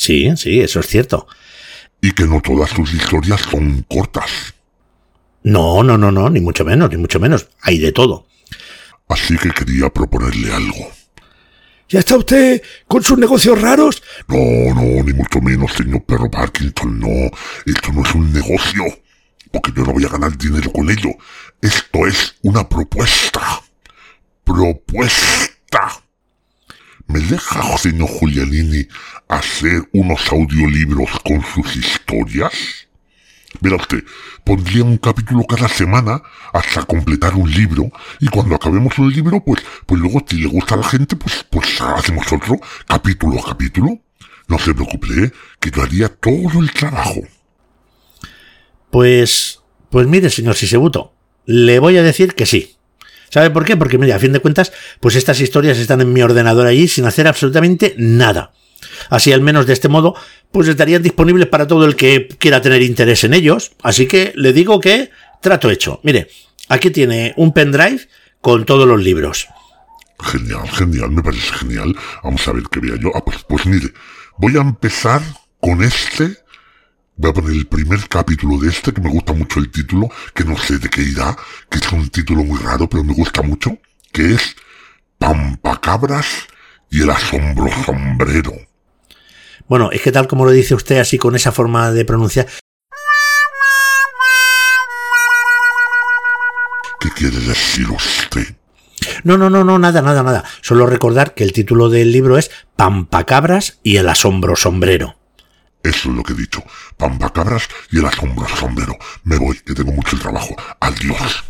Sí, 0.00 0.34
sí, 0.34 0.60
eso 0.62 0.80
es 0.80 0.86
cierto. 0.86 1.28
Y 2.00 2.12
que 2.12 2.24
no 2.24 2.40
todas 2.40 2.70
sus 2.70 2.90
historias 2.94 3.42
son 3.42 3.84
cortas. 3.86 4.54
No, 5.42 5.82
no, 5.82 5.98
no, 5.98 6.10
no, 6.10 6.30
ni 6.30 6.40
mucho 6.40 6.64
menos, 6.64 6.88
ni 6.88 6.96
mucho 6.96 7.20
menos. 7.20 7.50
Hay 7.60 7.76
de 7.76 7.92
todo. 7.92 8.26
Así 9.08 9.36
que 9.36 9.50
quería 9.50 9.90
proponerle 9.90 10.54
algo. 10.54 10.90
¿Ya 11.90 11.98
está 11.98 12.16
usted 12.16 12.62
con 12.86 13.02
sus 13.02 13.18
negocios 13.18 13.60
raros? 13.60 14.02
No, 14.26 14.38
no, 14.74 15.02
ni 15.04 15.12
mucho 15.12 15.38
menos, 15.42 15.74
señor 15.74 16.02
Perro 16.04 16.30
Parkinson, 16.30 16.98
no. 16.98 17.30
Esto 17.66 17.92
no 17.92 18.02
es 18.02 18.14
un 18.14 18.32
negocio. 18.32 18.84
Porque 19.52 19.70
yo 19.76 19.84
no 19.84 19.92
voy 19.92 20.06
a 20.06 20.08
ganar 20.08 20.34
dinero 20.38 20.72
con 20.72 20.88
ello. 20.88 21.10
Esto 21.60 22.06
es 22.06 22.36
una 22.40 22.66
propuesta. 22.66 23.62
Propuesta. 24.44 26.02
¿Me 27.12 27.18
deja, 27.18 27.76
señor 27.76 28.08
Julianini, 28.08 28.86
hacer 29.26 29.82
unos 29.92 30.30
audiolibros 30.30 31.10
con 31.24 31.42
sus 31.42 31.74
historias? 31.74 32.52
Verá 33.60 33.74
usted, 33.74 34.04
pondría 34.44 34.84
un 34.84 34.96
capítulo 34.96 35.44
cada 35.44 35.68
semana 35.68 36.22
hasta 36.52 36.84
completar 36.84 37.34
un 37.34 37.50
libro 37.50 37.90
y 38.20 38.28
cuando 38.28 38.54
acabemos 38.54 38.96
el 38.98 39.08
libro, 39.08 39.42
pues, 39.44 39.60
pues 39.86 40.00
luego 40.00 40.24
si 40.24 40.36
le 40.36 40.46
gusta 40.46 40.76
a 40.76 40.78
la 40.78 40.84
gente, 40.84 41.16
pues, 41.16 41.44
pues 41.50 41.80
hacemos 41.80 42.32
otro 42.32 42.60
capítulo 42.86 43.40
a 43.40 43.48
capítulo. 43.48 43.98
No 44.46 44.60
se 44.60 44.72
preocupe, 44.72 45.08
¿eh? 45.24 45.32
que 45.58 45.72
yo 45.72 45.82
haría 45.82 46.08
todo 46.08 46.60
el 46.60 46.70
trabajo. 46.70 47.22
Pues, 48.92 49.62
pues 49.90 50.06
mire, 50.06 50.30
señor 50.30 50.54
Sisebuto, 50.54 51.12
le 51.44 51.80
voy 51.80 51.96
a 51.96 52.04
decir 52.04 52.36
que 52.36 52.46
sí. 52.46 52.76
¿Sabe 53.30 53.50
por 53.50 53.64
qué? 53.64 53.76
Porque, 53.76 53.96
mire, 53.96 54.12
a 54.12 54.18
fin 54.18 54.32
de 54.32 54.40
cuentas, 54.40 54.72
pues 55.00 55.16
estas 55.16 55.40
historias 55.40 55.78
están 55.78 56.00
en 56.00 56.12
mi 56.12 56.20
ordenador 56.20 56.66
allí 56.66 56.88
sin 56.88 57.06
hacer 57.06 57.26
absolutamente 57.26 57.94
nada. 57.96 58.52
Así 59.08 59.32
al 59.32 59.40
menos 59.40 59.66
de 59.66 59.72
este 59.72 59.88
modo, 59.88 60.14
pues 60.52 60.68
estarían 60.68 61.02
disponibles 61.02 61.46
para 61.46 61.66
todo 61.66 61.84
el 61.84 61.96
que 61.96 62.28
quiera 62.38 62.60
tener 62.60 62.82
interés 62.82 63.24
en 63.24 63.34
ellos. 63.34 63.72
Así 63.82 64.06
que 64.06 64.32
le 64.36 64.52
digo 64.52 64.80
que, 64.80 65.10
trato 65.40 65.70
hecho. 65.70 66.00
Mire, 66.02 66.28
aquí 66.68 66.90
tiene 66.90 67.32
un 67.36 67.52
pendrive 67.52 68.08
con 68.40 68.64
todos 68.64 68.86
los 68.86 69.02
libros. 69.02 69.48
Genial, 70.22 70.68
genial, 70.70 71.10
me 71.10 71.22
parece 71.22 71.52
genial. 71.52 71.96
Vamos 72.22 72.46
a 72.46 72.52
ver 72.52 72.64
qué 72.70 72.80
vea 72.80 72.96
yo. 73.00 73.10
Ah, 73.14 73.24
pues, 73.24 73.38
pues 73.48 73.64
mire, 73.64 73.92
voy 74.36 74.56
a 74.56 74.60
empezar 74.60 75.22
con 75.60 75.82
este. 75.82 76.36
Voy 77.20 77.32
a 77.32 77.34
poner 77.34 77.50
el 77.50 77.66
primer 77.66 78.08
capítulo 78.08 78.56
de 78.56 78.70
este, 78.70 78.94
que 78.94 79.00
me 79.02 79.10
gusta 79.10 79.34
mucho 79.34 79.60
el 79.60 79.70
título, 79.70 80.08
que 80.32 80.42
no 80.42 80.56
sé 80.56 80.78
de 80.78 80.88
qué 80.88 81.02
irá, 81.02 81.36
que 81.68 81.76
es 81.76 81.92
un 81.92 82.08
título 82.08 82.42
muy 82.42 82.58
raro, 82.58 82.88
pero 82.88 83.04
me 83.04 83.12
gusta 83.12 83.42
mucho, 83.42 83.76
que 84.10 84.32
es 84.32 84.56
Pampacabras 85.18 86.26
y 86.90 87.02
el 87.02 87.10
asombro 87.10 87.68
sombrero. 87.84 88.54
Bueno, 89.68 89.90
es 89.92 90.00
que 90.00 90.12
tal 90.12 90.28
como 90.28 90.46
lo 90.46 90.50
dice 90.50 90.74
usted 90.74 90.96
así 90.96 91.18
con 91.18 91.36
esa 91.36 91.52
forma 91.52 91.92
de 91.92 92.06
pronunciar, 92.06 92.46
¿Qué 97.00 97.10
quiere 97.10 97.36
decir 97.36 97.86
usted? 97.90 98.56
No, 99.24 99.36
no, 99.36 99.50
no, 99.50 99.62
no, 99.62 99.78
nada, 99.78 100.00
nada, 100.00 100.22
nada. 100.22 100.44
Solo 100.62 100.86
recordar 100.86 101.34
que 101.34 101.44
el 101.44 101.52
título 101.52 101.90
del 101.90 102.12
libro 102.12 102.38
es 102.38 102.50
Pampacabras 102.76 103.78
y 103.82 103.96
el 103.98 104.08
asombro 104.08 104.56
sombrero. 104.56 105.19
Eso 105.82 106.10
es 106.10 106.14
lo 106.14 106.22
que 106.22 106.32
he 106.34 106.36
dicho. 106.36 106.62
Pampacabras 106.96 107.68
y 107.90 107.98
el 107.98 108.06
asombro 108.06 108.46
sombrero. 108.48 108.96
Me 109.24 109.38
voy, 109.38 109.58
que 109.60 109.74
tengo 109.74 109.92
mucho 109.92 110.18
trabajo. 110.18 110.54
Adiós. 110.80 111.44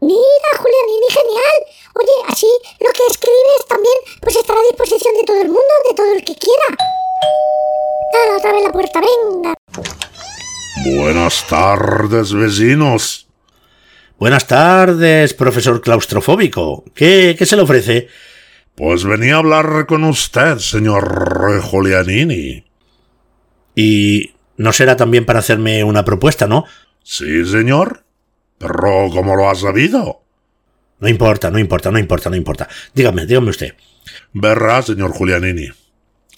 Mira, 0.00 0.50
Julianini, 0.58 1.08
genial. 1.10 1.58
Oye, 1.94 2.32
así 2.32 2.46
lo 2.80 2.90
que 2.92 3.02
escribes 3.10 3.66
también 3.68 3.94
pues 4.20 4.36
estará 4.36 4.58
a 4.60 4.62
disposición 4.64 5.14
de 5.16 5.24
todo 5.24 5.40
el 5.40 5.48
mundo, 5.48 5.74
de 5.88 5.94
todo 5.94 6.12
el 6.12 6.24
que 6.24 6.34
quiera. 6.34 6.76
Dale 8.12 8.36
otra 8.36 8.52
vez 8.52 8.62
la 8.64 8.72
puerta, 8.72 9.00
venga. 9.00 9.54
Buenas 10.84 11.46
tardes, 11.48 12.32
vecinos. 12.32 13.26
Buenas 14.18 14.46
tardes, 14.46 15.34
profesor 15.34 15.80
claustrofóbico. 15.80 16.84
¿Qué, 16.94 17.34
qué 17.38 17.46
se 17.46 17.56
le 17.56 17.62
ofrece? 17.62 18.08
Pues 18.74 19.04
venía 19.04 19.36
a 19.36 19.38
hablar 19.38 19.86
con 19.86 20.04
usted, 20.04 20.58
señor 20.58 21.62
Julianini. 21.62 22.63
Y 23.74 24.34
no 24.56 24.72
será 24.72 24.96
también 24.96 25.24
para 25.24 25.40
hacerme 25.40 25.84
una 25.84 26.04
propuesta, 26.04 26.46
¿no? 26.46 26.64
Sí, 27.02 27.44
señor. 27.44 28.04
Pero 28.58 29.08
¿cómo 29.12 29.36
lo 29.36 29.50
ha 29.50 29.54
sabido? 29.54 30.22
No 31.00 31.08
importa, 31.08 31.50
no 31.50 31.58
importa, 31.58 31.90
no 31.90 31.98
importa, 31.98 32.30
no 32.30 32.36
importa. 32.36 32.68
Dígame, 32.94 33.26
dígame 33.26 33.50
usted. 33.50 33.74
Verá, 34.32 34.80
señor 34.82 35.12
Julianini. 35.12 35.68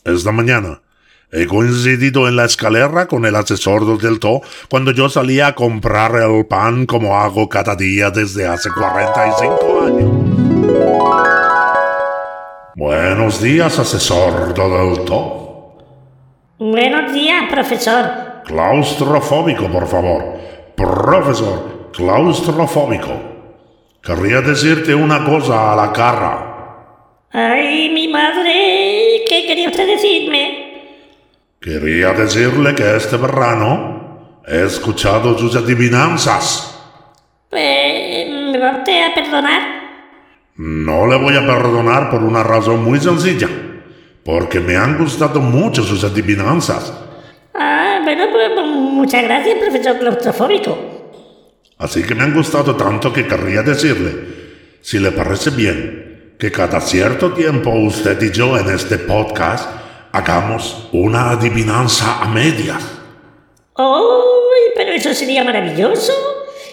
Esta 0.04 0.32
mañana 0.32 0.82
he 1.30 1.46
coincidido 1.46 2.28
en 2.28 2.36
la 2.36 2.44
escalera 2.44 3.06
con 3.06 3.24
el 3.26 3.36
asesor 3.36 4.00
del 4.00 4.18
TO 4.18 4.40
cuando 4.68 4.92
yo 4.92 5.08
salía 5.08 5.48
a 5.48 5.54
comprar 5.54 6.16
el 6.16 6.46
pan 6.46 6.86
como 6.86 7.16
hago 7.16 7.48
cada 7.48 7.74
día 7.76 8.10
desde 8.10 8.46
hace 8.46 8.70
45 8.70 9.82
años. 9.82 10.10
Buenos 12.76 13.42
días, 13.42 13.78
asesor 13.78 14.54
del 14.54 15.04
TO. 15.04 15.45
Buenos 16.58 17.12
días, 17.12 17.50
profesor. 17.50 18.42
Claustrofóbico, 18.46 19.68
por 19.68 19.86
favor. 19.86 20.38
Profesor, 20.74 21.90
claustrofóbico. 21.92 23.12
Querría 24.02 24.40
decirte 24.40 24.94
una 24.94 25.22
cosa 25.22 25.74
a 25.74 25.76
la 25.76 25.92
cara. 25.92 27.26
Ay, 27.30 27.90
mi 27.90 28.08
madre. 28.08 29.22
¿Qué 29.28 29.44
quería 29.46 29.68
usted 29.68 29.86
decirme? 29.86 30.94
Quería 31.60 32.12
decirle 32.12 32.74
que 32.74 32.96
este 32.96 33.18
verano 33.18 34.40
he 34.46 34.64
escuchado 34.64 35.36
sus 35.36 35.56
adivinanzas. 35.56 36.72
Eh, 37.52 38.50
¿Me 38.50 38.58
va 38.58 38.78
usted 38.78 39.10
a 39.10 39.14
perdonar? 39.14 39.62
No 40.56 41.06
le 41.06 41.16
voy 41.18 41.36
a 41.36 41.46
perdonar 41.46 42.08
por 42.08 42.22
una 42.22 42.42
razón 42.42 42.82
muy 42.82 42.98
sencilla. 42.98 43.46
Porque 44.26 44.58
me 44.58 44.76
han 44.76 44.98
gustado 44.98 45.40
mucho 45.40 45.84
sus 45.84 46.02
adivinanzas. 46.02 46.92
Ah, 47.54 48.00
bueno, 48.02 48.24
pues, 48.32 48.50
pues, 48.54 48.66
muchas 48.66 49.22
gracias, 49.22 49.56
profesor 49.58 49.98
claustrofóbico. 50.00 50.76
Así 51.78 52.02
que 52.02 52.16
me 52.16 52.24
han 52.24 52.34
gustado 52.34 52.74
tanto 52.74 53.12
que 53.12 53.28
querría 53.28 53.62
decirle, 53.62 54.80
si 54.80 54.98
le 54.98 55.12
parece 55.12 55.50
bien, 55.50 56.34
que 56.40 56.50
cada 56.50 56.80
cierto 56.80 57.32
tiempo 57.34 57.70
usted 57.70 58.20
y 58.20 58.32
yo 58.32 58.58
en 58.58 58.68
este 58.68 58.98
podcast 58.98 59.70
hagamos 60.10 60.88
una 60.92 61.30
adivinanza 61.30 62.20
a 62.20 62.26
medias. 62.26 62.82
¡Uy! 63.78 64.72
Pero 64.74 64.90
eso 64.90 65.14
sería 65.14 65.44
maravilloso. 65.44 66.12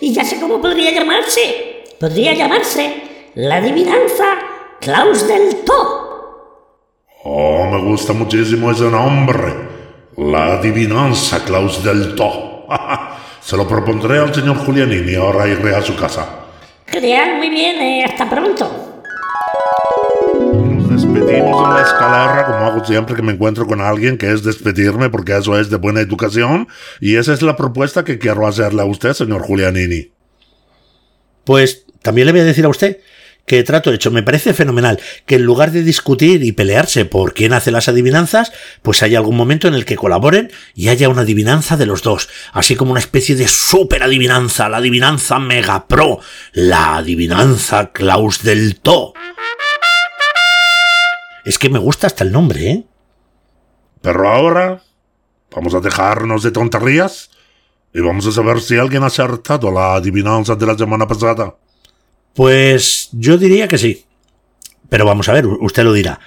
Y 0.01 0.11
ya 0.11 0.25
sé 0.25 0.39
cómo 0.39 0.59
podría 0.59 0.91
llamarse. 0.91 1.83
Podría 1.99 2.33
llamarse 2.33 3.31
la 3.35 3.57
adivinanza 3.57 4.25
Klaus 4.81 5.27
del 5.27 5.63
To. 5.63 5.92
Oh, 7.25 7.69
me 7.71 7.81
gusta 7.81 8.11
muchísimo 8.11 8.69
ese 8.71 8.89
nombre. 8.89 9.53
La 10.17 10.57
adivinanza 10.57 11.43
Klaus 11.45 11.81
del 11.81 12.15
To. 12.15 12.67
Se 13.41 13.55
lo 13.55 13.65
propondré 13.65 14.19
al 14.19 14.33
señor 14.33 14.57
Julianini, 14.57 15.15
ahora 15.15 15.47
iré 15.47 15.73
a 15.73 15.81
su 15.81 15.95
casa. 15.95 16.27
Genial, 16.85 17.37
muy 17.37 17.49
bien, 17.49 17.81
eh, 17.81 18.03
hasta 18.03 18.29
pronto. 18.29 19.03
Nos 20.53 20.89
despedimos 20.89 21.65
en 21.65 21.73
la 21.73 21.81
escalera, 21.81 22.45
como 22.45 22.65
hago 22.65 22.85
siempre 22.85 23.15
que 23.15 23.21
me 23.21 23.31
encuentro 23.31 23.65
con 23.67 23.79
alguien, 23.79 24.17
que 24.17 24.31
es 24.31 24.43
despedirme, 24.43 25.09
porque 25.09 25.37
eso 25.37 25.57
es 25.57 25.69
de 25.69 25.77
buena 25.77 26.01
educación. 26.01 26.67
Y 26.99 27.15
esa 27.15 27.33
es 27.33 27.41
la 27.41 27.55
propuesta 27.55 28.03
que 28.03 28.19
quiero 28.19 28.45
hacerle 28.45 28.81
a 28.81 28.85
usted, 28.85 29.13
señor 29.13 29.43
Julianini. 29.43 30.11
Pues 31.45 31.85
también 32.01 32.27
le 32.27 32.33
voy 32.33 32.41
a 32.41 32.45
decir 32.45 32.65
a 32.65 32.69
usted 32.69 32.99
que 33.45 33.63
trato 33.63 33.91
hecho. 33.91 34.11
Me 34.11 34.23
parece 34.23 34.53
fenomenal 34.53 34.99
que 35.25 35.35
en 35.35 35.43
lugar 35.43 35.71
de 35.71 35.83
discutir 35.83 36.43
y 36.43 36.51
pelearse 36.51 37.05
por 37.05 37.33
quién 37.33 37.53
hace 37.53 37.71
las 37.71 37.87
adivinanzas, 37.87 38.51
pues 38.81 39.03
haya 39.03 39.19
algún 39.19 39.37
momento 39.37 39.67
en 39.67 39.73
el 39.73 39.85
que 39.85 39.95
colaboren 39.95 40.51
y 40.73 40.89
haya 40.89 41.09
una 41.09 41.21
adivinanza 41.21 41.77
de 41.77 41.85
los 41.85 42.03
dos, 42.03 42.29
así 42.53 42.75
como 42.75 42.91
una 42.91 42.99
especie 42.99 43.35
de 43.35 43.47
super 43.47 44.03
adivinanza, 44.03 44.69
la 44.69 44.77
adivinanza 44.77 45.39
Mega 45.39 45.87
Pro, 45.87 46.19
la 46.53 46.97
adivinanza 46.97 47.91
Klaus 47.91 48.43
del 48.43 48.79
To. 48.79 49.13
Es 51.45 51.59
que 51.59 51.69
me 51.69 51.79
gusta 51.79 52.07
hasta 52.07 52.23
el 52.23 52.31
nombre, 52.31 52.71
¿eh? 52.71 52.83
Pero 54.01 54.29
ahora 54.29 54.81
vamos 55.51 55.73
a 55.73 55.79
dejarnos 55.79 56.43
de 56.43 56.51
tonterías 56.51 57.29
y 57.93 58.01
vamos 58.01 58.25
a 58.25 58.31
saber 58.31 58.59
si 58.59 58.77
alguien 58.77 59.03
ha 59.03 59.07
acertado 59.07 59.71
la 59.71 59.95
adivinanza 59.95 60.55
de 60.55 60.65
la 60.65 60.77
semana 60.77 61.07
pasada. 61.07 61.55
Pues 62.33 63.09
yo 63.11 63.37
diría 63.37 63.67
que 63.67 63.77
sí. 63.77 64.05
Pero 64.89 65.05
vamos 65.05 65.29
a 65.29 65.33
ver, 65.33 65.45
usted 65.47 65.83
lo 65.83 65.93
dirá. 65.93 66.19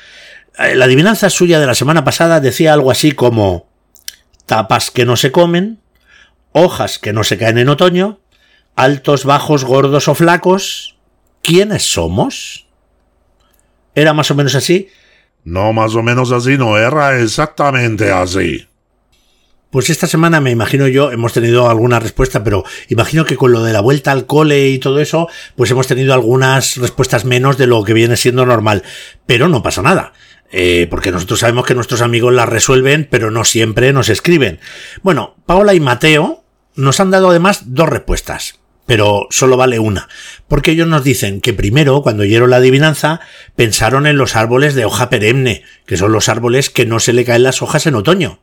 Eh, 0.58 0.74
La 0.74 0.86
adivinanza 0.86 1.30
suya 1.30 1.60
de 1.60 1.66
la 1.66 1.74
semana 1.74 2.04
pasada 2.04 2.40
decía 2.40 2.72
algo 2.72 2.90
así 2.90 3.12
como 3.12 3.68
tapas 4.46 4.90
que 4.90 5.04
no 5.04 5.16
se 5.16 5.32
comen, 5.32 5.80
hojas 6.52 6.98
que 6.98 7.12
no 7.12 7.24
se 7.24 7.38
caen 7.38 7.58
en 7.58 7.68
otoño, 7.68 8.20
altos, 8.74 9.24
bajos, 9.24 9.64
gordos 9.64 10.08
o 10.08 10.14
flacos. 10.14 10.96
¿Quiénes 11.42 11.84
somos? 11.92 12.66
¿Era 13.94 14.12
más 14.12 14.30
o 14.30 14.34
menos 14.34 14.54
así? 14.54 14.88
No, 15.44 15.72
más 15.72 15.94
o 15.94 16.02
menos 16.02 16.32
así, 16.32 16.58
no 16.58 16.76
era 16.76 17.20
exactamente 17.20 18.10
así. 18.10 18.66
Pues 19.70 19.90
esta 19.90 20.06
semana 20.06 20.40
me 20.40 20.52
imagino 20.52 20.86
yo, 20.86 21.10
hemos 21.10 21.32
tenido 21.32 21.68
alguna 21.68 21.98
respuesta, 21.98 22.44
pero 22.44 22.64
imagino 22.88 23.24
que 23.24 23.36
con 23.36 23.50
lo 23.50 23.64
de 23.64 23.72
la 23.72 23.80
vuelta 23.80 24.12
al 24.12 24.24
cole 24.24 24.68
y 24.68 24.78
todo 24.78 25.00
eso, 25.00 25.28
pues 25.56 25.70
hemos 25.70 25.88
tenido 25.88 26.14
algunas 26.14 26.76
respuestas 26.76 27.24
menos 27.24 27.58
de 27.58 27.66
lo 27.66 27.82
que 27.82 27.92
viene 27.92 28.16
siendo 28.16 28.46
normal. 28.46 28.84
Pero 29.26 29.48
no 29.48 29.62
pasa 29.62 29.82
nada. 29.82 30.12
Eh, 30.52 30.86
porque 30.88 31.10
nosotros 31.10 31.40
sabemos 31.40 31.66
que 31.66 31.74
nuestros 31.74 32.00
amigos 32.00 32.32
las 32.32 32.48
resuelven, 32.48 33.08
pero 33.10 33.32
no 33.32 33.44
siempre 33.44 33.92
nos 33.92 34.08
escriben. 34.08 34.60
Bueno, 35.02 35.34
Paola 35.46 35.74
y 35.74 35.80
Mateo 35.80 36.44
nos 36.76 37.00
han 37.00 37.10
dado 37.10 37.30
además 37.30 37.62
dos 37.66 37.88
respuestas. 37.88 38.60
Pero 38.86 39.26
solo 39.30 39.56
vale 39.56 39.80
una, 39.80 40.08
porque 40.46 40.70
ellos 40.70 40.86
nos 40.86 41.02
dicen 41.02 41.40
que 41.40 41.52
primero, 41.52 42.02
cuando 42.02 42.22
oyeron 42.22 42.50
la 42.50 42.58
adivinanza, 42.58 43.18
pensaron 43.56 44.06
en 44.06 44.16
los 44.16 44.36
árboles 44.36 44.76
de 44.76 44.84
hoja 44.84 45.10
perenne, 45.10 45.64
que 45.86 45.96
son 45.96 46.12
los 46.12 46.28
árboles 46.28 46.70
que 46.70 46.86
no 46.86 47.00
se 47.00 47.12
le 47.12 47.24
caen 47.24 47.42
las 47.42 47.62
hojas 47.62 47.88
en 47.88 47.96
otoño 47.96 48.38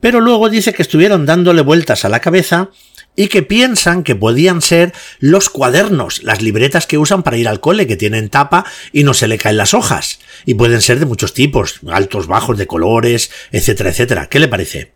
pero 0.00 0.20
luego 0.20 0.48
dice 0.48 0.72
que 0.72 0.82
estuvieron 0.82 1.26
dándole 1.26 1.62
vueltas 1.62 2.04
a 2.04 2.08
la 2.08 2.20
cabeza 2.20 2.70
y 3.16 3.26
que 3.26 3.42
piensan 3.42 4.04
que 4.04 4.14
podían 4.14 4.62
ser 4.62 4.92
los 5.18 5.50
cuadernos, 5.50 6.22
las 6.22 6.40
libretas 6.40 6.86
que 6.86 6.98
usan 6.98 7.24
para 7.24 7.36
ir 7.36 7.48
al 7.48 7.58
cole, 7.58 7.88
que 7.88 7.96
tienen 7.96 8.28
tapa 8.28 8.64
y 8.92 9.02
no 9.02 9.12
se 9.12 9.26
le 9.26 9.38
caen 9.38 9.56
las 9.56 9.74
hojas. 9.74 10.20
Y 10.46 10.54
pueden 10.54 10.80
ser 10.80 11.00
de 11.00 11.06
muchos 11.06 11.34
tipos, 11.34 11.80
altos, 11.88 12.28
bajos, 12.28 12.56
de 12.58 12.68
colores, 12.68 13.32
etcétera, 13.50 13.90
etcétera. 13.90 14.28
¿Qué 14.28 14.38
le 14.38 14.46
parece? 14.46 14.92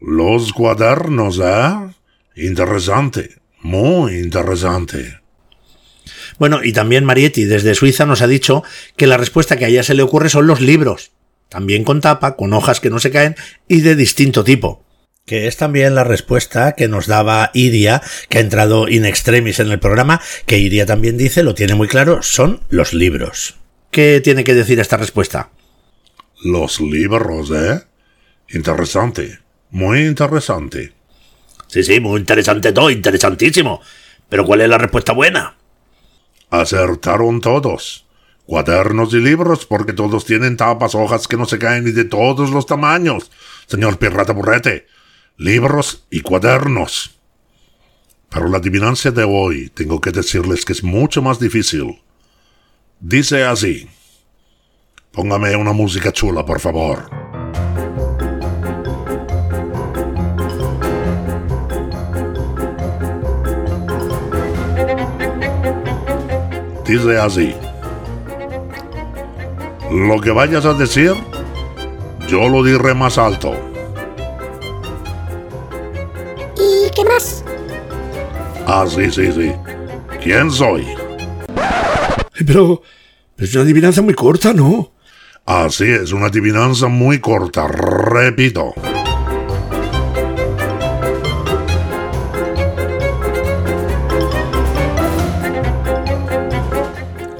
Los 0.00 0.54
cuadernos, 0.54 1.38
¿eh? 1.44 1.94
Interesante, 2.36 3.36
muy 3.60 4.14
interesante. 4.14 5.20
Bueno, 6.38 6.64
y 6.64 6.72
también 6.72 7.04
Marietti 7.04 7.44
desde 7.44 7.74
Suiza 7.74 8.06
nos 8.06 8.22
ha 8.22 8.26
dicho 8.26 8.64
que 8.96 9.06
la 9.06 9.18
respuesta 9.18 9.56
que 9.56 9.66
a 9.66 9.68
ella 9.68 9.82
se 9.82 9.94
le 9.94 10.02
ocurre 10.02 10.30
son 10.30 10.46
los 10.46 10.60
libros, 10.60 11.12
también 11.54 11.84
con 11.84 12.00
tapa, 12.00 12.34
con 12.34 12.52
hojas 12.52 12.80
que 12.80 12.90
no 12.90 12.98
se 12.98 13.12
caen 13.12 13.36
y 13.68 13.80
de 13.80 13.94
distinto 13.94 14.42
tipo. 14.42 14.84
que 15.24 15.46
es 15.46 15.56
también 15.56 15.94
la 15.94 16.02
respuesta 16.04 16.72
que 16.72 16.88
nos 16.88 17.06
daba 17.06 17.50
Iria, 17.54 18.02
que 18.28 18.38
ha 18.38 18.40
entrado 18.40 18.88
in 18.88 19.04
extremis 19.06 19.60
en 19.60 19.70
el 19.70 19.78
programa, 19.78 20.20
que 20.46 20.58
Iria 20.58 20.84
también 20.84 21.16
dice, 21.16 21.42
lo 21.44 21.54
tiene 21.54 21.74
muy 21.76 21.88
claro, 21.88 22.22
son 22.22 22.60
los 22.68 22.92
libros. 22.92 23.54
¿Qué 23.90 24.20
tiene 24.20 24.44
que 24.44 24.52
decir 24.54 24.80
esta 24.80 24.96
respuesta? 24.96 25.50
Los 26.42 26.80
libros, 26.80 27.50
¿eh? 27.52 27.82
Interesante. 28.50 29.38
Muy 29.70 30.00
interesante. 30.00 30.92
Sí, 31.68 31.84
sí, 31.84 32.00
muy 32.00 32.20
interesante 32.20 32.72
todo, 32.72 32.90
interesantísimo. 32.90 33.80
Pero 34.28 34.44
¿cuál 34.44 34.60
es 34.60 34.68
la 34.68 34.78
respuesta 34.78 35.12
buena? 35.12 35.56
Acertaron 36.50 37.40
todos. 37.40 38.03
Cuadernos 38.46 39.14
y 39.14 39.20
libros, 39.20 39.64
porque 39.64 39.94
todos 39.94 40.26
tienen 40.26 40.56
tapas, 40.56 40.94
hojas 40.94 41.26
que 41.26 41.36
no 41.36 41.46
se 41.46 41.58
caen 41.58 41.88
y 41.88 41.92
de 41.92 42.04
todos 42.04 42.50
los 42.50 42.66
tamaños. 42.66 43.30
Señor 43.66 43.98
Pirrata 43.98 44.32
Burrete, 44.32 44.86
libros 45.38 46.04
y 46.10 46.20
cuadernos. 46.20 47.18
Pero 48.28 48.48
la 48.48 48.58
adivinancia 48.58 49.10
de 49.10 49.24
hoy 49.24 49.70
tengo 49.70 50.00
que 50.00 50.10
decirles 50.10 50.64
que 50.64 50.72
es 50.72 50.82
mucho 50.82 51.22
más 51.22 51.38
difícil. 51.38 52.02
Dice 53.00 53.44
así. 53.44 53.88
Póngame 55.12 55.54
una 55.56 55.72
música 55.72 56.12
chula, 56.12 56.44
por 56.44 56.60
favor. 56.60 57.08
Dice 66.84 67.18
así. 67.18 67.54
Lo 69.94 70.20
que 70.20 70.32
vayas 70.32 70.66
a 70.66 70.74
decir, 70.74 71.14
yo 72.26 72.48
lo 72.48 72.64
diré 72.64 72.94
más 72.94 73.16
alto. 73.16 73.54
¿Y 76.56 76.90
qué 76.90 77.04
más? 77.04 77.44
Ah, 78.66 78.86
sí, 78.88 79.08
sí, 79.12 79.30
sí. 79.30 79.52
¿Quién 80.20 80.50
soy? 80.50 80.84
Pero, 82.44 82.82
pero 83.36 83.46
es 83.46 83.54
una 83.54 83.62
adivinanza 83.62 84.02
muy 84.02 84.14
corta, 84.14 84.52
¿no? 84.52 84.90
Así 85.46 85.84
es, 85.84 86.10
una 86.12 86.26
adivinanza 86.26 86.88
muy 86.88 87.20
corta. 87.20 87.68
Repito. 87.68 88.74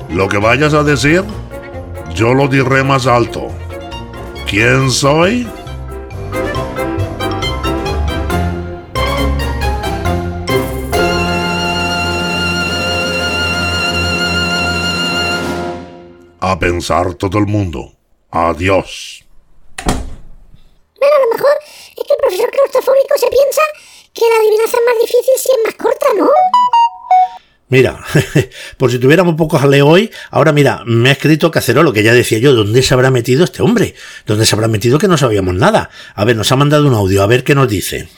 Lo 0.09 0.29
que 0.29 0.39
vayas 0.39 0.73
a 0.73 0.85
decir, 0.85 1.25
yo 2.15 2.33
lo 2.33 2.47
diré 2.47 2.85
más 2.85 3.09
alto. 3.09 3.49
¿Quién 4.47 4.89
soy? 4.91 5.49
A 16.41 16.59
pensar 16.59 17.15
todo 17.15 17.39
el 17.39 17.47
mundo. 17.47 17.93
Adiós. 18.31 19.25
Bueno, 19.85 21.15
a 21.17 21.19
lo 21.19 21.33
mejor 21.35 21.59
es 21.97 22.05
que 22.07 22.13
el 22.13 22.19
profesor 22.21 22.51
claustrofóbico 22.51 23.19
se 23.19 23.29
piensa 23.29 23.63
que 24.13 24.23
la 24.29 24.37
adivinanza 24.37 24.77
es 24.77 24.85
más 24.87 24.99
difícil 25.01 25.35
si 25.37 25.51
es 25.51 25.59
más 25.65 25.75
corta, 25.75 26.07
¿no? 26.17 26.31
Mira, 27.75 27.99
por 28.79 28.93
si 28.93 29.01
tuviéramos 29.01 29.33
un 29.33 29.37
poco 29.37 29.59
jaleo 29.59 29.89
hoy, 29.89 30.09
ahora 30.31 30.53
mira, 30.53 30.85
me 30.87 31.09
ha 31.09 31.13
escrito 31.13 31.51
Cacerolo, 31.51 31.93
que 31.93 32.05
ya 32.05 32.13
decía 32.13 32.39
yo, 32.39 32.53
¿dónde 32.53 32.85
se 32.85 32.95
habrá 32.95 33.11
metido 33.11 33.43
este 33.43 33.63
hombre? 33.63 33.97
¿Dónde 34.27 34.47
se 34.47 34.55
habrá 34.55 34.69
metido 34.69 34.97
que 34.97 35.09
no 35.09 35.19
sabíamos 35.19 35.57
nada? 35.57 35.91
A 36.15 36.25
ver, 36.25 36.37
nos 36.37 36.53
ha 36.53 36.57
mandado 36.57 36.87
un 36.87 36.95
audio, 36.95 37.25
a 37.25 37.27
ver 37.27 37.43
qué 37.43 37.57
nos 37.57 37.69
dice. 37.69 38.09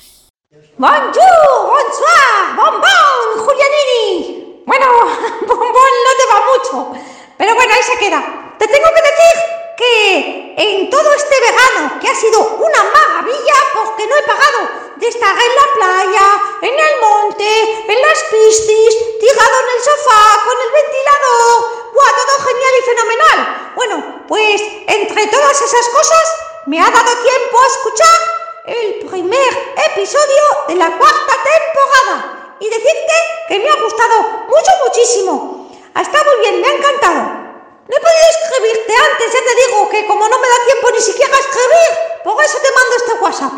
Bonjour, 0.77 1.49
bonsoir, 1.73 2.55
bombón, 2.55 3.47
Julianini. 3.47 4.63
Bueno, 4.67 4.87
bombón 5.49 5.93
no 6.05 6.13
te 6.19 6.27
va 6.35 6.39
mucho, 6.53 7.01
pero 7.39 7.55
bueno, 7.55 7.73
ahí 7.73 7.83
se 7.83 7.99
queda. 7.99 8.57
Te 8.59 8.67
tengo 8.67 8.89
que 8.95 9.01
decir 9.01 9.66
que 9.77 10.55
en 10.57 10.91
todo 10.91 11.12
este 11.12 11.41
verano, 11.41 12.01
que 12.01 12.09
ha 12.09 12.14
sido 12.14 12.41
una 12.41 12.85
maravilla, 12.85 13.55
porque 13.74 14.07
no 14.07 14.16
he 14.16 14.22
pagado 14.22 14.68
de 14.97 15.09
estar 15.09 15.37
en 15.37 15.55
la 15.55 15.66
playa, 15.74 16.43
en 16.62 16.74
el 16.74 17.01
monte, 17.01 17.85
en 17.89 18.01
las 18.01 18.24
piscis, 18.31 19.20
tirado 19.20 19.61
en 19.61 19.77
el 19.77 19.83
sofá, 19.85 20.43
con 20.45 20.57
el 20.62 20.72
ventilador, 20.72 21.93
¡buah, 21.93 22.12
todo 22.16 22.47
genial 22.47 22.72
y 22.79 22.85
fenomenal! 22.85 23.72
Bueno, 23.77 24.24
pues 24.27 24.62
entre 24.87 25.27
todas 25.27 25.61
esas 25.61 25.89
cosas 25.91 26.35
me 26.66 26.81
ha 26.81 26.91
dado 26.91 27.12
tiempo 27.22 27.61
a 27.61 27.66
escuchar 27.66 28.18
el 28.64 29.09
primer 29.09 29.74
episodio 29.93 30.43
de 30.68 30.74
la 30.77 30.97
cuarta 30.97 31.35
temporada 31.45 32.57
y 32.59 32.68
decirte 32.68 33.12
que 33.49 33.59
me 33.59 33.68
ha 33.68 33.77
gustado 33.77 34.22
mucho, 34.49 34.70
muchísimo. 34.87 35.70
Ha 35.95 36.01
estado 36.01 36.39
bien, 36.41 36.61
me 36.61 36.66
ha 36.66 36.72
encantado. 36.72 37.46
No 37.89 37.97
he 37.97 38.01
podido 38.01 38.26
escribirte 38.43 38.95
antes, 38.97 39.32
ya 39.32 39.41
te 39.41 39.55
digo 39.66 39.89
que 39.89 40.07
como 40.07 40.28
no 40.28 40.39
me 40.41 40.49
da 40.49 40.64
tiempo 40.66 40.91
ni 40.93 41.01
siquiera 41.01 41.37
a 41.37 41.41
escribir, 41.41 41.91
por 42.24 42.45
eso 42.45 42.59
te 42.59 42.74
mando 42.74 42.97
este 42.97 43.12
WhatsApp. 43.22 43.53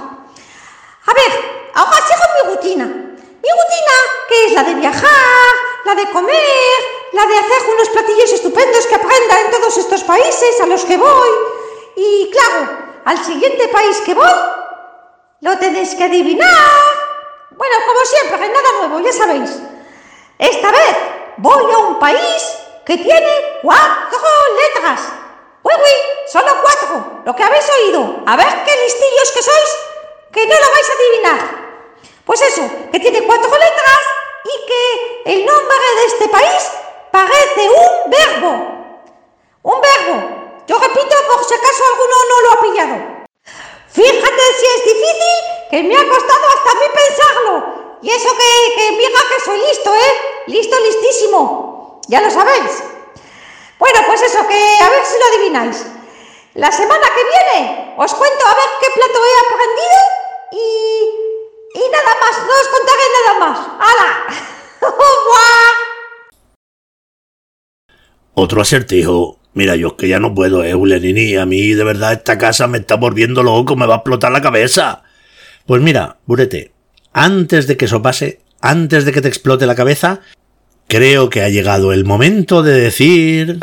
A 1.06 1.14
ver, 1.14 1.70
ahora 1.74 1.96
sigo 2.06 2.24
mi 2.34 2.50
rutina. 2.54 2.84
Mi 2.84 3.48
rutina, 3.48 3.94
que 4.28 4.46
es 4.46 4.52
la 4.52 4.64
de 4.64 4.74
viajar, 4.74 5.48
la 5.84 5.94
de 5.94 6.10
comer, 6.10 6.78
la 7.12 7.24
de 7.24 7.38
hacer 7.38 7.70
unos 7.72 7.88
platillos 7.88 8.32
estupendos 8.32 8.86
que 8.86 8.96
aprenda 8.96 9.40
en 9.40 9.50
todos 9.50 9.78
estos 9.78 10.04
países 10.04 10.60
a 10.60 10.66
los 10.66 10.84
que 10.84 10.98
voy. 10.98 11.30
Y 11.96 12.30
claro, 12.30 12.78
al 13.06 13.24
siguiente 13.24 13.68
país 13.68 13.98
que 14.04 14.12
voy, 14.12 14.34
lo 15.40 15.58
tenéis 15.58 15.94
que 15.94 16.04
adivinar. 16.04 16.48
Bueno, 17.52 17.76
como 17.86 18.00
siempre, 18.04 18.48
nada 18.48 18.72
nuevo, 18.80 19.00
ya 19.00 19.12
sabéis. 19.12 19.50
Esta 20.38 20.70
vez 20.70 20.96
voy 21.38 21.72
a 21.72 21.78
un 21.78 21.98
país 21.98 22.58
que 22.88 22.96
tiene 22.96 23.60
cuatro 23.62 24.18
letras. 24.64 25.00
Uy, 25.62 25.74
uy, 25.74 25.92
solo 26.26 26.48
cuatro, 26.62 27.20
lo 27.26 27.36
que 27.36 27.44
habéis 27.44 27.68
oído. 27.68 28.22
A 28.24 28.34
ver 28.34 28.64
qué 28.64 28.76
listillos 28.82 29.30
que 29.34 29.42
sois, 29.42 29.76
que 30.32 30.46
no 30.46 30.54
lo 30.54 30.72
vais 30.72 30.88
a 30.88 30.92
adivinar. 30.94 31.40
Pues 32.24 32.40
eso, 32.40 32.62
que 32.90 32.98
tiene 32.98 33.26
cuatro 33.26 33.50
letras 33.50 33.98
y 34.42 34.66
que 34.66 35.32
el 35.32 35.44
nombre 35.44 35.76
de 35.96 36.04
este 36.06 36.28
país 36.28 36.70
parece 37.12 37.68
un 37.68 38.10
verbo. 38.10 38.52
Un 39.64 39.80
verbo. 39.82 40.62
Yo 40.66 40.78
repito 40.78 41.16
por 41.30 41.44
si 41.44 41.54
acaso 41.54 41.84
alguno 41.92 42.16
no 42.30 42.40
lo 42.40 42.52
ha 42.52 42.60
pillado. 42.62 43.26
Fíjate 43.88 44.42
si 44.60 44.66
es 44.66 44.84
difícil, 44.84 45.36
que 45.70 45.82
me 45.82 45.94
ha 45.94 46.08
costado 46.08 46.46
hasta 46.56 46.74
mí 46.80 46.86
pensarlo. 46.94 47.98
Y 48.00 48.10
eso 48.12 48.30
que, 48.34 48.74
que 48.76 48.92
mira 48.92 49.20
que 49.28 49.44
soy 49.44 49.58
listo, 49.58 49.94
¿eh? 49.94 50.12
Listo, 50.46 50.76
listísimo. 50.80 51.67
Ya 52.08 52.22
lo 52.22 52.30
sabéis. 52.30 52.82
Bueno, 53.78 54.00
pues 54.06 54.22
eso, 54.22 54.38
que 54.48 54.54
a 54.80 54.88
ver 54.88 55.04
si 55.04 55.14
lo 55.18 55.26
adivináis. 55.30 55.86
La 56.54 56.72
semana 56.72 57.06
que 57.14 57.22
viene 57.22 57.94
os 57.96 58.14
cuento 58.14 58.46
a 58.46 58.54
ver 58.54 58.70
qué 58.80 58.86
plato 58.94 59.18
he 59.24 59.34
aprendido 59.46 60.00
y, 60.52 60.58
y 61.78 61.90
nada 61.92 62.16
más, 62.20 62.38
no 62.46 62.52
os 62.60 62.68
contaré 62.68 63.02
nada 63.12 63.32
más. 63.38 63.58
¡Hala! 63.78 64.10
Otro 68.34 68.62
acertijo. 68.62 69.38
Mira, 69.52 69.76
yo 69.76 69.88
es 69.88 69.94
que 69.94 70.08
ya 70.08 70.18
no 70.18 70.34
puedo, 70.34 70.64
eh, 70.64 70.72
Julianini. 70.72 71.36
A 71.36 71.44
mí 71.44 71.74
de 71.74 71.84
verdad 71.84 72.14
esta 72.14 72.38
casa 72.38 72.66
me 72.68 72.78
está 72.78 72.94
volviendo 72.94 73.42
loco, 73.42 73.76
me 73.76 73.86
va 73.86 73.94
a 73.94 73.98
explotar 73.98 74.32
la 74.32 74.40
cabeza. 74.40 75.02
Pues 75.66 75.82
mira, 75.82 76.16
Burete, 76.24 76.72
antes 77.12 77.66
de 77.66 77.76
que 77.76 77.84
eso 77.84 78.00
pase, 78.00 78.40
antes 78.60 79.04
de 79.04 79.12
que 79.12 79.20
te 79.20 79.28
explote 79.28 79.66
la 79.66 79.74
cabeza, 79.74 80.20
creo 80.88 81.28
que 81.28 81.42
ha 81.42 81.48
llegado 81.50 81.92
el 81.92 82.04
momento 82.04 82.62
de 82.62 82.80
decir... 82.80 83.60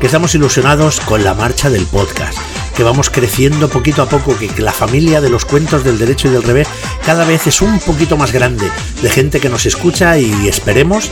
que 0.00 0.06
estamos 0.06 0.34
ilusionados 0.34 0.98
con 1.00 1.22
la 1.22 1.34
marcha 1.34 1.68
del 1.68 1.84
podcast, 1.84 2.38
que 2.80 2.84
vamos 2.84 3.10
creciendo 3.10 3.68
poquito 3.68 4.00
a 4.00 4.08
poco, 4.08 4.34
que, 4.38 4.50
la 4.56 4.72
familia 4.72 5.20
de 5.20 5.28
los 5.28 5.44
cuentos 5.44 5.84
del 5.84 5.98
derecho 5.98 6.28
y 6.28 6.30
del 6.30 6.42
revés 6.42 6.66
cada 7.04 7.26
vez 7.26 7.46
es 7.46 7.60
un 7.60 7.78
poquito 7.78 8.16
más 8.16 8.32
grande, 8.32 8.70
de 9.02 9.10
gente 9.10 9.38
que 9.38 9.50
nos 9.50 9.66
escucha 9.66 10.16
y 10.16 10.48
esperemos 10.48 11.10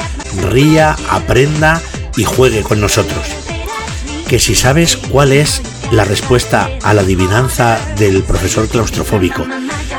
ría, 0.48 0.96
aprenda 1.10 1.82
y 2.16 2.24
juegue 2.24 2.62
con 2.62 2.80
nosotros. 2.80 3.20
Que 4.26 4.38
si 4.38 4.54
sabes 4.54 4.96
cuál 4.96 5.30
es 5.30 5.60
la 5.90 6.06
respuesta 6.06 6.70
a 6.82 6.94
la 6.94 7.02
adivinanza 7.02 7.78
del 7.98 8.22
profesor 8.22 8.66
claustrofóbico, 8.68 9.44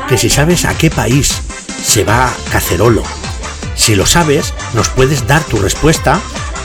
que 0.08 0.18
si 0.18 0.28
sabes 0.28 0.64
a 0.64 0.76
qué 0.76 0.90
país 0.90 1.40
se 1.84 2.02
va 2.02 2.34
Cacerolo, 2.50 3.04
si 3.76 3.94
lo 3.94 4.06
sabes, 4.06 4.54
nos 4.74 4.88
puedes 4.88 5.24
dar 5.28 5.44
tu 5.44 5.56
respuesta 5.56 6.20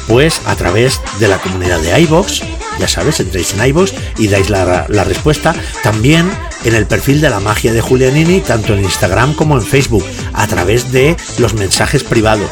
pues 0.07 0.41
a 0.47 0.55
través 0.55 0.99
de 1.19 1.27
la 1.27 1.37
comunidad 1.37 1.79
de 1.81 2.01
iVox, 2.01 2.41
ya 2.79 2.87
sabes, 2.87 3.19
entréis 3.19 3.53
en 3.53 3.65
iVox 3.67 3.93
y 4.17 4.27
dais 4.27 4.49
la, 4.49 4.85
la 4.89 5.03
respuesta. 5.03 5.55
También 5.83 6.29
en 6.63 6.75
el 6.75 6.85
perfil 6.85 7.21
de 7.21 7.29
la 7.29 7.39
magia 7.39 7.73
de 7.73 7.81
Julianini, 7.81 8.41
tanto 8.41 8.73
en 8.73 8.83
Instagram 8.83 9.33
como 9.35 9.55
en 9.55 9.63
Facebook, 9.63 10.05
a 10.33 10.47
través 10.47 10.91
de 10.91 11.15
los 11.37 11.53
mensajes 11.53 12.03
privados. 12.03 12.49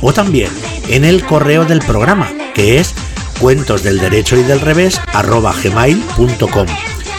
O 0.00 0.12
también 0.12 0.50
en 0.88 1.04
el 1.04 1.24
correo 1.24 1.64
del 1.64 1.80
programa, 1.80 2.28
que 2.54 2.78
es 2.78 2.94
cuentos 3.38 3.82
del 3.82 3.98
derecho 3.98 4.36
y 4.36 4.42
del 4.42 4.60
revés 4.60 5.00
gmail.com. 5.12 6.66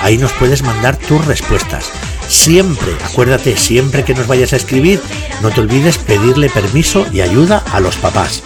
Ahí 0.02 0.18
nos 0.18 0.34
puedes 0.34 0.64
mandar 0.64 0.98
tus 0.98 1.24
respuestas. 1.26 1.92
Siempre, 2.28 2.96
acuérdate, 3.04 3.58
siempre 3.58 4.04
que 4.04 4.16
nos 4.16 4.26
vayas 4.26 4.54
a 4.54 4.56
escribir, 4.56 5.02
no 5.42 5.50
te 5.50 5.62
olvides 5.62 5.98
pedirle 5.98 6.50
permiso 6.50 7.06
y 7.12 7.22
ayuda 7.22 7.64
a 7.72 7.80
los 7.80 7.98
papás 7.98 8.42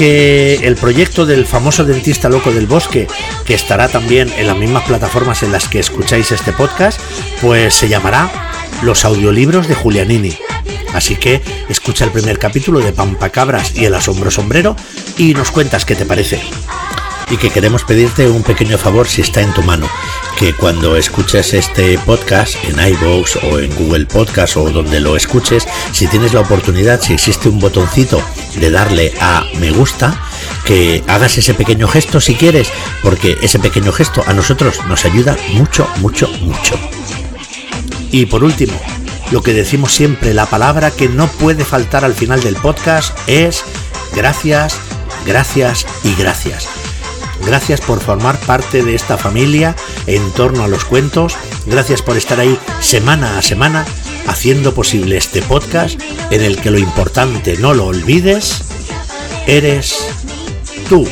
que 0.00 0.54
el 0.66 0.76
proyecto 0.76 1.26
del 1.26 1.44
famoso 1.44 1.84
dentista 1.84 2.30
loco 2.30 2.50
del 2.52 2.66
bosque, 2.66 3.06
que 3.44 3.52
estará 3.52 3.86
también 3.86 4.32
en 4.38 4.46
las 4.46 4.56
mismas 4.56 4.84
plataformas 4.84 5.42
en 5.42 5.52
las 5.52 5.68
que 5.68 5.78
escucháis 5.78 6.32
este 6.32 6.54
podcast, 6.54 6.98
pues 7.42 7.74
se 7.74 7.86
llamará 7.86 8.30
Los 8.80 9.04
audiolibros 9.04 9.68
de 9.68 9.74
Julianini. 9.74 10.34
Así 10.94 11.16
que 11.16 11.42
escucha 11.68 12.06
el 12.06 12.12
primer 12.12 12.38
capítulo 12.38 12.80
de 12.80 12.94
Pampacabras 12.94 13.76
y 13.76 13.84
el 13.84 13.94
asombro 13.94 14.30
sombrero 14.30 14.74
y 15.18 15.34
nos 15.34 15.50
cuentas 15.50 15.84
qué 15.84 15.94
te 15.94 16.06
parece. 16.06 16.40
Y 17.30 17.36
que 17.36 17.50
queremos 17.50 17.84
pedirte 17.84 18.26
un 18.26 18.42
pequeño 18.42 18.78
favor 18.78 19.06
si 19.06 19.20
está 19.20 19.42
en 19.42 19.52
tu 19.52 19.62
mano, 19.62 19.86
que 20.38 20.54
cuando 20.54 20.96
escuches 20.96 21.54
este 21.54 21.98
podcast 21.98 22.54
en 22.64 22.78
iVoox 22.78 23.36
o 23.44 23.58
en 23.58 23.74
Google 23.74 24.06
Podcast 24.06 24.56
o 24.56 24.70
donde 24.70 25.00
lo 25.00 25.16
escuches, 25.16 25.66
si 25.92 26.06
tienes 26.08 26.32
la 26.32 26.40
oportunidad, 26.40 27.00
si 27.00 27.12
existe 27.12 27.48
un 27.48 27.58
botoncito 27.58 28.22
de 28.56 28.70
darle 28.70 29.12
a 29.20 29.44
me 29.58 29.70
gusta, 29.70 30.20
que 30.64 31.02
hagas 31.06 31.38
ese 31.38 31.54
pequeño 31.54 31.88
gesto 31.88 32.20
si 32.20 32.34
quieres, 32.34 32.68
porque 33.02 33.36
ese 33.42 33.58
pequeño 33.58 33.92
gesto 33.92 34.22
a 34.26 34.32
nosotros 34.32 34.84
nos 34.86 35.04
ayuda 35.04 35.36
mucho, 35.52 35.86
mucho, 36.00 36.28
mucho. 36.40 36.78
Y 38.10 38.26
por 38.26 38.42
último, 38.42 38.80
lo 39.30 39.42
que 39.42 39.52
decimos 39.52 39.92
siempre, 39.92 40.34
la 40.34 40.46
palabra 40.46 40.90
que 40.90 41.08
no 41.08 41.28
puede 41.28 41.64
faltar 41.64 42.04
al 42.04 42.14
final 42.14 42.42
del 42.42 42.56
podcast 42.56 43.16
es 43.28 43.64
gracias, 44.14 44.76
gracias 45.24 45.86
y 46.02 46.14
gracias. 46.14 46.79
Gracias 47.44 47.80
por 47.80 48.00
formar 48.00 48.38
parte 48.40 48.82
de 48.82 48.94
esta 48.94 49.16
familia 49.16 49.74
en 50.06 50.30
torno 50.32 50.64
a 50.64 50.68
los 50.68 50.84
cuentos. 50.84 51.36
Gracias 51.66 52.02
por 52.02 52.16
estar 52.16 52.40
ahí 52.40 52.58
semana 52.80 53.38
a 53.38 53.42
semana 53.42 53.84
haciendo 54.26 54.74
posible 54.74 55.16
este 55.16 55.42
podcast 55.42 56.00
en 56.30 56.42
el 56.42 56.60
que 56.60 56.70
lo 56.70 56.78
importante 56.78 57.56
no 57.56 57.74
lo 57.74 57.86
olvides, 57.86 58.62
eres 59.46 60.06
tú. 60.88 61.06